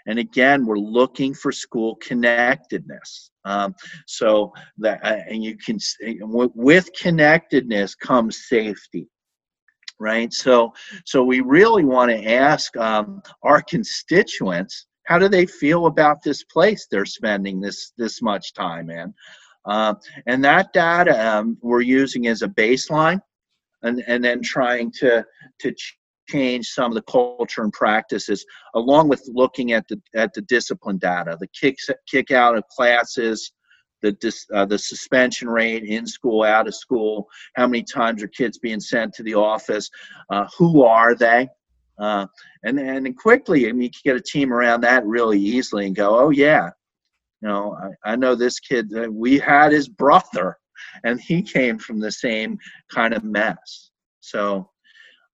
And 0.05 0.17
again, 0.17 0.65
we're 0.65 0.77
looking 0.77 1.33
for 1.33 1.51
school 1.51 1.97
connectedness. 1.97 3.29
Um, 3.43 3.75
so 4.05 4.53
that, 4.77 5.03
uh, 5.03 5.17
and 5.27 5.43
you 5.43 5.57
can, 5.57 5.77
with 6.55 6.89
connectedness 6.97 7.95
comes 7.95 8.47
safety 8.47 9.09
right 9.99 10.31
so 10.31 10.71
so 11.05 11.23
we 11.23 11.39
really 11.39 11.83
want 11.83 12.11
to 12.11 12.31
ask 12.31 12.77
um, 12.77 13.19
our 13.41 13.63
constituents 13.63 14.85
how 15.07 15.17
do 15.17 15.29
they 15.29 15.45
feel 15.45 15.85
about 15.85 16.21
this 16.21 16.43
place 16.43 16.85
they're 16.85 17.05
spending 17.05 17.59
this 17.61 17.93
this 17.97 18.21
much 18.21 18.53
time 18.53 18.89
in? 18.89 19.13
Uh, 19.65 19.93
and 20.27 20.43
that 20.43 20.71
data 20.73 21.27
um, 21.27 21.57
we're 21.61 21.81
using 21.81 22.27
as 22.27 22.41
a 22.41 22.47
baseline 22.47 23.19
and, 23.83 24.03
and 24.07 24.23
then 24.23 24.41
trying 24.41 24.91
to 24.91 25.25
to 25.59 25.73
change 26.29 26.67
some 26.67 26.91
of 26.91 26.95
the 26.95 27.01
culture 27.03 27.63
and 27.63 27.71
practices 27.71 28.45
along 28.75 29.07
with 29.07 29.23
looking 29.33 29.71
at 29.71 29.87
the 29.87 29.99
at 30.15 30.33
the 30.33 30.41
discipline 30.41 30.97
data 30.97 31.37
the 31.39 31.47
kicks 31.47 31.89
kick 32.09 32.31
out 32.31 32.57
of 32.57 32.67
classes 32.67 33.53
the 34.01 34.11
dis, 34.13 34.45
uh, 34.53 34.65
the 34.65 34.77
suspension 34.77 35.49
rate 35.49 35.83
in 35.83 36.05
school 36.05 36.43
out 36.43 36.67
of 36.67 36.75
school 36.75 37.27
how 37.55 37.65
many 37.65 37.83
times 37.83 38.21
are 38.21 38.27
kids 38.27 38.57
being 38.57 38.79
sent 38.81 39.13
to 39.13 39.23
the 39.23 39.33
office 39.33 39.89
uh, 40.31 40.45
who 40.57 40.83
are 40.83 41.15
they 41.15 41.47
uh, 41.99 42.27
and 42.63 42.79
and 42.79 43.17
quickly, 43.17 43.67
I 43.67 43.71
mean, 43.71 43.83
you 43.83 43.89
can 43.89 44.01
get 44.03 44.15
a 44.15 44.21
team 44.21 44.53
around 44.53 44.81
that 44.81 45.05
really 45.05 45.39
easily 45.39 45.87
and 45.87 45.95
go, 45.95 46.17
oh 46.19 46.29
yeah, 46.29 46.69
you 47.41 47.47
know, 47.47 47.77
I, 48.05 48.11
I 48.11 48.15
know 48.15 48.35
this 48.35 48.59
kid. 48.59 48.91
We 49.09 49.39
had 49.39 49.71
his 49.71 49.87
brother, 49.87 50.57
and 51.03 51.19
he 51.19 51.41
came 51.41 51.77
from 51.79 51.99
the 51.99 52.11
same 52.11 52.59
kind 52.93 53.13
of 53.13 53.23
mess. 53.23 53.91
So. 54.19 54.69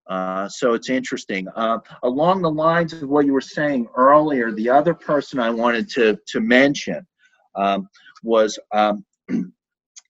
Uh, 0.07 0.49
so 0.49 0.73
it's 0.73 0.89
interesting. 0.89 1.47
Uh, 1.55 1.79
along 2.03 2.41
the 2.41 2.51
lines 2.51 2.91
of 2.91 3.07
what 3.07 3.25
you 3.25 3.31
were 3.31 3.39
saying 3.39 3.87
earlier, 3.95 4.51
the 4.51 4.69
other 4.69 4.93
person 4.93 5.39
I 5.39 5.49
wanted 5.49 5.89
to 5.91 6.19
to 6.27 6.41
mention 6.41 7.07
um, 7.55 7.87
was 8.21 8.59
um, 8.73 9.05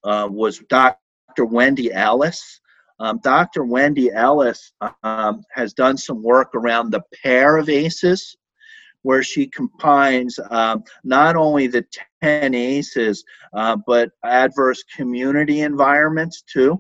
uh, 0.04 0.28
was 0.32 0.60
Dr. 0.70 1.46
Wendy 1.46 1.92
Ellis. 1.94 2.60
Um, 3.00 3.20
Dr. 3.24 3.66
Wendy 3.66 4.12
Ellis 4.12 4.74
um, 5.04 5.44
has 5.52 5.74
done 5.74 5.98
some 5.98 6.22
work 6.22 6.56
around 6.56 6.92
the 6.92 7.02
pair 7.24 7.58
of 7.58 7.70
ACEs, 7.70 8.36
where 9.02 9.24
she 9.24 9.48
combines 9.48 10.40
um, 10.50 10.84
not 11.04 11.36
only 11.36 11.68
the 11.68 11.86
10 12.22 12.54
ACEs, 12.54 13.24
uh, 13.54 13.78
but 13.86 14.12
adverse 14.24 14.84
community 14.96 15.62
environments 15.62 16.42
too. 16.42 16.80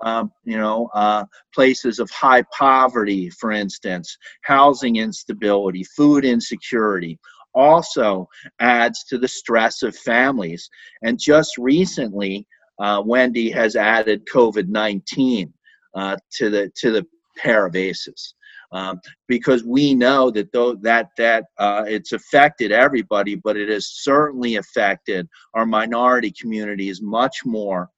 Um, 0.00 0.30
you 0.44 0.56
know, 0.56 0.88
uh, 0.94 1.24
places 1.52 1.98
of 1.98 2.08
high 2.10 2.44
poverty, 2.56 3.30
for 3.30 3.50
instance, 3.50 4.16
housing 4.42 4.96
instability, 4.96 5.82
food 5.96 6.24
insecurity, 6.24 7.18
also 7.52 8.28
adds 8.60 9.04
to 9.04 9.18
the 9.18 9.26
stress 9.26 9.82
of 9.82 9.96
families. 9.96 10.70
And 11.02 11.18
just 11.18 11.58
recently, 11.58 12.46
uh, 12.78 13.02
Wendy 13.04 13.50
has 13.50 13.76
added 13.76 14.26
COVID 14.32 14.68
19 14.68 15.52
uh, 15.94 16.16
to 16.32 16.50
the 16.50 16.70
to 16.76 16.90
the 16.90 17.06
pair 17.36 17.66
of 17.66 17.76
aces. 17.76 18.34
Um, 18.70 19.00
because 19.28 19.64
we 19.64 19.94
know 19.94 20.30
that 20.30 20.52
though 20.52 20.74
that 20.76 21.10
that 21.16 21.44
uh, 21.58 21.84
it's 21.86 22.12
affected 22.12 22.70
everybody, 22.70 23.34
but 23.34 23.56
it 23.56 23.70
has 23.70 23.88
certainly 23.88 24.56
affected 24.56 25.26
our 25.54 25.64
minority 25.64 26.32
communities 26.38 27.00
much 27.00 27.46
more, 27.46 27.88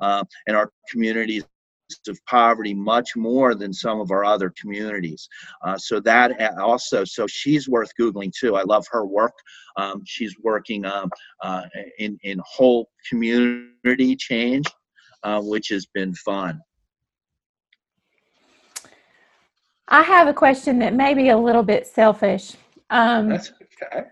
uh, 0.00 0.24
and 0.46 0.56
our 0.56 0.72
communities 0.90 1.44
of 2.08 2.18
poverty 2.26 2.74
much 2.74 3.16
more 3.16 3.54
than 3.54 3.72
some 3.72 4.00
of 4.00 4.10
our 4.10 4.24
other 4.24 4.52
communities. 4.60 5.28
Uh, 5.64 5.78
so 5.78 6.00
that 6.00 6.32
also, 6.58 7.04
so 7.04 7.26
she's 7.26 7.68
worth 7.68 7.90
googling 7.98 8.32
too. 8.32 8.56
I 8.56 8.62
love 8.62 8.86
her 8.90 9.06
work. 9.06 9.34
Um, 9.76 10.02
she's 10.04 10.34
working 10.40 10.84
um, 10.84 11.10
uh, 11.42 11.62
in 11.98 12.18
in 12.22 12.40
whole 12.44 12.88
community 13.08 14.16
change, 14.16 14.66
uh, 15.22 15.40
which 15.40 15.68
has 15.68 15.86
been 15.86 16.14
fun. 16.14 16.60
I 19.88 20.02
have 20.02 20.28
a 20.28 20.34
question 20.34 20.78
that 20.78 20.94
may 20.94 21.12
be 21.14 21.28
a 21.28 21.36
little 21.36 21.62
bit 21.62 21.86
selfish. 21.86 22.56
Um, 22.90 23.28
That's 23.28 23.52
okay. 23.82 24.04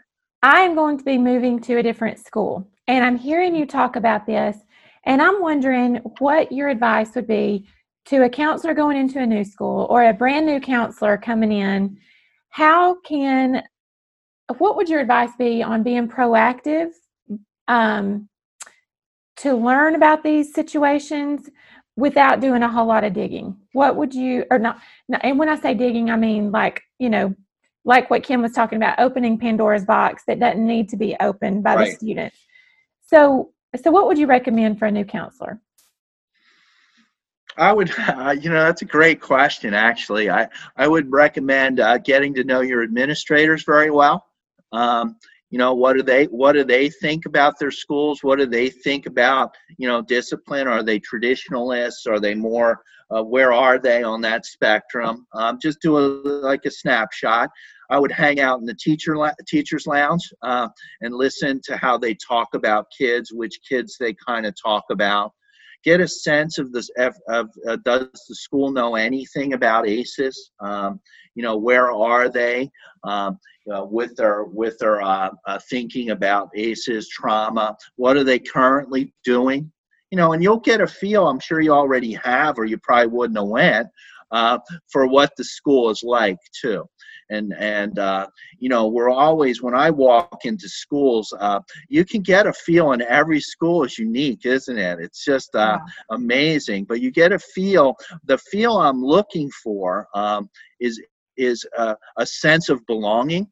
I 0.42 0.60
am 0.60 0.74
going 0.74 0.98
to 0.98 1.04
be 1.04 1.18
moving 1.18 1.60
to 1.60 1.78
a 1.78 1.82
different 1.82 2.18
school, 2.18 2.66
and 2.88 3.04
I'm 3.04 3.16
hearing 3.16 3.54
you 3.54 3.66
talk 3.66 3.96
about 3.96 4.26
this, 4.26 4.56
and 5.04 5.22
I'm 5.22 5.40
wondering 5.40 5.96
what 6.18 6.52
your 6.52 6.68
advice 6.68 7.14
would 7.14 7.26
be 7.26 7.66
to 8.06 8.24
a 8.24 8.30
counselor 8.30 8.74
going 8.74 8.96
into 8.96 9.20
a 9.20 9.26
new 9.26 9.44
school 9.44 9.86
or 9.90 10.04
a 10.04 10.12
brand 10.12 10.46
new 10.46 10.60
counselor 10.60 11.16
coming 11.16 11.52
in. 11.52 11.98
How 12.48 13.00
can, 13.00 13.62
what 14.58 14.76
would 14.76 14.88
your 14.88 15.00
advice 15.00 15.30
be 15.38 15.62
on 15.62 15.82
being 15.82 16.08
proactive 16.08 16.90
um, 17.68 18.28
to 19.36 19.54
learn 19.54 19.94
about 19.94 20.22
these 20.22 20.52
situations, 20.52 21.48
without 22.00 22.40
doing 22.40 22.62
a 22.62 22.68
whole 22.68 22.86
lot 22.86 23.04
of 23.04 23.12
digging 23.12 23.54
what 23.72 23.94
would 23.96 24.14
you 24.14 24.44
or 24.50 24.58
not 24.58 24.80
and 25.22 25.38
when 25.38 25.48
i 25.48 25.58
say 25.58 25.74
digging 25.74 26.10
i 26.10 26.16
mean 26.16 26.50
like 26.50 26.82
you 26.98 27.10
know 27.10 27.34
like 27.84 28.08
what 28.10 28.22
kim 28.22 28.40
was 28.40 28.52
talking 28.52 28.76
about 28.76 28.98
opening 28.98 29.38
pandora's 29.38 29.84
box 29.84 30.22
that 30.26 30.40
doesn't 30.40 30.66
need 30.66 30.88
to 30.88 30.96
be 30.96 31.14
opened 31.20 31.62
by 31.62 31.74
right. 31.74 31.90
the 31.90 31.96
student. 31.96 32.32
so 33.06 33.52
so 33.76 33.90
what 33.90 34.06
would 34.06 34.18
you 34.18 34.26
recommend 34.26 34.78
for 34.78 34.86
a 34.86 34.90
new 34.90 35.04
counselor? 35.04 35.60
I 37.56 37.72
would, 37.72 37.92
uh, 37.98 38.34
you 38.40 38.50
know, 38.50 38.64
that's 38.64 38.82
a 38.82 38.86
great 38.86 39.20
question. 39.20 39.74
Actually, 39.74 40.30
I 40.30 40.48
I 40.76 40.88
would 40.88 41.10
recommend 41.10 41.80
uh, 41.80 41.98
getting 41.98 42.34
to 42.34 42.44
know 42.44 42.60
your 42.60 42.82
administrators 42.82 43.64
very 43.64 43.90
well. 43.90 44.26
Um, 44.72 45.16
you 45.50 45.58
know 45.58 45.74
what 45.74 45.94
do 45.94 46.02
they 46.02 46.24
what 46.26 46.52
do 46.52 46.64
they 46.64 46.88
think 46.88 47.26
about 47.26 47.58
their 47.58 47.72
schools? 47.72 48.22
What 48.22 48.38
do 48.38 48.46
they 48.46 48.70
think 48.70 49.06
about 49.06 49.54
you 49.78 49.88
know 49.88 50.00
discipline? 50.00 50.68
Are 50.68 50.82
they 50.82 51.00
traditionalists? 51.00 52.06
Are 52.06 52.20
they 52.20 52.34
more 52.34 52.82
uh, 53.10 53.22
where 53.22 53.52
are 53.52 53.78
they 53.78 54.04
on 54.04 54.20
that 54.20 54.46
spectrum? 54.46 55.26
Um, 55.34 55.58
just 55.60 55.80
do 55.80 55.98
a 55.98 56.00
like 56.00 56.64
a 56.66 56.70
snapshot 56.70 57.50
i 57.90 57.98
would 57.98 58.12
hang 58.12 58.40
out 58.40 58.60
in 58.60 58.66
the 58.66 58.74
teacher 58.74 59.16
teachers 59.46 59.86
lounge 59.86 60.32
uh, 60.42 60.68
and 61.00 61.14
listen 61.14 61.60
to 61.62 61.76
how 61.76 61.96
they 61.98 62.14
talk 62.14 62.48
about 62.54 62.86
kids 62.96 63.32
which 63.32 63.60
kids 63.68 63.96
they 63.98 64.14
kind 64.26 64.46
of 64.46 64.54
talk 64.60 64.84
about 64.90 65.32
get 65.82 66.00
a 66.00 66.08
sense 66.08 66.58
of 66.58 66.72
this 66.72 66.90
of 66.98 67.14
uh, 67.30 67.76
does 67.84 68.08
the 68.28 68.34
school 68.34 68.70
know 68.70 68.96
anything 68.96 69.54
about 69.54 69.88
aces 69.88 70.50
um, 70.60 71.00
you 71.34 71.42
know 71.42 71.56
where 71.56 71.90
are 71.90 72.28
they 72.28 72.70
um, 73.04 73.38
uh, 73.72 73.84
with 73.84 74.16
their 74.16 74.44
with 74.44 74.78
their 74.78 75.02
uh, 75.02 75.30
uh, 75.46 75.58
thinking 75.68 76.10
about 76.10 76.50
ACEs 76.56 77.08
trauma. 77.08 77.76
What 77.96 78.16
are 78.16 78.24
they 78.24 78.38
currently 78.38 79.12
doing? 79.24 79.70
You 80.10 80.16
know, 80.16 80.32
and 80.32 80.42
you'll 80.42 80.60
get 80.60 80.80
a 80.80 80.86
feel. 80.86 81.28
I'm 81.28 81.40
sure 81.40 81.60
you 81.60 81.72
already 81.72 82.14
have, 82.14 82.58
or 82.58 82.64
you 82.64 82.78
probably 82.78 83.08
wouldn't 83.08 83.38
have 83.38 83.48
went 83.48 83.88
uh, 84.32 84.58
for 84.90 85.06
what 85.06 85.32
the 85.36 85.44
school 85.44 85.90
is 85.90 86.02
like 86.02 86.38
too. 86.60 86.84
And 87.30 87.54
and 87.58 87.98
uh, 87.98 88.26
you 88.58 88.68
know, 88.68 88.88
we're 88.88 89.10
always 89.10 89.62
when 89.62 89.74
I 89.74 89.90
walk 89.90 90.44
into 90.44 90.68
schools, 90.68 91.32
uh, 91.38 91.60
you 91.88 92.04
can 92.04 92.22
get 92.22 92.46
a 92.46 92.52
feel, 92.52 92.92
and 92.92 93.02
every 93.02 93.40
school 93.40 93.84
is 93.84 93.98
unique, 93.98 94.44
isn't 94.44 94.78
it? 94.78 94.98
It's 95.00 95.24
just 95.24 95.54
uh, 95.54 95.78
amazing. 96.10 96.84
But 96.84 97.00
you 97.00 97.10
get 97.10 97.32
a 97.32 97.38
feel. 97.38 97.94
The 98.24 98.38
feel 98.38 98.76
I'm 98.76 99.02
looking 99.02 99.50
for 99.62 100.08
um, 100.14 100.50
is 100.80 101.00
is 101.36 101.64
a, 101.78 101.96
a 102.16 102.26
sense 102.26 102.68
of 102.68 102.84
belonging 102.86 103.46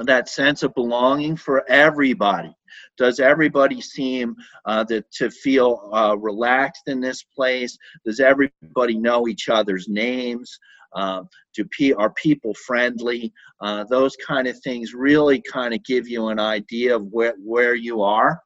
that 0.00 0.28
sense 0.28 0.62
of 0.62 0.74
belonging 0.74 1.36
for 1.36 1.68
everybody 1.68 2.54
does 2.96 3.20
everybody 3.20 3.80
seem 3.80 4.34
uh, 4.64 4.84
that, 4.84 5.10
to 5.10 5.30
feel 5.30 5.90
uh, 5.92 6.16
relaxed 6.18 6.84
in 6.86 7.00
this 7.00 7.22
place 7.22 7.76
does 8.04 8.20
everybody 8.20 8.96
know 8.96 9.26
each 9.26 9.48
other's 9.48 9.88
names 9.88 10.58
uh, 10.94 11.22
do 11.54 11.64
pe- 11.78 11.92
are 11.92 12.10
people 12.14 12.54
friendly 12.66 13.32
uh, 13.60 13.84
those 13.90 14.16
kind 14.26 14.46
of 14.48 14.56
things 14.60 14.94
really 14.94 15.42
kind 15.52 15.74
of 15.74 15.82
give 15.84 16.08
you 16.08 16.28
an 16.28 16.38
idea 16.38 16.96
of 16.96 17.02
where, 17.10 17.34
where 17.44 17.74
you 17.74 18.02
are 18.02 18.40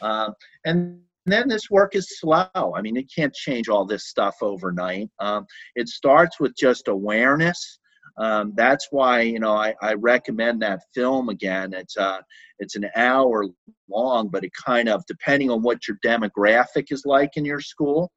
Um, 0.00 0.34
and 0.64 1.00
then 1.26 1.48
this 1.48 1.70
work 1.70 1.94
is 1.94 2.18
slow. 2.18 2.48
I 2.76 2.82
mean, 2.82 2.96
it 2.96 3.10
can't 3.14 3.32
change 3.34 3.68
all 3.68 3.84
this 3.86 4.08
stuff 4.08 4.36
overnight. 4.42 5.08
Um, 5.20 5.46
it 5.76 5.88
starts 5.88 6.40
with 6.40 6.54
just 6.56 6.88
awareness. 6.88 7.78
Um, 8.18 8.52
that's 8.56 8.88
why 8.90 9.22
you 9.22 9.38
know 9.38 9.54
I, 9.54 9.74
I 9.80 9.94
recommend 9.94 10.60
that 10.62 10.82
film 10.94 11.28
again. 11.30 11.72
It's 11.72 11.96
uh 11.96 12.20
it's 12.58 12.76
an 12.76 12.88
hour 12.96 13.46
long, 13.88 14.28
but 14.28 14.44
it 14.44 14.52
kind 14.66 14.88
of 14.88 15.04
depending 15.06 15.50
on 15.50 15.62
what 15.62 15.88
your 15.88 15.96
demographic 16.04 16.86
is 16.90 17.04
like 17.06 17.30
in 17.36 17.44
your 17.44 17.60
school, 17.60 18.12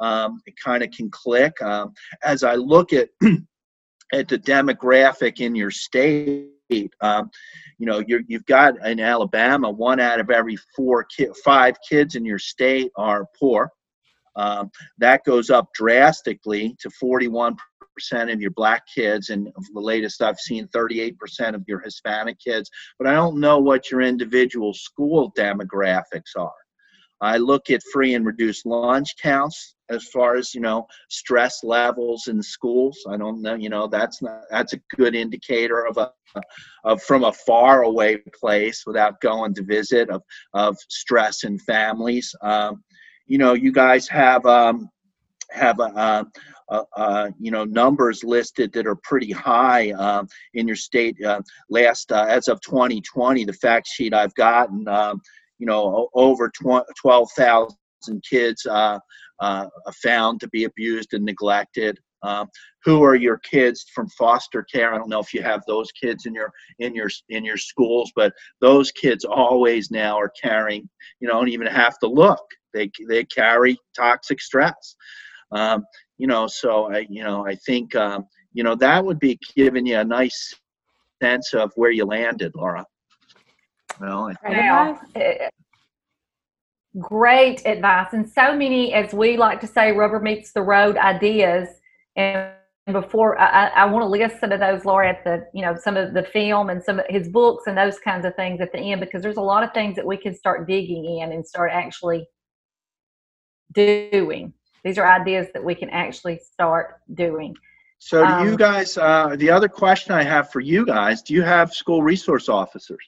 um, 0.00 0.40
it 0.46 0.54
kind 0.62 0.82
of 0.82 0.90
can 0.90 1.10
click. 1.10 1.60
Um, 1.62 1.92
as 2.22 2.42
I 2.42 2.54
look 2.54 2.92
at 2.92 3.08
at 4.12 4.28
the 4.28 4.38
demographic 4.38 5.40
in 5.40 5.54
your 5.54 5.70
state, 5.70 6.50
um, 7.00 7.30
you 7.78 7.86
know, 7.86 8.02
you 8.06 8.24
have 8.32 8.46
got 8.46 8.86
in 8.86 9.00
Alabama, 9.00 9.70
one 9.70 10.00
out 10.00 10.20
of 10.20 10.30
every 10.30 10.56
four, 10.76 11.04
ki- 11.04 11.28
five 11.44 11.76
kids 11.88 12.14
in 12.14 12.24
your 12.24 12.38
state 12.38 12.90
are 12.96 13.26
poor. 13.38 13.70
Um, 14.36 14.70
that 14.98 15.24
goes 15.24 15.50
up 15.50 15.68
drastically 15.74 16.76
to 16.80 16.90
41% 17.02 17.56
of 18.32 18.40
your 18.40 18.52
black 18.52 18.82
kids, 18.92 19.30
and 19.30 19.48
the 19.74 19.80
latest 19.80 20.22
I've 20.22 20.38
seen, 20.38 20.68
38% 20.68 21.54
of 21.54 21.64
your 21.66 21.80
Hispanic 21.80 22.38
kids. 22.38 22.70
But 22.98 23.08
I 23.08 23.14
don't 23.14 23.40
know 23.40 23.58
what 23.58 23.90
your 23.90 24.00
individual 24.00 24.72
school 24.72 25.32
demographics 25.36 26.36
are. 26.36 26.52
I 27.20 27.36
look 27.36 27.70
at 27.70 27.82
free 27.92 28.14
and 28.14 28.24
reduced 28.24 28.66
lunch 28.66 29.16
counts 29.16 29.74
as 29.90 30.04
far 30.04 30.36
as 30.36 30.54
you 30.54 30.60
know 30.60 30.86
stress 31.08 31.62
levels 31.62 32.28
in 32.28 32.42
schools. 32.42 32.98
I 33.08 33.16
don't 33.16 33.42
know, 33.42 33.54
you 33.54 33.68
know, 33.68 33.86
that's 33.86 34.22
not 34.22 34.42
that's 34.50 34.72
a 34.72 34.80
good 34.96 35.14
indicator 35.14 35.86
of 35.86 35.96
a 35.98 36.12
of 36.84 37.02
from 37.02 37.24
a 37.24 37.32
far 37.32 37.82
away 37.82 38.18
place 38.38 38.84
without 38.86 39.20
going 39.20 39.54
to 39.54 39.62
visit 39.62 40.08
of 40.10 40.22
of 40.54 40.76
stress 40.88 41.44
in 41.44 41.58
families. 41.58 42.34
Um, 42.40 42.82
you 43.26 43.38
know, 43.38 43.54
you 43.54 43.72
guys 43.72 44.08
have 44.08 44.46
um, 44.46 44.88
have 45.50 45.78
a, 45.80 46.26
you 47.38 47.50
know 47.50 47.64
numbers 47.64 48.22
listed 48.22 48.72
that 48.72 48.86
are 48.86 48.96
pretty 48.96 49.32
high 49.32 49.90
um, 49.92 50.28
in 50.54 50.66
your 50.66 50.76
state. 50.76 51.16
Uh, 51.22 51.40
last 51.68 52.12
uh, 52.12 52.26
as 52.28 52.48
of 52.48 52.60
2020, 52.60 53.44
the 53.44 53.52
fact 53.52 53.88
sheet 53.88 54.14
I've 54.14 54.34
gotten 54.34 54.86
um, 54.88 55.20
you 55.60 55.66
know, 55.66 56.08
over 56.14 56.50
12,000 56.50 57.76
kids 58.28 58.66
uh, 58.66 58.98
uh, 59.40 59.66
found 60.02 60.40
to 60.40 60.48
be 60.48 60.64
abused 60.64 61.12
and 61.12 61.24
neglected. 61.24 61.98
Um, 62.22 62.48
who 62.84 63.02
are 63.02 63.14
your 63.14 63.38
kids 63.38 63.84
from 63.94 64.08
foster 64.18 64.62
care? 64.64 64.92
I 64.92 64.98
don't 64.98 65.08
know 65.08 65.20
if 65.20 65.32
you 65.32 65.42
have 65.42 65.62
those 65.66 65.90
kids 65.92 66.26
in 66.26 66.34
your 66.34 66.50
in 66.78 66.94
your 66.94 67.08
in 67.28 67.44
your 67.44 67.56
schools, 67.56 68.12
but 68.14 68.32
those 68.60 68.90
kids 68.90 69.24
always 69.24 69.90
now 69.90 70.18
are 70.18 70.32
carrying. 70.42 70.88
You 71.20 71.28
know, 71.28 71.34
don't 71.34 71.48
even 71.48 71.66
have 71.66 71.98
to 72.00 72.08
look. 72.08 72.44
They 72.74 72.90
they 73.08 73.24
carry 73.24 73.78
toxic 73.96 74.40
stress. 74.40 74.96
Um, 75.52 75.84
you 76.18 76.26
know, 76.26 76.46
so 76.46 76.92
I 76.92 77.06
you 77.08 77.22
know 77.22 77.46
I 77.46 77.54
think 77.54 77.94
um, 77.96 78.26
you 78.52 78.64
know 78.64 78.74
that 78.76 79.04
would 79.04 79.18
be 79.18 79.38
giving 79.56 79.86
you 79.86 79.98
a 79.98 80.04
nice 80.04 80.54
sense 81.22 81.54
of 81.54 81.72
where 81.76 81.90
you 81.90 82.04
landed, 82.04 82.52
Laura. 82.54 82.84
Well, 84.00 84.32
now, 84.48 84.98
great 86.98 87.62
advice, 87.66 88.12
and 88.12 88.28
so 88.28 88.56
many, 88.56 88.94
as 88.94 89.12
we 89.12 89.36
like 89.36 89.60
to 89.60 89.66
say, 89.66 89.92
rubber 89.92 90.20
meets 90.20 90.52
the 90.52 90.62
road 90.62 90.96
ideas. 90.96 91.68
And 92.16 92.52
before 92.90 93.38
I, 93.38 93.68
I 93.68 93.84
want 93.84 94.02
to 94.02 94.08
list 94.08 94.40
some 94.40 94.52
of 94.52 94.60
those, 94.60 94.84
Laura, 94.86 95.10
at 95.10 95.22
the 95.24 95.46
you 95.52 95.62
know 95.62 95.76
some 95.76 95.96
of 95.96 96.14
the 96.14 96.22
film 96.22 96.70
and 96.70 96.82
some 96.82 96.98
of 96.98 97.06
his 97.08 97.28
books 97.28 97.64
and 97.66 97.76
those 97.76 97.98
kinds 97.98 98.24
of 98.24 98.34
things 98.36 98.60
at 98.60 98.72
the 98.72 98.78
end, 98.78 99.00
because 99.00 99.22
there's 99.22 99.36
a 99.36 99.42
lot 99.42 99.62
of 99.62 99.72
things 99.74 99.96
that 99.96 100.06
we 100.06 100.16
can 100.16 100.34
start 100.34 100.66
digging 100.66 101.18
in 101.18 101.32
and 101.32 101.46
start 101.46 101.70
actually 101.72 102.26
doing. 103.74 104.52
These 104.82 104.96
are 104.96 105.06
ideas 105.06 105.48
that 105.52 105.62
we 105.62 105.74
can 105.74 105.90
actually 105.90 106.38
start 106.38 107.00
doing. 107.12 107.54
So, 107.98 108.26
do 108.26 108.32
um, 108.32 108.48
you 108.48 108.56
guys? 108.56 108.96
Uh, 108.96 109.36
the 109.36 109.50
other 109.50 109.68
question 109.68 110.14
I 110.14 110.22
have 110.22 110.50
for 110.50 110.60
you 110.60 110.86
guys: 110.86 111.20
Do 111.20 111.34
you 111.34 111.42
have 111.42 111.74
school 111.74 112.02
resource 112.02 112.48
officers? 112.48 113.06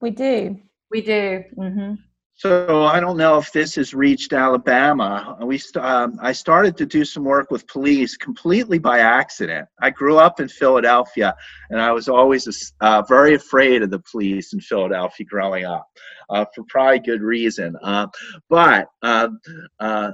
We 0.00 0.10
do. 0.10 0.58
We 0.90 1.02
do. 1.02 1.44
Mm-hmm. 1.56 1.94
So 2.38 2.84
I 2.84 3.00
don't 3.00 3.16
know 3.16 3.36
if 3.36 3.50
this 3.50 3.74
has 3.74 3.92
reached 3.92 4.32
Alabama. 4.32 5.36
We 5.42 5.60
um, 5.74 6.20
I 6.22 6.30
started 6.30 6.76
to 6.76 6.86
do 6.86 7.04
some 7.04 7.24
work 7.24 7.50
with 7.50 7.66
police 7.66 8.16
completely 8.16 8.78
by 8.78 9.00
accident. 9.00 9.66
I 9.82 9.90
grew 9.90 10.18
up 10.18 10.38
in 10.38 10.46
Philadelphia, 10.46 11.34
and 11.70 11.80
I 11.80 11.90
was 11.90 12.08
always 12.08 12.72
uh, 12.80 13.02
very 13.08 13.34
afraid 13.34 13.82
of 13.82 13.90
the 13.90 13.98
police 13.98 14.52
in 14.52 14.60
Philadelphia 14.60 15.26
growing 15.26 15.64
up, 15.64 15.88
uh, 16.30 16.44
for 16.54 16.62
probably 16.68 17.00
good 17.00 17.22
reason. 17.22 17.74
Uh, 17.82 18.06
but 18.48 18.86
um, 19.02 19.40
uh, 19.80 20.12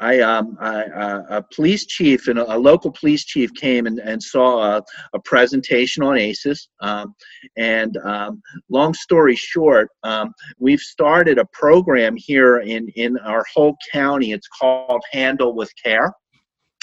I, 0.00 0.20
um, 0.20 0.56
I 0.60 0.84
uh, 0.84 1.22
a 1.28 1.42
police 1.54 1.86
chief 1.86 2.26
and 2.26 2.38
a, 2.38 2.56
a, 2.56 2.58
local 2.58 2.90
police 2.90 3.24
chief 3.24 3.54
came 3.54 3.86
and, 3.86 4.00
and 4.00 4.20
saw 4.20 4.78
a, 4.78 4.82
a 5.12 5.20
presentation 5.20 6.02
on 6.02 6.18
ACEs. 6.18 6.68
Um, 6.80 7.14
and 7.56 7.96
um, 7.98 8.42
long 8.68 8.92
story 8.94 9.36
short, 9.36 9.88
um, 10.02 10.32
we've 10.58 10.80
started 10.80 11.38
a 11.38 11.46
program 11.52 12.16
here 12.16 12.58
in, 12.58 12.88
in 12.96 13.18
our 13.18 13.44
whole 13.54 13.76
county. 13.92 14.32
It's 14.32 14.48
called 14.48 15.02
Handle 15.12 15.54
with 15.54 15.70
Care. 15.82 16.12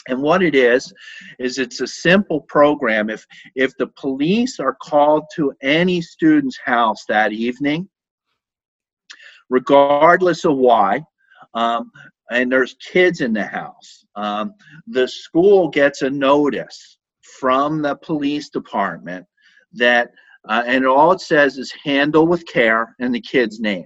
And 0.07 0.21
what 0.21 0.41
it 0.41 0.55
is, 0.55 0.91
is 1.37 1.59
it's 1.59 1.81
a 1.81 1.87
simple 1.87 2.41
program. 2.41 3.09
If, 3.09 3.25
if 3.55 3.75
the 3.77 3.87
police 3.87 4.59
are 4.59 4.75
called 4.81 5.25
to 5.35 5.53
any 5.61 6.01
student's 6.01 6.57
house 6.63 7.03
that 7.07 7.33
evening, 7.33 7.87
regardless 9.49 10.45
of 10.45 10.57
why, 10.57 11.01
um, 11.53 11.91
and 12.31 12.51
there's 12.51 12.75
kids 12.75 13.21
in 13.21 13.33
the 13.33 13.43
house, 13.43 14.05
um, 14.15 14.53
the 14.87 15.07
school 15.07 15.69
gets 15.69 16.01
a 16.01 16.09
notice 16.09 16.97
from 17.39 17.81
the 17.81 17.95
police 17.95 18.49
department 18.49 19.25
that, 19.73 20.11
uh, 20.47 20.63
and 20.65 20.85
all 20.85 21.11
it 21.11 21.21
says 21.21 21.57
is 21.57 21.73
handle 21.83 22.25
with 22.27 22.45
care 22.47 22.95
and 22.99 23.13
the 23.13 23.21
kid's 23.21 23.59
name. 23.59 23.85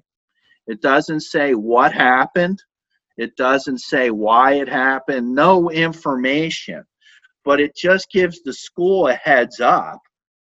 It 0.68 0.82
doesn't 0.82 1.22
say 1.22 1.54
what 1.54 1.92
happened. 1.92 2.62
It 3.18 3.36
doesn't 3.36 3.80
say 3.80 4.10
why 4.12 4.54
it 4.54 4.68
happened. 4.68 5.34
No 5.34 5.70
information. 5.70 6.84
But 7.44 7.60
it 7.60 7.76
just 7.76 8.12
gives 8.12 8.42
the 8.42 8.54
school 8.54 9.08
a 9.08 9.14
heads 9.14 9.60
up 9.60 10.00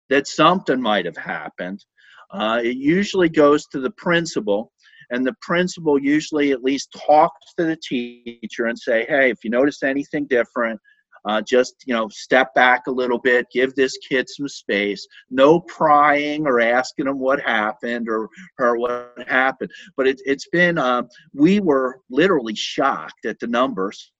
that 0.08 0.26
something 0.26 0.80
might 0.80 1.04
have 1.04 1.16
happened. 1.16 1.84
Uh, 2.30 2.60
it 2.62 2.76
usually 2.76 3.28
goes 3.28 3.66
to 3.66 3.80
the 3.80 3.90
principal 3.90 4.72
and 5.14 5.26
the 5.26 5.34
principal 5.40 5.98
usually 5.98 6.52
at 6.52 6.62
least 6.62 6.96
talks 7.06 7.54
to 7.56 7.64
the 7.64 7.76
teacher 7.76 8.66
and 8.66 8.78
say 8.78 9.06
hey 9.08 9.30
if 9.30 9.38
you 9.44 9.50
notice 9.50 9.82
anything 9.82 10.26
different 10.26 10.80
uh, 11.26 11.40
just 11.40 11.74
you 11.86 11.94
know 11.94 12.08
step 12.10 12.54
back 12.54 12.82
a 12.86 12.90
little 12.90 13.18
bit 13.18 13.46
give 13.52 13.74
this 13.74 13.96
kid 14.08 14.28
some 14.28 14.48
space. 14.48 15.06
No 15.30 15.60
prying 15.60 16.46
or 16.46 16.60
asking 16.60 17.06
them 17.06 17.18
what 17.18 17.40
happened 17.40 18.08
or 18.08 18.28
or 18.58 18.78
what 18.78 19.14
happened. 19.26 19.70
But 19.96 20.06
it, 20.06 20.20
it's 20.24 20.48
been 20.48 20.78
uh, 20.78 21.04
we 21.32 21.60
were 21.60 22.00
literally 22.10 22.54
shocked 22.54 23.24
at 23.24 23.38
the 23.40 23.46
numbers 23.46 24.12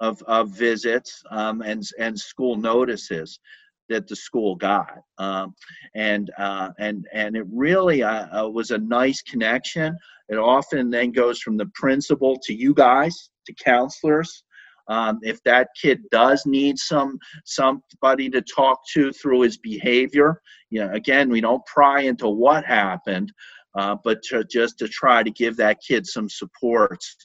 of, 0.00 0.22
of 0.24 0.50
visits 0.50 1.22
um, 1.30 1.62
and 1.62 1.82
and 1.98 2.18
school 2.18 2.56
notices 2.56 3.40
that 3.88 4.08
the 4.08 4.16
school 4.16 4.56
got, 4.56 4.98
um, 5.18 5.54
and 5.94 6.30
uh, 6.38 6.70
and 6.78 7.06
and 7.12 7.36
it 7.36 7.46
really 7.52 8.02
uh, 8.02 8.44
uh, 8.44 8.48
was 8.48 8.70
a 8.70 8.78
nice 8.78 9.22
connection. 9.22 9.96
It 10.28 10.36
often 10.36 10.90
then 10.90 11.12
goes 11.12 11.40
from 11.40 11.56
the 11.56 11.70
principal 11.74 12.36
to 12.44 12.54
you 12.54 12.74
guys 12.74 13.30
to 13.46 13.54
counselors. 13.54 14.42
Um, 14.88 15.18
if 15.22 15.42
that 15.42 15.68
kid 15.80 16.00
does 16.10 16.46
need 16.46 16.78
some 16.78 17.18
somebody 17.44 18.30
to 18.30 18.42
talk 18.42 18.80
to 18.92 19.12
through 19.12 19.40
his 19.40 19.58
behavior, 19.58 20.40
you 20.70 20.80
know, 20.80 20.92
again, 20.92 21.28
we 21.28 21.40
don't 21.40 21.64
pry 21.66 22.02
into 22.02 22.28
what 22.28 22.64
happened, 22.64 23.32
uh, 23.76 23.96
but 24.04 24.22
to, 24.24 24.44
just 24.44 24.78
to 24.78 24.88
try 24.88 25.22
to 25.22 25.30
give 25.30 25.56
that 25.56 25.80
kid 25.80 26.06
some 26.06 26.28
supports 26.28 27.16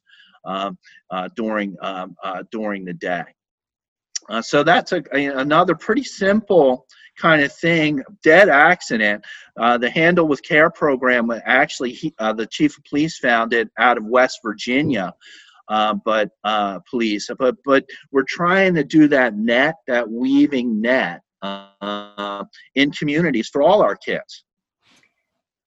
um, 0.45 0.78
uh, 1.12 1.30
during 1.36 1.76
um, 1.82 2.16
uh, 2.24 2.43
during 2.51 2.84
the 2.86 2.93
day. 2.93 3.24
Uh, 4.32 4.41
so 4.41 4.63
that's 4.63 4.93
a, 4.93 5.03
a, 5.13 5.25
another 5.39 5.75
pretty 5.75 6.03
simple 6.03 6.88
kind 7.17 7.43
of 7.43 7.53
thing. 7.53 8.01
Dead 8.23 8.47
accident. 8.47 9.23
Uh, 9.59 9.77
the 9.77 9.89
Handle 9.89 10.27
with 10.27 10.41
Care 10.41 10.69
program 10.69 11.29
actually 11.45 11.91
he, 11.91 12.13
uh, 12.17 12.32
the 12.32 12.47
chief 12.47 12.77
of 12.77 12.84
police 12.86 13.19
found 13.19 13.51
it 13.51 13.69
out 13.77 13.97
of 13.97 14.05
West 14.05 14.39
Virginia. 14.43 15.13
Uh, 15.67 15.93
but 16.05 16.32
uh, 16.43 16.79
police, 16.89 17.29
but 17.38 17.55
but 17.65 17.86
we're 18.11 18.25
trying 18.27 18.73
to 18.73 18.84
do 18.84 19.07
that 19.07 19.36
net, 19.36 19.75
that 19.88 20.09
weaving 20.09 20.82
net, 20.82 21.21
uh, 21.41 22.43
in 22.75 22.91
communities 22.91 23.49
for 23.49 23.61
all 23.61 23.82
our 23.82 23.95
kids 23.95 24.43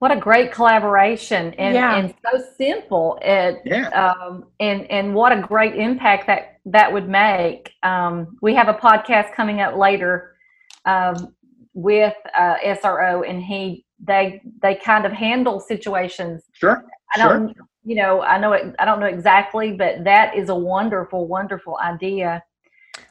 what 0.05 0.13
a 0.13 0.21
great 0.21 0.53
collaboration 0.53 1.55
and, 1.55 1.75
yeah. 1.75 1.97
and 1.97 2.15
so 2.23 2.45
simple 2.59 3.19
it, 3.23 3.63
yeah. 3.65 3.89
um, 3.89 4.45
and 4.61 4.85
and 4.91 5.15
what 5.15 5.33
a 5.33 5.41
great 5.41 5.75
impact 5.77 6.27
that 6.27 6.59
that 6.67 6.93
would 6.93 7.09
make 7.09 7.73
um, 7.83 8.37
we 8.43 8.55
have 8.55 8.69
a 8.69 8.75
podcast 8.75 9.33
coming 9.33 9.63
up 9.63 9.75
later 9.75 10.37
um, 10.85 11.35
with 11.73 12.13
uh, 12.39 12.57
sro 12.83 13.23
and 13.23 13.43
he 13.43 13.87
they 13.99 14.43
they 14.61 14.75
kind 14.75 15.07
of 15.07 15.13
handle 15.13 15.59
situations. 15.59 16.43
Sure. 16.53 16.85
I 17.15 17.19
don't, 17.19 17.55
sure. 17.55 17.67
you 17.85 17.97
know, 17.97 18.21
I 18.21 18.37
know 18.39 18.53
it. 18.53 18.75
I 18.79 18.85
don't 18.85 19.01
know 19.01 19.07
exactly, 19.07 19.73
but 19.73 20.05
that 20.05 20.37
is 20.37 20.51
a 20.51 20.55
wonderful, 20.55 21.27
wonderful 21.27 21.79
idea. 21.83 22.43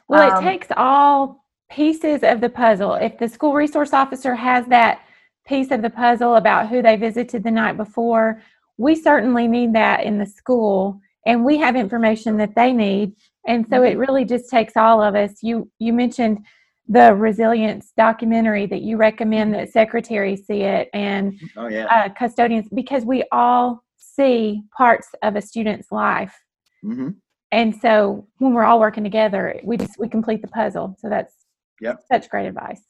Well, 0.06 0.30
um, 0.30 0.46
it 0.46 0.48
takes 0.48 0.68
all 0.76 1.44
pieces 1.70 2.22
of 2.22 2.40
the 2.40 2.48
puzzle. 2.48 2.94
If 2.94 3.18
the 3.18 3.28
school 3.28 3.54
resource 3.54 3.92
officer 3.92 4.36
has 4.36 4.64
that 4.66 5.00
piece 5.46 5.70
of 5.70 5.82
the 5.82 5.90
puzzle 5.90 6.36
about 6.36 6.68
who 6.68 6.82
they 6.82 6.96
visited 6.96 7.44
the 7.44 7.50
night 7.50 7.76
before, 7.76 8.42
we 8.76 8.94
certainly 8.94 9.46
need 9.46 9.72
that 9.74 10.04
in 10.04 10.18
the 10.18 10.26
school, 10.26 11.00
and 11.26 11.44
we 11.44 11.58
have 11.58 11.76
information 11.76 12.36
that 12.38 12.54
they 12.54 12.72
need. 12.72 13.12
And 13.46 13.66
so 13.68 13.82
it 13.82 13.90
mm-hmm. 13.90 14.00
really 14.00 14.24
just 14.24 14.50
takes 14.50 14.76
all 14.76 15.02
of 15.02 15.14
us. 15.14 15.42
You 15.42 15.70
you 15.78 15.92
mentioned 15.92 16.44
the 16.88 17.14
resilience 17.14 17.92
documentary 17.96 18.66
that 18.66 18.82
you 18.82 18.96
recommend 18.96 19.54
that 19.54 19.70
secretaries 19.70 20.46
see 20.46 20.62
it 20.62 20.88
and 20.92 21.38
oh, 21.56 21.68
yeah. 21.68 21.86
uh, 21.86 22.08
custodians 22.10 22.68
because 22.74 23.04
we 23.04 23.24
all 23.32 23.82
see 23.96 24.62
parts 24.76 25.08
of 25.22 25.34
a 25.34 25.40
student's 25.40 25.90
life 25.90 26.38
mm-hmm. 26.84 27.10
and 27.52 27.74
so 27.80 28.26
when 28.38 28.52
we're 28.52 28.64
all 28.64 28.78
working 28.78 29.02
together 29.02 29.58
we 29.64 29.78
just 29.78 29.98
we 29.98 30.08
complete 30.08 30.42
the 30.42 30.48
puzzle 30.48 30.94
so 30.98 31.08
that's 31.08 31.32
yep. 31.80 32.00
such 32.12 32.28
great 32.28 32.46
advice 32.46 32.82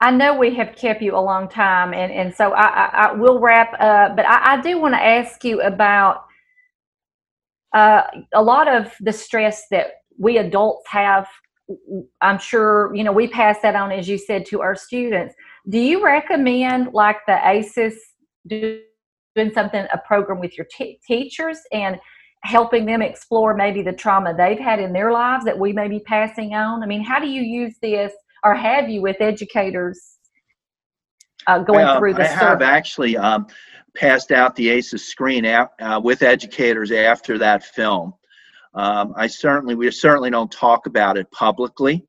I 0.00 0.10
know 0.10 0.34
we 0.34 0.54
have 0.54 0.74
kept 0.76 1.02
you 1.02 1.14
a 1.14 1.20
long 1.20 1.48
time, 1.48 1.92
and, 1.92 2.10
and 2.10 2.34
so 2.34 2.52
I, 2.52 2.66
I, 2.66 2.86
I 2.86 3.12
will 3.12 3.38
wrap 3.38 3.74
up. 3.78 4.16
But 4.16 4.26
I, 4.26 4.54
I 4.54 4.60
do 4.60 4.80
want 4.80 4.94
to 4.94 5.02
ask 5.02 5.44
you 5.44 5.60
about 5.60 6.24
uh, 7.74 8.02
a 8.32 8.42
lot 8.42 8.66
of 8.66 8.92
the 9.00 9.12
stress 9.12 9.64
that 9.70 9.88
we 10.18 10.38
adults 10.38 10.88
have 10.88 11.28
I'm 12.20 12.38
sure, 12.38 12.94
you 12.94 13.04
know, 13.04 13.12
we 13.12 13.28
pass 13.28 13.58
that 13.62 13.74
on, 13.74 13.92
as 13.92 14.08
you 14.08 14.18
said, 14.18 14.46
to 14.46 14.60
our 14.60 14.74
students. 14.74 15.34
Do 15.68 15.78
you 15.78 16.04
recommend, 16.04 16.92
like 16.92 17.18
the 17.26 17.38
ACES, 17.48 17.94
doing 18.48 18.82
something, 19.54 19.86
a 19.92 19.98
program 20.06 20.40
with 20.40 20.56
your 20.56 20.66
t- 20.76 20.98
teachers 21.06 21.58
and 21.72 21.98
helping 22.42 22.86
them 22.86 23.02
explore 23.02 23.54
maybe 23.54 23.82
the 23.82 23.92
trauma 23.92 24.34
they've 24.34 24.58
had 24.58 24.80
in 24.80 24.92
their 24.92 25.12
lives 25.12 25.44
that 25.44 25.58
we 25.58 25.72
may 25.72 25.88
be 25.88 26.00
passing 26.00 26.54
on? 26.54 26.82
I 26.82 26.86
mean, 26.86 27.04
how 27.04 27.20
do 27.20 27.28
you 27.28 27.42
use 27.42 27.74
this 27.82 28.12
or 28.44 28.54
have 28.54 28.88
you 28.88 29.02
with 29.02 29.20
educators 29.20 30.18
uh, 31.46 31.58
going 31.58 31.84
I, 31.84 31.98
through 31.98 32.14
this? 32.14 32.30
I 32.30 32.34
have 32.34 32.62
actually 32.62 33.16
um, 33.16 33.46
passed 33.94 34.30
out 34.30 34.56
the 34.56 34.70
ACES 34.70 35.04
screen 35.04 35.44
out, 35.44 35.72
uh, 35.80 36.00
with 36.02 36.22
educators 36.22 36.92
after 36.92 37.38
that 37.38 37.64
film. 37.64 38.14
Um, 38.74 39.14
I 39.16 39.26
certainly, 39.26 39.74
we 39.74 39.90
certainly 39.90 40.30
don't 40.30 40.50
talk 40.50 40.86
about 40.86 41.16
it 41.16 41.30
publicly, 41.32 42.06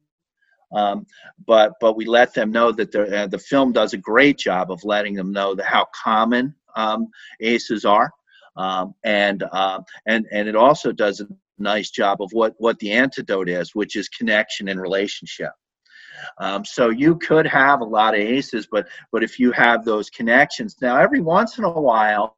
um, 0.74 1.06
but 1.46 1.74
but 1.82 1.98
we 1.98 2.06
let 2.06 2.34
them 2.34 2.52
know 2.52 2.72
that 2.72 2.92
the 2.92 3.24
uh, 3.24 3.28
the 3.28 3.40
film 3.40 3.72
does 3.72 3.94
a 3.94 3.98
great 3.98 4.38
job 4.38 4.72
of 4.72 4.84
letting 4.84 5.16
them 5.16 5.32
know 5.32 5.56
the, 5.56 5.64
how 5.64 5.88
common 6.04 6.54
um, 6.76 7.08
ACEs 7.40 7.84
are, 7.84 8.12
um, 8.56 8.94
and 9.04 9.44
uh, 9.52 9.82
and 10.06 10.28
and 10.32 10.48
it 10.48 10.56
also 10.56 10.92
does 10.92 11.20
a 11.20 11.28
nice 11.58 11.90
job 11.90 12.22
of 12.22 12.30
what 12.32 12.54
what 12.60 12.78
the 12.80 12.92
antidote 12.92 13.50
is, 13.50 13.74
which 13.74 13.96
is 13.96 14.08
connection 14.08 14.70
and 14.70 14.80
relationship. 14.80 15.52
Um, 16.38 16.66
so 16.66 16.90
you 16.90 17.18
could 17.18 17.46
have 17.48 17.82
a 17.82 17.86
lot 17.86 18.14
of 18.14 18.20
aces, 18.20 18.68
but 18.72 18.88
but 19.12 19.24
if 19.24 19.40
you 19.40 19.52
have 19.52 19.86
those 19.86 20.10
connections, 20.10 20.76
now 20.82 20.98
every 20.98 21.22
once 21.22 21.58
in 21.58 21.64
a 21.64 21.70
while, 21.70 22.38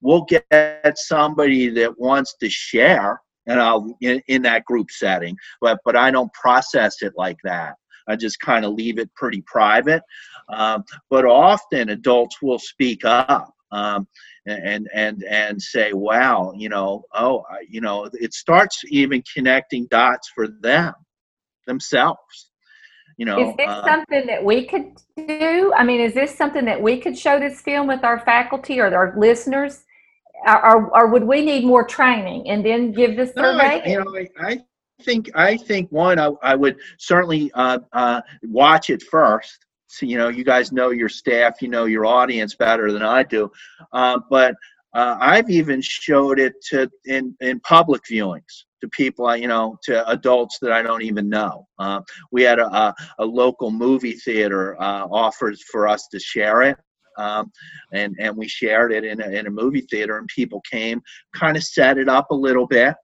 we'll 0.00 0.24
get 0.24 0.98
somebody 0.98 1.68
that 1.70 1.98
wants 1.98 2.36
to 2.40 2.48
share 2.48 3.20
and 3.46 3.60
I'll 3.60 3.96
in, 4.00 4.22
in 4.28 4.42
that 4.42 4.64
group 4.64 4.90
setting. 4.90 5.36
But 5.60 5.78
but 5.84 5.96
I 5.96 6.10
don't 6.10 6.32
process 6.32 7.02
it 7.02 7.12
like 7.16 7.38
that. 7.44 7.74
I 8.08 8.16
just 8.16 8.40
kind 8.40 8.64
of 8.64 8.72
leave 8.74 8.98
it 8.98 9.12
pretty 9.14 9.42
private. 9.46 10.02
Um, 10.48 10.84
but 11.10 11.24
often 11.24 11.88
adults 11.90 12.40
will 12.40 12.58
speak 12.58 13.04
up 13.04 13.52
um, 13.72 14.06
and 14.46 14.88
and 14.94 15.24
and 15.24 15.60
say, 15.60 15.92
"Wow, 15.92 16.52
you 16.56 16.68
know, 16.68 17.04
oh, 17.14 17.42
you 17.68 17.80
know," 17.80 18.08
it 18.12 18.32
starts 18.32 18.82
even 18.88 19.22
connecting 19.34 19.86
dots 19.90 20.30
for 20.34 20.48
them 20.48 20.94
themselves. 21.66 22.50
You 23.16 23.24
know, 23.24 23.48
is 23.48 23.56
this 23.56 23.68
uh, 23.68 23.84
something 23.84 24.26
that 24.26 24.44
we 24.44 24.66
could 24.66 24.92
do? 25.16 25.72
I 25.74 25.84
mean, 25.84 26.00
is 26.00 26.12
this 26.12 26.36
something 26.36 26.64
that 26.66 26.80
we 26.80 26.98
could 27.00 27.18
show 27.18 27.40
this 27.40 27.62
film 27.62 27.86
with 27.86 28.04
our 28.04 28.20
faculty 28.20 28.78
or 28.78 28.94
our 28.94 29.14
listeners? 29.18 29.84
or, 30.46 30.90
or 30.96 31.08
would 31.08 31.24
we 31.24 31.44
need 31.44 31.64
more 31.64 31.84
training 31.84 32.48
and 32.48 32.64
then 32.64 32.92
give 32.92 33.16
this 33.16 33.32
survey? 33.34 33.42
No, 33.42 33.58
I, 33.58 33.86
you 33.86 34.04
know, 34.04 34.16
I, 34.16 34.52
I, 34.52 34.64
think 35.02 35.30
I 35.34 35.56
think 35.56 35.90
one 35.90 36.18
I, 36.18 36.30
I 36.42 36.54
would 36.54 36.76
certainly 36.98 37.50
uh, 37.54 37.80
uh, 37.92 38.20
watch 38.44 38.90
it 38.90 39.02
first. 39.02 39.66
So 39.88 40.06
you 40.06 40.16
know, 40.18 40.28
you 40.28 40.44
guys 40.44 40.72
know 40.72 40.90
your 40.90 41.08
staff, 41.08 41.60
you 41.60 41.68
know 41.68 41.84
your 41.84 42.06
audience 42.06 42.54
better 42.54 42.90
than 42.92 43.02
I 43.02 43.22
do. 43.22 43.50
Uh, 43.92 44.18
but 44.30 44.54
uh, 44.94 45.16
I've 45.20 45.50
even 45.50 45.80
showed 45.80 46.38
it 46.38 46.54
to 46.70 46.90
in 47.04 47.36
in 47.40 47.60
public 47.60 48.02
viewings 48.10 48.64
to 48.80 48.88
people 48.88 49.26
I, 49.26 49.36
you 49.36 49.48
know, 49.48 49.78
to 49.84 50.08
adults 50.10 50.58
that 50.60 50.72
I 50.72 50.82
don't 50.82 51.02
even 51.02 51.28
know. 51.28 51.66
Uh, 51.78 52.00
we 52.30 52.42
had 52.42 52.58
a, 52.58 52.66
a, 52.66 52.94
a, 53.18 53.24
local 53.24 53.70
movie 53.70 54.12
theater 54.12 54.80
uh, 54.80 55.06
offers 55.10 55.62
for 55.70 55.88
us 55.88 56.08
to 56.08 56.18
share 56.18 56.62
it, 56.62 56.76
um, 57.18 57.50
and 57.92 58.14
and 58.18 58.36
we 58.36 58.48
shared 58.48 58.92
it 58.92 59.04
in 59.04 59.20
a, 59.20 59.28
in 59.28 59.46
a 59.46 59.50
movie 59.50 59.86
theater, 59.90 60.18
and 60.18 60.28
people 60.28 60.62
came, 60.70 61.00
kind 61.34 61.56
of 61.56 61.62
set 61.62 61.98
it 61.98 62.08
up 62.08 62.30
a 62.30 62.34
little 62.34 62.66
bit. 62.66 62.94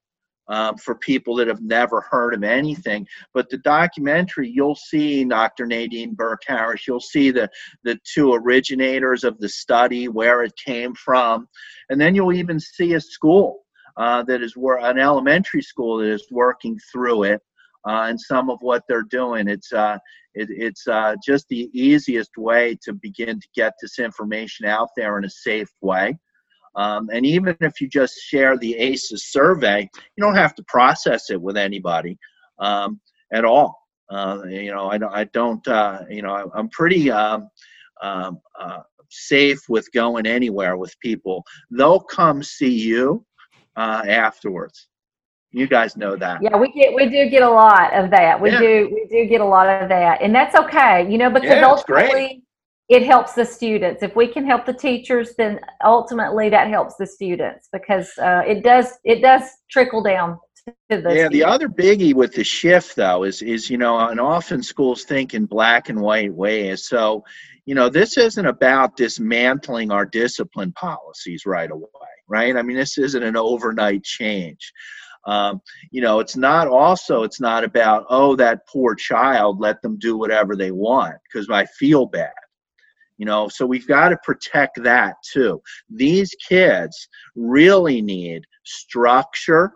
Um, 0.49 0.77
for 0.77 0.97
people 0.97 1.37
that 1.37 1.47
have 1.47 1.63
never 1.63 2.01
heard 2.01 2.35
of 2.35 2.43
anything. 2.43 3.07
But 3.33 3.49
the 3.49 3.59
documentary, 3.59 4.51
you'll 4.51 4.75
see 4.75 5.25
Dr. 5.25 5.67
Nadine 5.67 6.15
Burke 6.15 6.43
Harris, 6.47 6.87
you'll 6.87 7.01
see 7.01 7.31
the, 7.31 7.49
the 7.85 7.97
two 8.13 8.35
originators 8.35 9.23
of 9.23 9.39
the 9.39 9.49
study, 9.49 10.09
where 10.09 10.43
it 10.43 10.53
came 10.63 10.95
from, 10.95 11.47
and 11.91 11.99
then 11.99 12.17
you'll 12.17 12.33
even 12.33 12.59
see 12.59 12.95
a 12.95 13.01
school 13.01 13.63
uh, 13.97 14.23
that 14.25 14.43
is 14.43 14.57
where 14.57 14.79
an 14.79 14.99
elementary 14.99 15.63
school 15.63 15.99
that 15.99 16.11
is 16.11 16.27
working 16.31 16.79
through 16.91 17.25
it 17.25 17.41
uh, 17.87 18.07
and 18.09 18.21
some 18.21 18.51
of 18.51 18.59
what 18.61 18.85
they're 18.89 19.03
doing. 19.03 19.49
It's 19.49 19.73
uh, 19.73 19.99
it, 20.35 20.49
it's 20.51 20.87
uh, 20.89 21.17
just 21.25 21.47
the 21.49 21.71
easiest 21.73 22.37
way 22.37 22.79
to 22.83 22.93
begin 22.93 23.41
to 23.41 23.49
get 23.55 23.75
this 23.81 23.99
information 23.99 24.67
out 24.67 24.89
there 24.97 25.19
in 25.19 25.25
a 25.25 25.31
safe 25.31 25.71
way. 25.81 26.19
Um, 26.75 27.11
and 27.13 27.27
even 27.27 27.55
if 27.61 27.81
you 27.81 27.89
just 27.89 28.15
share 28.19 28.57
the 28.57 28.75
ACEs 28.77 29.27
survey, 29.27 29.91
you 30.17 30.25
don't 30.25 30.37
have 30.37 30.55
to 30.55 30.65
process 30.65 31.29
it 31.29 31.41
with 31.41 31.59
anybody 31.59 32.19
um, 32.59 32.99
at 33.33 33.45
all. 33.45 33.79
Uh, 34.11 34.43
you 34.49 34.73
know, 34.73 34.91
I 34.91 34.99
don't, 34.99 35.13
I 35.13 35.25
don't 35.25 35.67
uh, 35.69 36.01
you 36.09 36.23
know, 36.23 36.51
I'm 36.55 36.69
pretty 36.71 37.11
um, 37.11 37.49
um, 38.03 38.41
uh, 38.59 38.81
safe 39.11 39.61
with 39.69 39.91
going 39.93 40.27
anywhere 40.27 40.77
with 40.77 40.99
people. 41.01 41.45
They'll 41.71 42.01
come 42.01 42.43
see 42.43 42.73
you 42.73 43.25
uh, 43.77 44.03
afterwards. 44.07 44.89
You 45.51 45.67
guys 45.67 45.97
know 45.97 46.17
that. 46.17 46.43
Yeah, 46.43 46.57
we 46.57 46.73
get 46.73 46.95
we 46.95 47.11
do 47.11 47.29
get 47.29 47.43
a 47.43 47.51
lot 47.51 47.93
of 47.93 48.11
that. 48.11 48.41
We 48.41 48.51
yeah. 48.51 48.59
do 48.59 48.91
we 48.93 49.07
do 49.11 49.29
get 49.29 49.43
a 49.43 49.45
lot 49.45 49.69
of 49.69 49.89
that, 49.91 50.23
and 50.23 50.35
that's 50.35 50.57
okay. 50.57 51.11
You 51.11 51.19
know, 51.19 51.31
because 51.31 51.51
yeah, 51.51 51.67
ultimately 51.67 52.43
it 52.89 53.05
helps 53.05 53.33
the 53.33 53.45
students. 53.45 54.03
If 54.03 54.17
we 54.17 54.27
can 54.27 54.47
help 54.47 54.67
the 54.67 54.73
teachers, 54.73 55.35
then 55.37 55.61
ultimately 55.85 56.51
that 56.51 56.69
helps 56.69 56.95
the 56.97 57.07
students 57.07 57.69
because 57.73 58.11
uh, 58.19 58.43
it 58.47 58.63
does 58.63 58.99
it 59.05 59.21
does 59.21 59.43
trickle 59.71 60.03
down 60.03 60.39
the. 60.89 60.97
Yeah, 60.97 61.01
students. 61.01 61.33
the 61.33 61.45
other 61.45 61.69
biggie 61.69 62.15
with 62.15 62.35
the 62.35 62.45
shift 62.45 62.97
though 62.97 63.25
is 63.25 63.43
is 63.43 63.71
you 63.71 63.79
know, 63.79 63.99
and 63.99 64.21
often 64.21 64.63
schools 64.63 65.05
think 65.05 65.35
in 65.35 65.47
black 65.47 65.89
and 65.89 66.01
white 66.01 66.33
ways. 66.35 66.89
So, 66.89 67.25
you 67.67 67.75
know, 67.75 67.89
this 67.89 68.17
isn't 68.19 68.47
about 68.47 68.97
dismantling 68.97 69.91
our 69.91 70.05
discipline 70.05 70.73
policies 70.73 71.47
right 71.47 71.71
away, 71.71 72.12
right? 72.29 72.57
I 72.57 72.63
mean, 72.63 72.77
this 72.77 72.99
isn't 72.99 73.23
an 73.23 73.37
overnight 73.37 74.05
change. 74.05 74.73
Um, 75.25 75.61
you 75.91 76.01
know, 76.01 76.19
it's 76.21 76.37
not 76.37 76.67
also, 76.67 77.23
it's 77.23 77.41
not 77.41 77.63
about, 77.65 78.07
oh, 78.09 78.35
that 78.37 78.67
poor 78.67 78.95
child, 78.95 79.61
let 79.61 79.81
them 79.83 79.99
do 79.99 80.17
whatever 80.17 80.57
they 80.57 80.73
want 80.73 81.15
because 81.33 81.49
I 81.49 81.67
feel 81.67 82.07
bad. 82.07 82.33
You 83.19 83.27
know, 83.27 83.49
so 83.49 83.65
we've 83.65 83.87
got 83.87 84.09
to 84.09 84.17
protect 84.25 84.83
that 84.83 85.17
too. 85.23 85.63
These 85.89 86.35
kids 86.49 87.09
really 87.37 88.03
need 88.03 88.43
structure, 88.65 89.73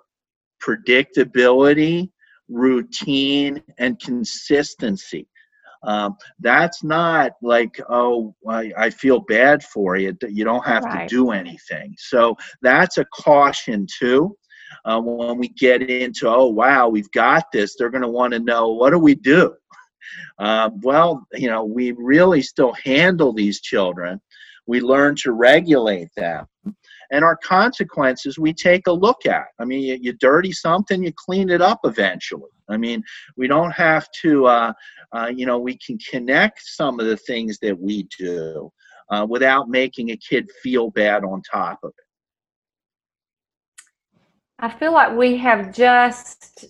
predictability, 0.61 2.11
routine, 2.49 3.62
and 3.78 4.01
consistency. 4.01 5.28
Um, 5.83 6.16
that's 6.41 6.83
not 6.83 7.33
like 7.43 7.81
oh 7.89 8.35
I, 8.49 8.72
I, 8.77 8.91
feel 8.91 9.20
bad 9.20 9.62
for 9.62 9.97
you 9.97 10.16
you 10.29 10.45
don't 10.45 10.64
have 10.64 10.85
right. 10.85 11.09
to 11.09 11.14
do 11.14 11.31
anything 11.31 11.95
so 11.99 12.37
that's 12.62 12.99
a 12.99 13.05
caution 13.07 13.87
too 13.99 14.37
uh, 14.87 15.01
when 15.01 15.39
we 15.39 15.49
get 15.49 15.83
into, 15.83 16.29
oh, 16.29 16.47
wow, 16.47 16.89
we've 16.89 17.11
got 17.11 17.51
this, 17.53 17.74
they're 17.77 17.91
going 17.91 18.03
to 18.03 18.09
want 18.09 18.33
to 18.33 18.39
know, 18.39 18.68
what 18.68 18.91
do 18.91 18.99
we 18.99 19.14
do? 19.14 19.55
Uh, 20.39 20.70
well, 20.83 21.27
you 21.35 21.49
know, 21.49 21.64
we 21.64 21.93
really 21.93 22.41
still 22.43 22.72
handle 22.85 23.33
these 23.33 23.61
children. 23.61 24.20
We 24.66 24.81
learn 24.81 25.16
to 25.16 25.33
regulate 25.33 26.09
them. 26.16 26.47
And 27.12 27.24
our 27.24 27.37
consequences 27.37 28.39
we 28.39 28.53
take 28.53 28.87
a 28.89 28.93
look 28.93 29.27
at. 29.27 29.47
I 29.61 29.64
mean, 29.64 29.81
you, 29.83 29.99
you 30.01 30.12
dirty 30.14 30.53
something, 30.53 31.03
you 31.05 31.12
clean 31.16 31.51
it 31.51 31.62
up 31.62 31.81
eventually. 31.85 32.51
I 32.69 32.77
mean, 32.77 33.03
we 33.37 33.47
don't 33.49 33.71
have 33.73 34.09
to, 34.23 34.47
uh, 34.47 34.73
uh, 35.12 35.31
you 35.35 35.47
know, 35.47 35.59
we 35.59 35.79
can 35.79 35.99
connect 36.11 36.61
some 36.64 36.99
of 37.01 37.07
the 37.07 37.17
things 37.17 37.59
that 37.61 37.79
we 37.79 38.09
do 38.19 38.71
uh, 39.11 39.27
without 39.29 39.69
making 39.69 40.11
a 40.11 40.17
kid 40.17 40.51
feel 40.62 40.91
bad 40.91 41.25
on 41.25 41.43
top 41.43 41.79
of 41.83 41.91
it. 41.97 42.05
I 44.59 44.71
feel 44.71 44.93
like 44.93 45.17
we 45.17 45.37
have 45.37 45.73
just 45.75 46.64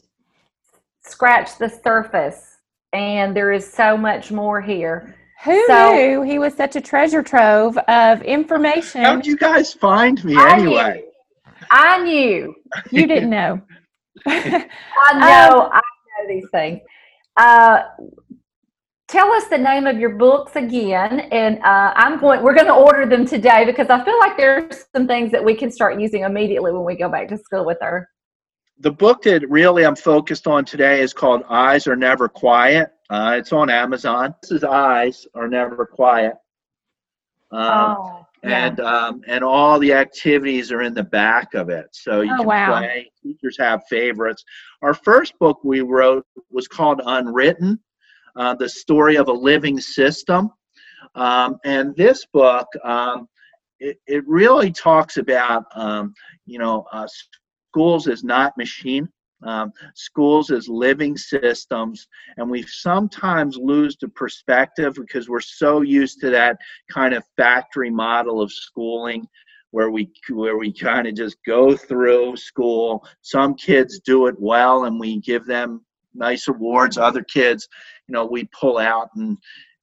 scratched 1.04 1.58
the 1.58 1.68
surface 1.68 2.56
and 2.92 3.36
there 3.36 3.52
is 3.52 3.70
so 3.70 3.96
much 3.96 4.32
more 4.32 4.60
here. 4.60 5.14
Who 5.44 5.64
So- 5.66 5.94
knew 5.94 6.22
he 6.22 6.38
was 6.38 6.54
such 6.54 6.76
a 6.76 6.80
treasure 6.80 7.22
trove 7.22 7.76
of 7.88 8.22
information? 8.22 9.02
How'd 9.02 9.26
you 9.26 9.36
guys 9.36 9.72
find 9.72 10.22
me 10.24 10.34
I 10.36 10.54
anyway? 10.54 11.02
knew. 11.04 11.52
I 11.70 12.02
knew. 12.02 12.54
You 12.90 13.06
didn't 13.06 13.30
know. 13.30 13.60
I 14.26 14.68
know. 15.14 15.70
I 15.72 15.80
these 16.28 16.46
things. 16.52 16.80
Uh, 17.36 17.82
tell 19.08 19.30
us 19.32 19.44
the 19.48 19.58
name 19.58 19.86
of 19.86 19.98
your 19.98 20.10
books 20.16 20.56
again, 20.56 21.20
and 21.32 21.58
uh, 21.58 21.92
I'm 21.96 22.18
going. 22.20 22.42
We're 22.42 22.54
going 22.54 22.66
to 22.66 22.74
order 22.74 23.06
them 23.06 23.26
today 23.26 23.64
because 23.64 23.88
I 23.88 24.04
feel 24.04 24.18
like 24.18 24.36
there's 24.36 24.84
some 24.94 25.06
things 25.06 25.30
that 25.32 25.44
we 25.44 25.54
can 25.54 25.70
start 25.70 26.00
using 26.00 26.22
immediately 26.22 26.72
when 26.72 26.84
we 26.84 26.96
go 26.96 27.08
back 27.08 27.28
to 27.28 27.38
school 27.38 27.64
with 27.64 27.78
her. 27.80 28.08
the 28.80 28.90
book 28.90 29.22
that 29.22 29.48
really 29.48 29.86
I'm 29.86 29.96
focused 29.96 30.46
on 30.46 30.64
today 30.64 31.00
is 31.00 31.12
called 31.12 31.42
Eyes 31.48 31.86
Are 31.86 31.96
Never 31.96 32.28
Quiet. 32.28 32.90
Uh, 33.08 33.36
it's 33.38 33.52
on 33.52 33.70
Amazon. 33.70 34.34
This 34.42 34.50
is 34.50 34.64
Eyes 34.64 35.26
Are 35.34 35.48
Never 35.48 35.86
Quiet. 35.86 36.34
Um, 37.52 37.96
oh, 37.98 38.25
and 38.46 38.80
um, 38.80 39.22
and 39.26 39.42
all 39.44 39.78
the 39.78 39.92
activities 39.92 40.70
are 40.72 40.82
in 40.82 40.94
the 40.94 41.02
back 41.04 41.54
of 41.54 41.68
it, 41.68 41.86
so 41.92 42.20
you 42.20 42.32
Oh, 42.32 42.38
can 42.38 42.46
wow. 42.46 42.78
play. 42.78 43.10
Teachers 43.22 43.56
have 43.58 43.82
favorites. 43.88 44.44
Our 44.82 44.94
first 44.94 45.38
book 45.38 45.58
we 45.64 45.80
wrote 45.80 46.24
was 46.50 46.68
called 46.68 47.00
Unwritten: 47.04 47.78
uh, 48.36 48.54
The 48.54 48.68
Story 48.68 49.16
of 49.16 49.28
a 49.28 49.32
Living 49.32 49.80
System, 49.80 50.50
um, 51.14 51.58
and 51.64 51.94
this 51.96 52.26
book 52.32 52.66
um, 52.84 53.28
it, 53.80 53.98
it 54.06 54.24
really 54.26 54.70
talks 54.72 55.16
about 55.16 55.64
um, 55.74 56.14
you 56.46 56.58
know 56.58 56.86
uh, 56.92 57.06
schools 57.70 58.08
as 58.08 58.24
not 58.24 58.56
machine. 58.56 59.08
Um, 59.42 59.72
schools 59.94 60.50
as 60.50 60.66
living 60.66 61.16
systems, 61.16 62.08
and 62.38 62.50
we 62.50 62.62
sometimes 62.62 63.58
lose 63.58 63.96
the 64.00 64.08
perspective 64.08 64.94
because 64.94 65.28
we're 65.28 65.40
so 65.40 65.82
used 65.82 66.20
to 66.20 66.30
that 66.30 66.56
kind 66.90 67.12
of 67.12 67.22
factory 67.36 67.90
model 67.90 68.40
of 68.40 68.50
schooling 68.50 69.28
where 69.72 69.90
we 69.90 70.10
where 70.30 70.56
we 70.56 70.72
kind 70.72 71.06
of 71.06 71.14
just 71.14 71.36
go 71.44 71.76
through 71.76 72.34
school. 72.36 73.06
Some 73.20 73.54
kids 73.54 74.00
do 74.00 74.26
it 74.26 74.36
well 74.38 74.84
and 74.84 74.98
we 74.98 75.18
give 75.20 75.44
them 75.44 75.84
nice 76.14 76.48
awards. 76.48 76.96
Other 76.96 77.22
kids 77.22 77.68
you 78.08 78.12
know 78.12 78.24
we 78.24 78.48
pull 78.58 78.78
out 78.78 79.10
and 79.16 79.36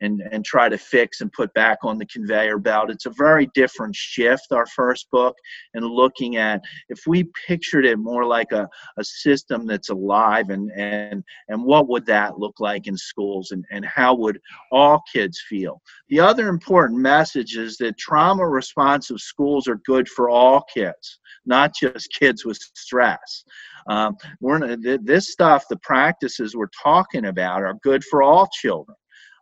and 0.03 0.21
and 0.31 0.43
try 0.45 0.69
to 0.69 0.77
fix 0.77 1.21
and 1.21 1.31
put 1.31 1.53
back 1.53 1.79
on 1.83 1.97
the 1.97 2.05
conveyor 2.05 2.59
belt. 2.59 2.91
It's 2.91 3.05
a 3.05 3.13
very 3.17 3.49
different 3.53 3.95
shift 3.95 4.47
our 4.51 4.65
first 4.67 5.09
book 5.11 5.35
and 5.73 5.85
looking 5.85 6.37
at 6.37 6.61
if 6.89 6.99
we 7.07 7.25
pictured 7.47 7.85
it 7.85 7.97
more 7.97 8.25
like 8.25 8.51
a, 8.51 8.67
a 8.97 9.03
system 9.03 9.65
that's 9.65 9.89
alive 9.89 10.49
and 10.49 10.71
and 10.71 11.23
and 11.47 11.63
what 11.63 11.87
would 11.87 12.05
that 12.07 12.39
look 12.39 12.59
like 12.59 12.87
in 12.87 12.97
schools 12.97 13.51
and 13.51 13.63
and 13.71 13.85
how 13.85 14.13
would 14.15 14.39
all 14.71 15.01
kids 15.11 15.41
feel? 15.49 15.81
The 16.09 16.19
other 16.19 16.49
important 16.49 16.99
message 16.99 17.55
is 17.55 17.77
that 17.77 17.97
trauma 17.97 18.47
responsive 18.47 19.19
schools 19.19 19.67
are 19.67 19.79
good 19.85 20.07
for 20.07 20.29
all 20.29 20.63
kids, 20.73 21.19
not 21.45 21.73
just 21.75 22.13
kids 22.19 22.45
with 22.45 22.59
stress. 22.75 23.43
Um, 23.87 24.15
we're 24.39 24.75
this 24.77 25.31
stuff, 25.31 25.65
the 25.69 25.77
practices 25.77 26.55
we're 26.55 26.67
talking 26.81 27.25
about, 27.25 27.63
are 27.63 27.75
good 27.83 28.03
for 28.03 28.23
all 28.23 28.47
children, 28.53 28.95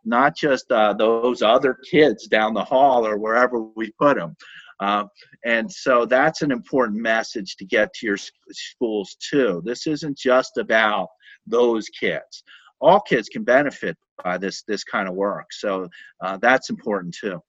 not 0.04 0.36
just 0.36 0.70
uh, 0.70 0.92
those 0.92 1.42
other 1.42 1.78
kids 1.90 2.26
down 2.26 2.54
the 2.54 2.64
hall 2.64 3.06
or 3.06 3.18
wherever 3.18 3.60
we 3.60 3.92
put 3.98 4.16
them. 4.16 4.36
Uh, 4.80 5.04
and 5.44 5.70
so 5.70 6.04
that's 6.04 6.42
an 6.42 6.50
important 6.50 7.00
message 7.00 7.56
to 7.56 7.64
get 7.64 7.92
to 7.94 8.06
your 8.06 8.16
schools 8.50 9.16
too. 9.20 9.62
This 9.64 9.86
isn't 9.86 10.18
just 10.18 10.58
about 10.58 11.08
those 11.46 11.88
kids. 11.88 12.42
All 12.80 13.00
kids 13.00 13.28
can 13.28 13.44
benefit 13.44 13.96
by 14.24 14.38
this 14.38 14.64
this 14.64 14.82
kind 14.82 15.08
of 15.08 15.14
work. 15.14 15.52
So 15.52 15.88
uh, 16.20 16.38
that's 16.42 16.68
important 16.68 17.14
too. 17.14 17.40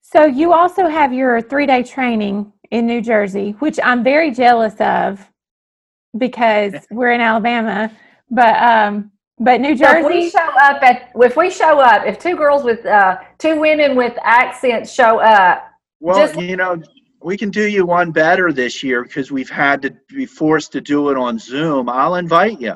So 0.00 0.26
you 0.26 0.52
also 0.52 0.88
have 0.88 1.12
your 1.12 1.40
three 1.40 1.66
day 1.66 1.82
training 1.82 2.52
in 2.70 2.86
New 2.86 3.00
Jersey, 3.00 3.56
which 3.58 3.78
I'm 3.82 4.04
very 4.04 4.30
jealous 4.30 4.74
of 4.80 5.28
because 6.16 6.74
we're 6.90 7.12
in 7.12 7.20
Alabama. 7.20 7.90
But 8.30 8.56
um, 8.62 9.10
but 9.40 9.60
New 9.60 9.76
So 9.76 9.98
if 9.98 10.06
we 10.06 10.12
Jersey, 10.24 10.30
show 10.30 10.48
up 10.60 10.82
at 10.82 11.10
if 11.16 11.36
we 11.36 11.50
show 11.50 11.80
up, 11.80 12.06
if 12.06 12.18
two 12.18 12.36
girls 12.36 12.62
with 12.62 12.84
uh, 12.86 13.16
two 13.38 13.58
women 13.58 13.96
with 13.96 14.16
accents 14.22 14.92
show 14.92 15.18
up, 15.18 15.64
Well, 15.98 16.18
Just- 16.18 16.38
you 16.40 16.56
know, 16.56 16.80
we 17.22 17.36
can 17.36 17.50
do 17.50 17.66
you 17.66 17.84
one 17.86 18.12
better 18.12 18.52
this 18.52 18.82
year 18.82 19.02
because 19.02 19.30
we've 19.32 19.50
had 19.50 19.82
to 19.82 19.96
be 20.08 20.26
forced 20.26 20.72
to 20.72 20.80
do 20.80 21.10
it 21.10 21.16
on 21.16 21.38
Zoom. 21.38 21.88
I'll 21.88 22.14
invite 22.16 22.60
you. 22.60 22.74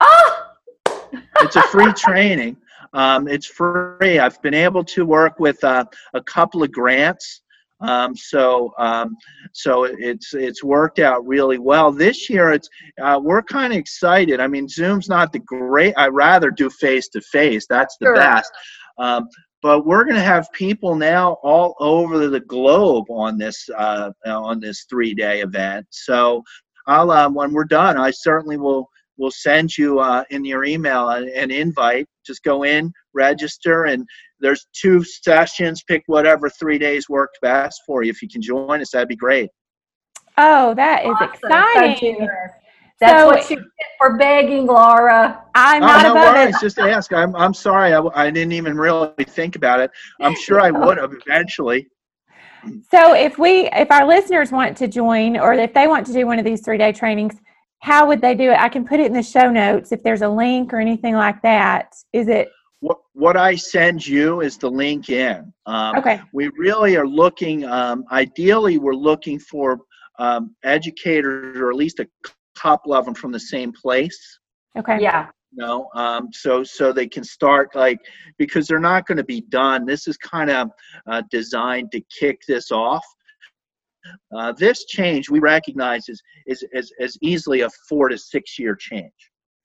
oh, 0.00 0.46
It's 1.40 1.56
a 1.56 1.62
free 1.62 1.92
training. 1.92 2.56
Um, 2.92 3.28
it's 3.28 3.46
free. 3.46 4.18
I've 4.18 4.40
been 4.42 4.54
able 4.54 4.82
to 4.84 5.04
work 5.04 5.38
with 5.38 5.62
uh, 5.62 5.84
a 6.14 6.22
couple 6.22 6.62
of 6.62 6.72
grants. 6.72 7.42
Um, 7.80 8.16
so 8.16 8.72
um, 8.78 9.16
so 9.52 9.84
it's 9.84 10.34
it's 10.34 10.64
worked 10.64 10.98
out 10.98 11.26
really 11.26 11.58
well 11.58 11.92
this 11.92 12.28
year. 12.28 12.50
It's 12.52 12.68
uh, 13.00 13.20
we're 13.22 13.42
kind 13.42 13.72
of 13.72 13.78
excited. 13.78 14.40
I 14.40 14.46
mean, 14.48 14.68
Zoom's 14.68 15.08
not 15.08 15.32
the 15.32 15.38
great. 15.40 15.94
I 15.96 16.08
rather 16.08 16.50
do 16.50 16.68
face 16.70 17.08
to 17.10 17.20
face. 17.20 17.66
That's 17.68 17.96
the 18.00 18.06
Sure. 18.06 18.14
best. 18.16 18.50
Um, 18.98 19.28
but 19.62 19.86
we're 19.86 20.04
going 20.04 20.16
to 20.16 20.22
have 20.22 20.50
people 20.52 20.94
now 20.94 21.36
all 21.42 21.74
over 21.80 22.28
the 22.28 22.40
globe 22.40 23.06
on 23.10 23.38
this 23.38 23.68
uh, 23.76 24.10
on 24.26 24.60
this 24.60 24.84
three 24.88 25.14
day 25.14 25.40
event. 25.40 25.86
So 25.90 26.42
I'll 26.86 27.10
uh, 27.10 27.28
when 27.28 27.52
we're 27.52 27.64
done, 27.64 27.96
I 27.96 28.10
certainly 28.10 28.56
will 28.56 28.88
will 29.18 29.30
send 29.32 29.76
you 29.76 29.98
uh, 29.98 30.24
in 30.30 30.44
your 30.44 30.64
email 30.64 31.08
an, 31.10 31.28
an 31.34 31.50
invite. 31.50 32.06
Just 32.24 32.42
go 32.44 32.64
in, 32.64 32.92
register, 33.14 33.84
and 33.86 34.06
there's 34.40 34.66
two 34.72 35.02
sessions. 35.04 35.82
Pick 35.86 36.02
whatever 36.06 36.48
three 36.50 36.78
days 36.78 37.08
worked 37.08 37.38
best 37.42 37.80
for 37.86 38.02
you. 38.02 38.10
If 38.10 38.22
you 38.22 38.28
can 38.28 38.40
join 38.42 38.80
us, 38.80 38.90
that'd 38.92 39.08
be 39.08 39.16
great. 39.16 39.50
oh, 40.36 40.74
that 40.74 41.04
is 41.04 41.12
awesome. 41.20 41.28
So 41.42 41.48
exciting. 41.48 42.16
generous. 42.18 42.52
That's 43.00 43.20
So- 43.22 43.26
what 43.28 43.50
you 43.50 43.56
get 43.56 43.66
for 43.98 44.16
begging, 44.16 44.66
Laura. 44.66 45.42
I'm 45.54 45.82
Oh, 45.82 45.86
not 45.86 46.02
no 46.02 46.12
above 46.12 46.34
worries. 46.34 46.54
it. 46.56 46.60
Just 46.60 46.78
ask. 46.78 47.12
I'm 47.12 47.34
I'm 47.36 47.54
sorry. 47.54 47.92
I, 47.94 48.00
I 48.14 48.30
didn't 48.30 48.52
even 48.52 48.76
really 48.76 49.12
think 49.24 49.54
about 49.56 49.80
it. 49.80 49.90
I'm 50.20 50.34
sure 50.34 50.60
I 50.60 50.70
would 50.72 50.98
have 50.98 51.12
eventually. 51.26 51.86
So 52.90 53.14
if 53.14 53.38
we 53.38 53.68
if 53.72 53.90
our 53.90 54.04
listeners 54.06 54.50
want 54.50 54.76
to 54.78 54.88
join 54.88 55.36
or 55.36 55.52
if 55.54 55.72
they 55.74 55.86
want 55.86 56.06
to 56.08 56.12
do 56.12 56.26
one 56.26 56.38
of 56.40 56.44
these 56.44 56.60
three 56.60 56.76
day 56.78 56.92
trainings, 56.92 57.34
how 57.80 58.06
would 58.08 58.20
they 58.20 58.34
do 58.34 58.50
it? 58.50 58.58
I 58.58 58.68
can 58.68 58.84
put 58.84 58.98
it 58.98 59.06
in 59.06 59.12
the 59.12 59.22
show 59.22 59.48
notes 59.50 59.92
if 59.92 60.02
there's 60.02 60.22
a 60.22 60.28
link 60.28 60.72
or 60.72 60.80
anything 60.80 61.14
like 61.14 61.40
that. 61.42 61.94
Is 62.12 62.26
it 62.26 62.48
What 62.80 62.98
what 63.12 63.36
I 63.36 63.56
send 63.56 64.06
you 64.06 64.40
is 64.40 64.56
the 64.56 64.70
link 64.70 65.08
in. 65.08 65.52
Um, 65.66 65.96
okay? 65.96 66.20
we 66.32 66.48
really 66.56 66.96
are 66.96 67.06
looking 67.06 67.64
um, 67.64 68.04
ideally 68.12 68.78
we're 68.78 68.94
looking 68.94 69.38
for 69.38 69.80
um, 70.18 70.54
educators 70.64 71.56
or 71.56 71.70
at 71.70 71.76
least 71.76 72.00
a 72.00 72.08
couple 72.56 72.92
of 72.92 73.04
them 73.04 73.14
from 73.14 73.32
the 73.32 73.40
same 73.40 73.72
place 73.72 74.38
Okay. 74.76 74.98
Yeah. 75.00 75.28
you 75.52 75.64
know 75.64 75.88
um, 75.94 76.28
so 76.32 76.62
so 76.62 76.92
they 76.92 77.08
can 77.08 77.24
start 77.24 77.74
like 77.74 77.98
because 78.36 78.66
they're 78.66 78.80
not 78.80 79.06
going 79.06 79.18
to 79.18 79.24
be 79.24 79.40
done 79.42 79.84
this 79.84 80.06
is 80.06 80.16
kind 80.16 80.50
of 80.50 80.70
uh, 81.06 81.22
designed 81.30 81.90
to 81.92 82.00
kick 82.20 82.40
this 82.46 82.70
off 82.70 83.04
uh, 84.36 84.52
this 84.52 84.84
change 84.86 85.28
we 85.28 85.38
recognize 85.38 86.08
is, 86.08 86.22
is, 86.46 86.64
is, 86.72 86.92
is 86.98 87.18
easily 87.20 87.62
a 87.62 87.70
four 87.88 88.08
to 88.08 88.16
six 88.16 88.58
year 88.58 88.74
change 88.74 89.12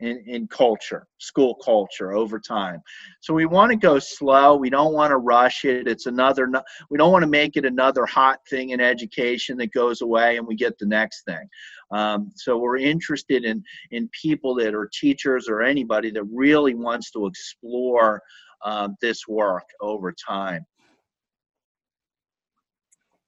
in, 0.04 0.24
in 0.28 0.48
culture, 0.48 1.08
school 1.18 1.56
culture 1.56 2.14
over 2.14 2.40
time. 2.40 2.82
So 3.22 3.34
we 3.34 3.46
want 3.46 3.72
to 3.72 3.78
go 3.78 4.00
slow. 4.00 4.56
We 4.56 4.70
don't 4.70 4.94
want 4.94 5.12
to 5.12 5.18
rush 5.18 5.66
it. 5.66 5.88
It's 5.88 6.06
another, 6.06 6.52
we 6.90 6.98
don't 6.98 7.12
want 7.12 7.24
to 7.24 7.30
make 7.30 7.56
it 7.56 7.66
another 7.66 8.06
hot 8.06 8.40
thing 8.50 8.72
in 8.72 8.82
education 8.82 9.58
that 9.58 9.72
goes 9.72 10.02
away 10.02 10.38
and 10.38 10.46
we 10.46 10.56
get 10.56 10.78
the 10.78 10.86
next 10.86 11.24
thing. 11.24 11.48
Um, 11.92 12.32
so 12.36 12.58
we're 12.58 12.78
interested 12.78 13.46
in, 13.46 13.64
in 13.92 14.10
people 14.10 14.56
that 14.56 14.76
are 14.76 14.90
teachers 14.94 15.48
or 15.48 15.62
anybody 15.62 16.12
that 16.12 16.24
really 16.26 16.76
wants 16.76 17.12
to 17.12 17.26
explore 17.26 18.22
um, 18.66 18.96
this 19.02 19.28
work 19.28 19.66
over 19.82 20.14
time. 20.14 20.66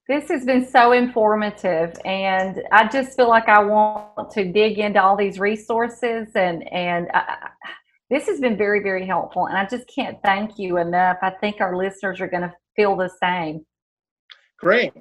This 0.07 0.29
has 0.29 0.45
been 0.45 0.67
so 0.67 0.91
informative, 0.91 1.93
and 2.05 2.61
I 2.71 2.87
just 2.87 3.15
feel 3.17 3.27
like 3.27 3.49
I 3.49 3.63
want 3.63 4.29
to 4.31 4.45
dig 4.51 4.77
into 4.77 5.01
all 5.01 5.17
these 5.17 5.39
resources, 5.39 6.27
and 6.35 6.71
and 6.71 7.07
I, 7.13 7.19
I- 7.19 7.49
this 8.11 8.27
has 8.27 8.39
been 8.39 8.55
very 8.55 8.83
very 8.83 9.03
helpful. 9.07 9.47
And 9.47 9.57
I 9.57 9.65
just 9.65 9.89
can't 9.93 10.19
thank 10.23 10.59
you 10.59 10.77
enough. 10.77 11.17
I 11.23 11.31
think 11.31 11.59
our 11.59 11.75
listeners 11.75 12.21
are 12.21 12.27
going 12.27 12.43
to 12.43 12.53
feel 12.75 12.95
the 12.95 13.09
same. 13.21 13.65
Great. 14.59 14.93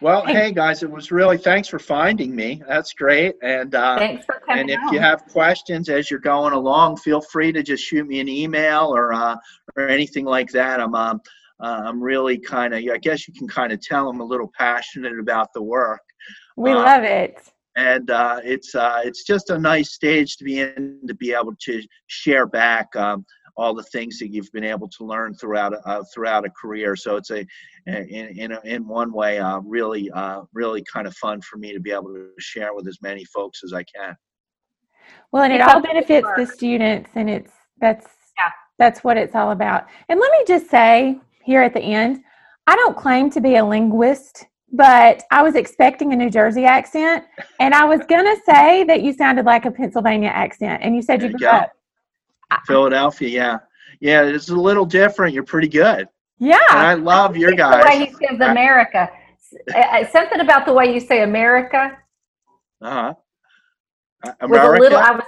Well, 0.00 0.24
hey 0.24 0.50
guys, 0.52 0.82
it 0.82 0.90
was 0.90 1.12
really 1.12 1.36
thanks 1.38 1.68
for 1.68 1.78
finding 1.78 2.34
me. 2.34 2.62
That's 2.66 2.94
great. 2.94 3.34
And 3.42 3.74
uh, 3.74 3.98
Thanks 3.98 4.24
for 4.24 4.40
coming 4.46 4.62
and 4.62 4.70
if 4.70 4.80
on. 4.88 4.92
you 4.94 5.00
have 5.00 5.24
questions 5.26 5.88
as 5.90 6.10
you're 6.10 6.18
going 6.18 6.52
along, 6.54 6.96
feel 6.96 7.20
free 7.20 7.52
to 7.52 7.62
just 7.62 7.84
shoot 7.84 8.06
me 8.06 8.20
an 8.20 8.28
email 8.28 8.86
or 8.94 9.12
uh, 9.12 9.36
or 9.76 9.88
anything 9.88 10.24
like 10.24 10.50
that. 10.52 10.80
I'm 10.80 10.94
um, 10.94 11.20
uh, 11.62 11.82
I'm 11.84 12.00
really 12.02 12.38
kind 12.38 12.74
of 12.74 12.82
I 12.92 12.98
guess 12.98 13.28
you 13.28 13.34
can 13.34 13.48
kind 13.48 13.72
of 13.72 13.80
tell 13.80 14.08
I'm 14.08 14.20
a 14.20 14.24
little 14.24 14.50
passionate 14.58 15.18
about 15.18 15.48
the 15.54 15.62
work, 15.62 16.00
We 16.56 16.70
Uh, 16.72 16.76
love 16.82 17.04
it. 17.04 17.38
and 17.76 18.10
uh, 18.10 18.40
it's 18.44 18.74
uh, 18.74 19.00
it's 19.04 19.24
just 19.24 19.50
a 19.50 19.58
nice 19.58 19.92
stage 19.92 20.36
to 20.38 20.44
be 20.44 20.60
in 20.60 21.00
to 21.08 21.14
be 21.14 21.32
able 21.32 21.54
to 21.66 21.82
share 22.06 22.46
back. 22.46 22.94
Um, 22.96 23.24
all 23.56 23.72
the 23.72 23.84
things 23.84 24.18
that 24.18 24.32
you've 24.32 24.50
been 24.50 24.64
able 24.64 24.88
to 24.88 25.04
learn 25.04 25.32
throughout 25.34 25.74
uh, 25.86 26.02
throughout 26.12 26.44
a 26.44 26.50
career. 26.50 26.96
So 26.96 27.16
it's 27.16 27.30
a 27.30 27.46
in 27.86 28.26
in, 28.36 28.52
a, 28.52 28.60
in 28.64 28.86
one 28.86 29.12
way 29.12 29.38
uh, 29.38 29.60
really 29.60 30.10
uh, 30.10 30.42
really 30.52 30.82
kind 30.92 31.06
of 31.06 31.14
fun 31.16 31.40
for 31.40 31.56
me 31.56 31.72
to 31.72 31.80
be 31.80 31.92
able 31.92 32.12
to 32.14 32.30
share 32.40 32.74
with 32.74 32.88
as 32.88 32.98
many 33.00 33.24
folks 33.26 33.62
as 33.64 33.72
I 33.72 33.84
can. 33.84 34.16
Well, 35.30 35.44
and 35.44 35.52
it 35.52 35.60
all 35.60 35.76
up 35.76 35.82
the 35.82 35.88
good 35.88 35.94
benefits 36.06 36.28
the 36.36 36.46
students, 36.46 37.10
and 37.14 37.30
it's 37.30 37.52
that's 37.80 38.06
Yeah. 38.36 38.50
that's 38.78 39.04
what 39.04 39.16
it's 39.16 39.34
all 39.36 39.52
about. 39.52 39.86
And 40.08 40.18
let 40.18 40.32
me 40.32 40.44
just 40.48 40.68
say 40.68 41.20
here 41.44 41.62
at 41.62 41.74
the 41.74 41.80
end, 41.80 42.22
I 42.66 42.76
don't 42.76 42.96
claim 42.96 43.30
to 43.30 43.40
be 43.40 43.56
a 43.56 43.64
linguist, 43.64 44.46
but 44.72 45.22
I 45.30 45.42
was 45.42 45.54
expecting 45.54 46.12
a 46.12 46.16
New 46.16 46.30
Jersey 46.30 46.64
accent, 46.64 47.24
and 47.60 47.74
I 47.74 47.84
was 47.84 48.00
gonna 48.08 48.36
say 48.46 48.84
that 48.84 49.02
you 49.02 49.12
sounded 49.12 49.44
like 49.44 49.64
a 49.66 49.70
Pennsylvania 49.70 50.28
accent, 50.30 50.82
and 50.82 50.96
you 50.96 51.02
said 51.02 51.20
you 51.22 51.28
you 51.28 51.32
grew 51.38 51.40
go. 51.48 51.50
up. 51.50 51.72
Philadelphia, 52.66 53.28
yeah, 53.28 53.58
yeah, 54.00 54.22
it's 54.22 54.48
a 54.48 54.54
little 54.54 54.84
different. 54.86 55.34
You're 55.34 55.42
pretty 55.44 55.68
good, 55.68 56.00
and 56.00 56.08
Yeah, 56.38 56.58
I 56.70 56.94
love 56.94 57.36
your 57.36 57.50
It's 57.52 57.60
The 57.60 57.82
way 57.84 57.98
he 58.06 58.12
says 58.12 58.40
America. 58.40 59.10
S- 59.38 59.74
uh, 59.74 60.10
Something 60.10 60.40
about 60.40 60.66
the 60.66 60.72
way 60.72 60.92
you 60.92 61.00
say 61.00 61.22
America 61.22 61.96
Uh-huh. 62.80 63.14
Uh, 64.24 64.32
was 64.48 64.60
a 64.62 64.80
little. 64.80 64.98
I 64.98 65.10
was. 65.12 65.24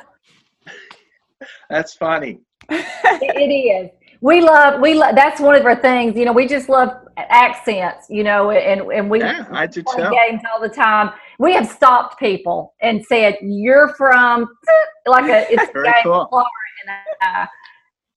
that's 1.71 1.95
funny. 1.95 2.41
It 2.71 3.51
is. 3.53 3.91
We 4.21 4.41
love. 4.41 4.81
We 4.81 4.95
love. 4.95 5.15
That's 5.15 5.41
one 5.41 5.55
of 5.55 5.65
our 5.65 5.77
things. 5.77 6.17
You 6.17 6.25
know, 6.25 6.33
we 6.33 6.47
just 6.47 6.69
love 6.69 6.91
accents. 7.17 8.07
You 8.09 8.25
know, 8.25 8.51
and 8.51 8.81
and 8.93 9.11
we 9.11 9.21
Yeah, 9.21 9.47
I 9.51 9.67
do 9.67 9.83
play 9.83 10.09
games 10.11 10.43
all 10.53 10.61
the 10.61 10.69
time. 10.69 11.11
We 11.39 11.53
have 11.55 11.69
stopped 11.69 12.19
people 12.19 12.75
and 12.81 13.05
said, 13.05 13.37
"You're 13.43 13.95
from," 13.95 14.49
like 15.07 15.31
a 15.31 15.53
it's 15.53 15.63
a 15.69 15.73
Very 15.73 15.85
game 15.87 16.03
cool. 16.03 16.27
Florida. 16.29 16.51
And, 16.89 17.37
uh, 17.37 17.47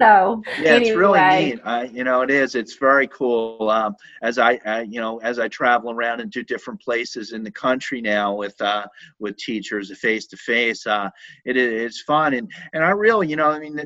so 0.01 0.41
Yeah, 0.61 0.75
it's 0.75 0.91
really 0.91 1.19
neat. 1.19 1.59
Uh, 1.63 1.85
you 1.91 2.05
know, 2.05 2.21
it 2.21 2.31
is. 2.31 2.55
It's 2.55 2.75
very 2.75 3.07
cool. 3.07 3.69
Um, 3.69 3.95
as 4.21 4.37
I, 4.37 4.55
uh, 4.65 4.85
you 4.87 5.01
know, 5.01 5.17
as 5.17 5.39
I 5.39 5.49
travel 5.49 5.91
around 5.91 6.21
and 6.21 6.31
do 6.31 6.41
different 6.41 6.81
places 6.81 7.33
in 7.33 7.43
the 7.43 7.51
country 7.51 8.01
now 8.01 8.33
with 8.33 8.59
uh, 8.61 8.85
with 9.19 9.35
teachers 9.37 9.95
face 9.99 10.25
to 10.27 10.37
face, 10.37 10.87
uh, 10.87 11.09
it 11.45 11.57
is 11.57 11.81
it's 11.83 12.01
fun. 12.01 12.33
And 12.33 12.49
and 12.73 12.83
I 12.83 12.91
really, 12.91 13.27
you 13.27 13.35
know, 13.35 13.49
I 13.49 13.59
mean, 13.59 13.81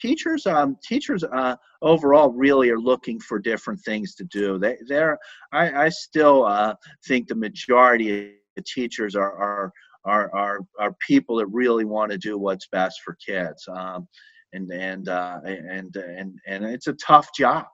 teachers, 0.00 0.46
um, 0.46 0.76
teachers 0.82 1.24
uh, 1.24 1.56
overall 1.82 2.30
really 2.32 2.70
are 2.70 2.78
looking 2.78 3.20
for 3.20 3.38
different 3.38 3.80
things 3.80 4.14
to 4.16 4.24
do. 4.24 4.58
They 4.58 4.76
they're 4.88 5.18
I, 5.52 5.84
I 5.84 5.88
still 5.88 6.44
uh, 6.44 6.74
think 7.06 7.28
the 7.28 7.34
majority 7.34 8.10
of 8.10 8.26
the 8.56 8.62
teachers 8.62 9.16
are 9.16 9.32
are 9.32 9.72
are 10.04 10.34
are, 10.34 10.58
are 10.78 10.94
people 11.06 11.36
that 11.36 11.46
really 11.46 11.84
want 11.84 12.12
to 12.12 12.18
do 12.18 12.38
what's 12.38 12.66
best 12.68 13.00
for 13.04 13.16
kids. 13.24 13.66
Um, 13.68 14.06
and 14.52 14.70
and 14.70 15.08
uh, 15.08 15.40
and 15.44 15.94
and 15.96 16.38
and 16.46 16.64
it's 16.64 16.86
a 16.86 16.94
tough 16.94 17.28
job. 17.36 17.66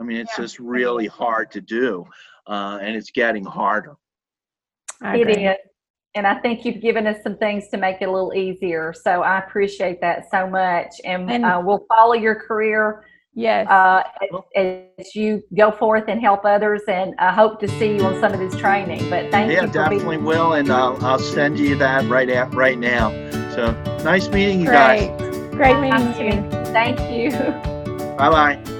I 0.00 0.04
mean, 0.04 0.16
it's 0.18 0.36
Yeah, 0.38 0.44
just 0.44 0.58
really 0.58 1.06
hard 1.06 1.50
to 1.52 1.60
do, 1.60 2.04
uh, 2.46 2.78
and 2.82 2.96
it's 2.96 3.10
getting 3.10 3.44
harder. 3.44 3.94
I 5.02 5.14
It 5.14 5.16
agree. 5.16 5.46
is. 5.52 5.56
And 6.16 6.26
I 6.26 6.34
think 6.40 6.64
you've 6.64 6.80
given 6.80 7.06
us 7.06 7.16
some 7.22 7.36
things 7.38 7.68
to 7.68 7.76
make 7.76 7.96
it 8.00 8.04
a 8.08 8.12
little 8.12 8.34
easier. 8.34 8.92
So 8.92 9.22
I 9.22 9.38
appreciate 9.38 10.00
that 10.00 10.30
so 10.30 10.46
much. 10.48 11.00
And, 11.04 11.30
And- 11.30 11.44
uh, 11.44 11.60
we'll 11.64 11.84
follow 11.88 12.14
your 12.14 12.36
career 12.36 13.04
Yes. 13.36 13.68
uh, 13.68 14.04
as, 14.56 14.84
as 15.00 15.16
you 15.16 15.42
go 15.56 15.72
forth 15.72 16.04
and 16.06 16.20
help 16.20 16.44
others. 16.44 16.82
And 16.86 17.14
I 17.18 17.32
hope 17.32 17.58
to 17.60 17.68
see 17.68 17.96
you 17.96 18.04
on 18.04 18.20
some 18.20 18.32
of 18.32 18.38
this 18.38 18.54
training. 18.60 19.10
But 19.10 19.32
thank 19.32 19.50
Yeah, 19.50 19.62
you 19.62 19.66
for 19.66 19.72
definitely 19.72 20.16
being 20.18 20.24
will, 20.24 20.52
and 20.52 20.70
I'll 20.70 21.04
I'll 21.04 21.18
send 21.18 21.58
you 21.58 21.74
that 21.78 22.04
right 22.08 22.30
at 22.30 22.54
right 22.54 22.78
now. 22.78 23.10
So 23.50 23.72
nice 24.04 24.28
meeting 24.28 24.60
you 24.60 24.66
Great. 24.68 25.08
guys. 25.08 25.48
Great 25.50 25.80
meeting 25.80 26.42
you. 26.44 26.50
Thank 26.66 27.00
you. 27.10 27.30
Bye 28.16 28.30
bye. 28.30 28.73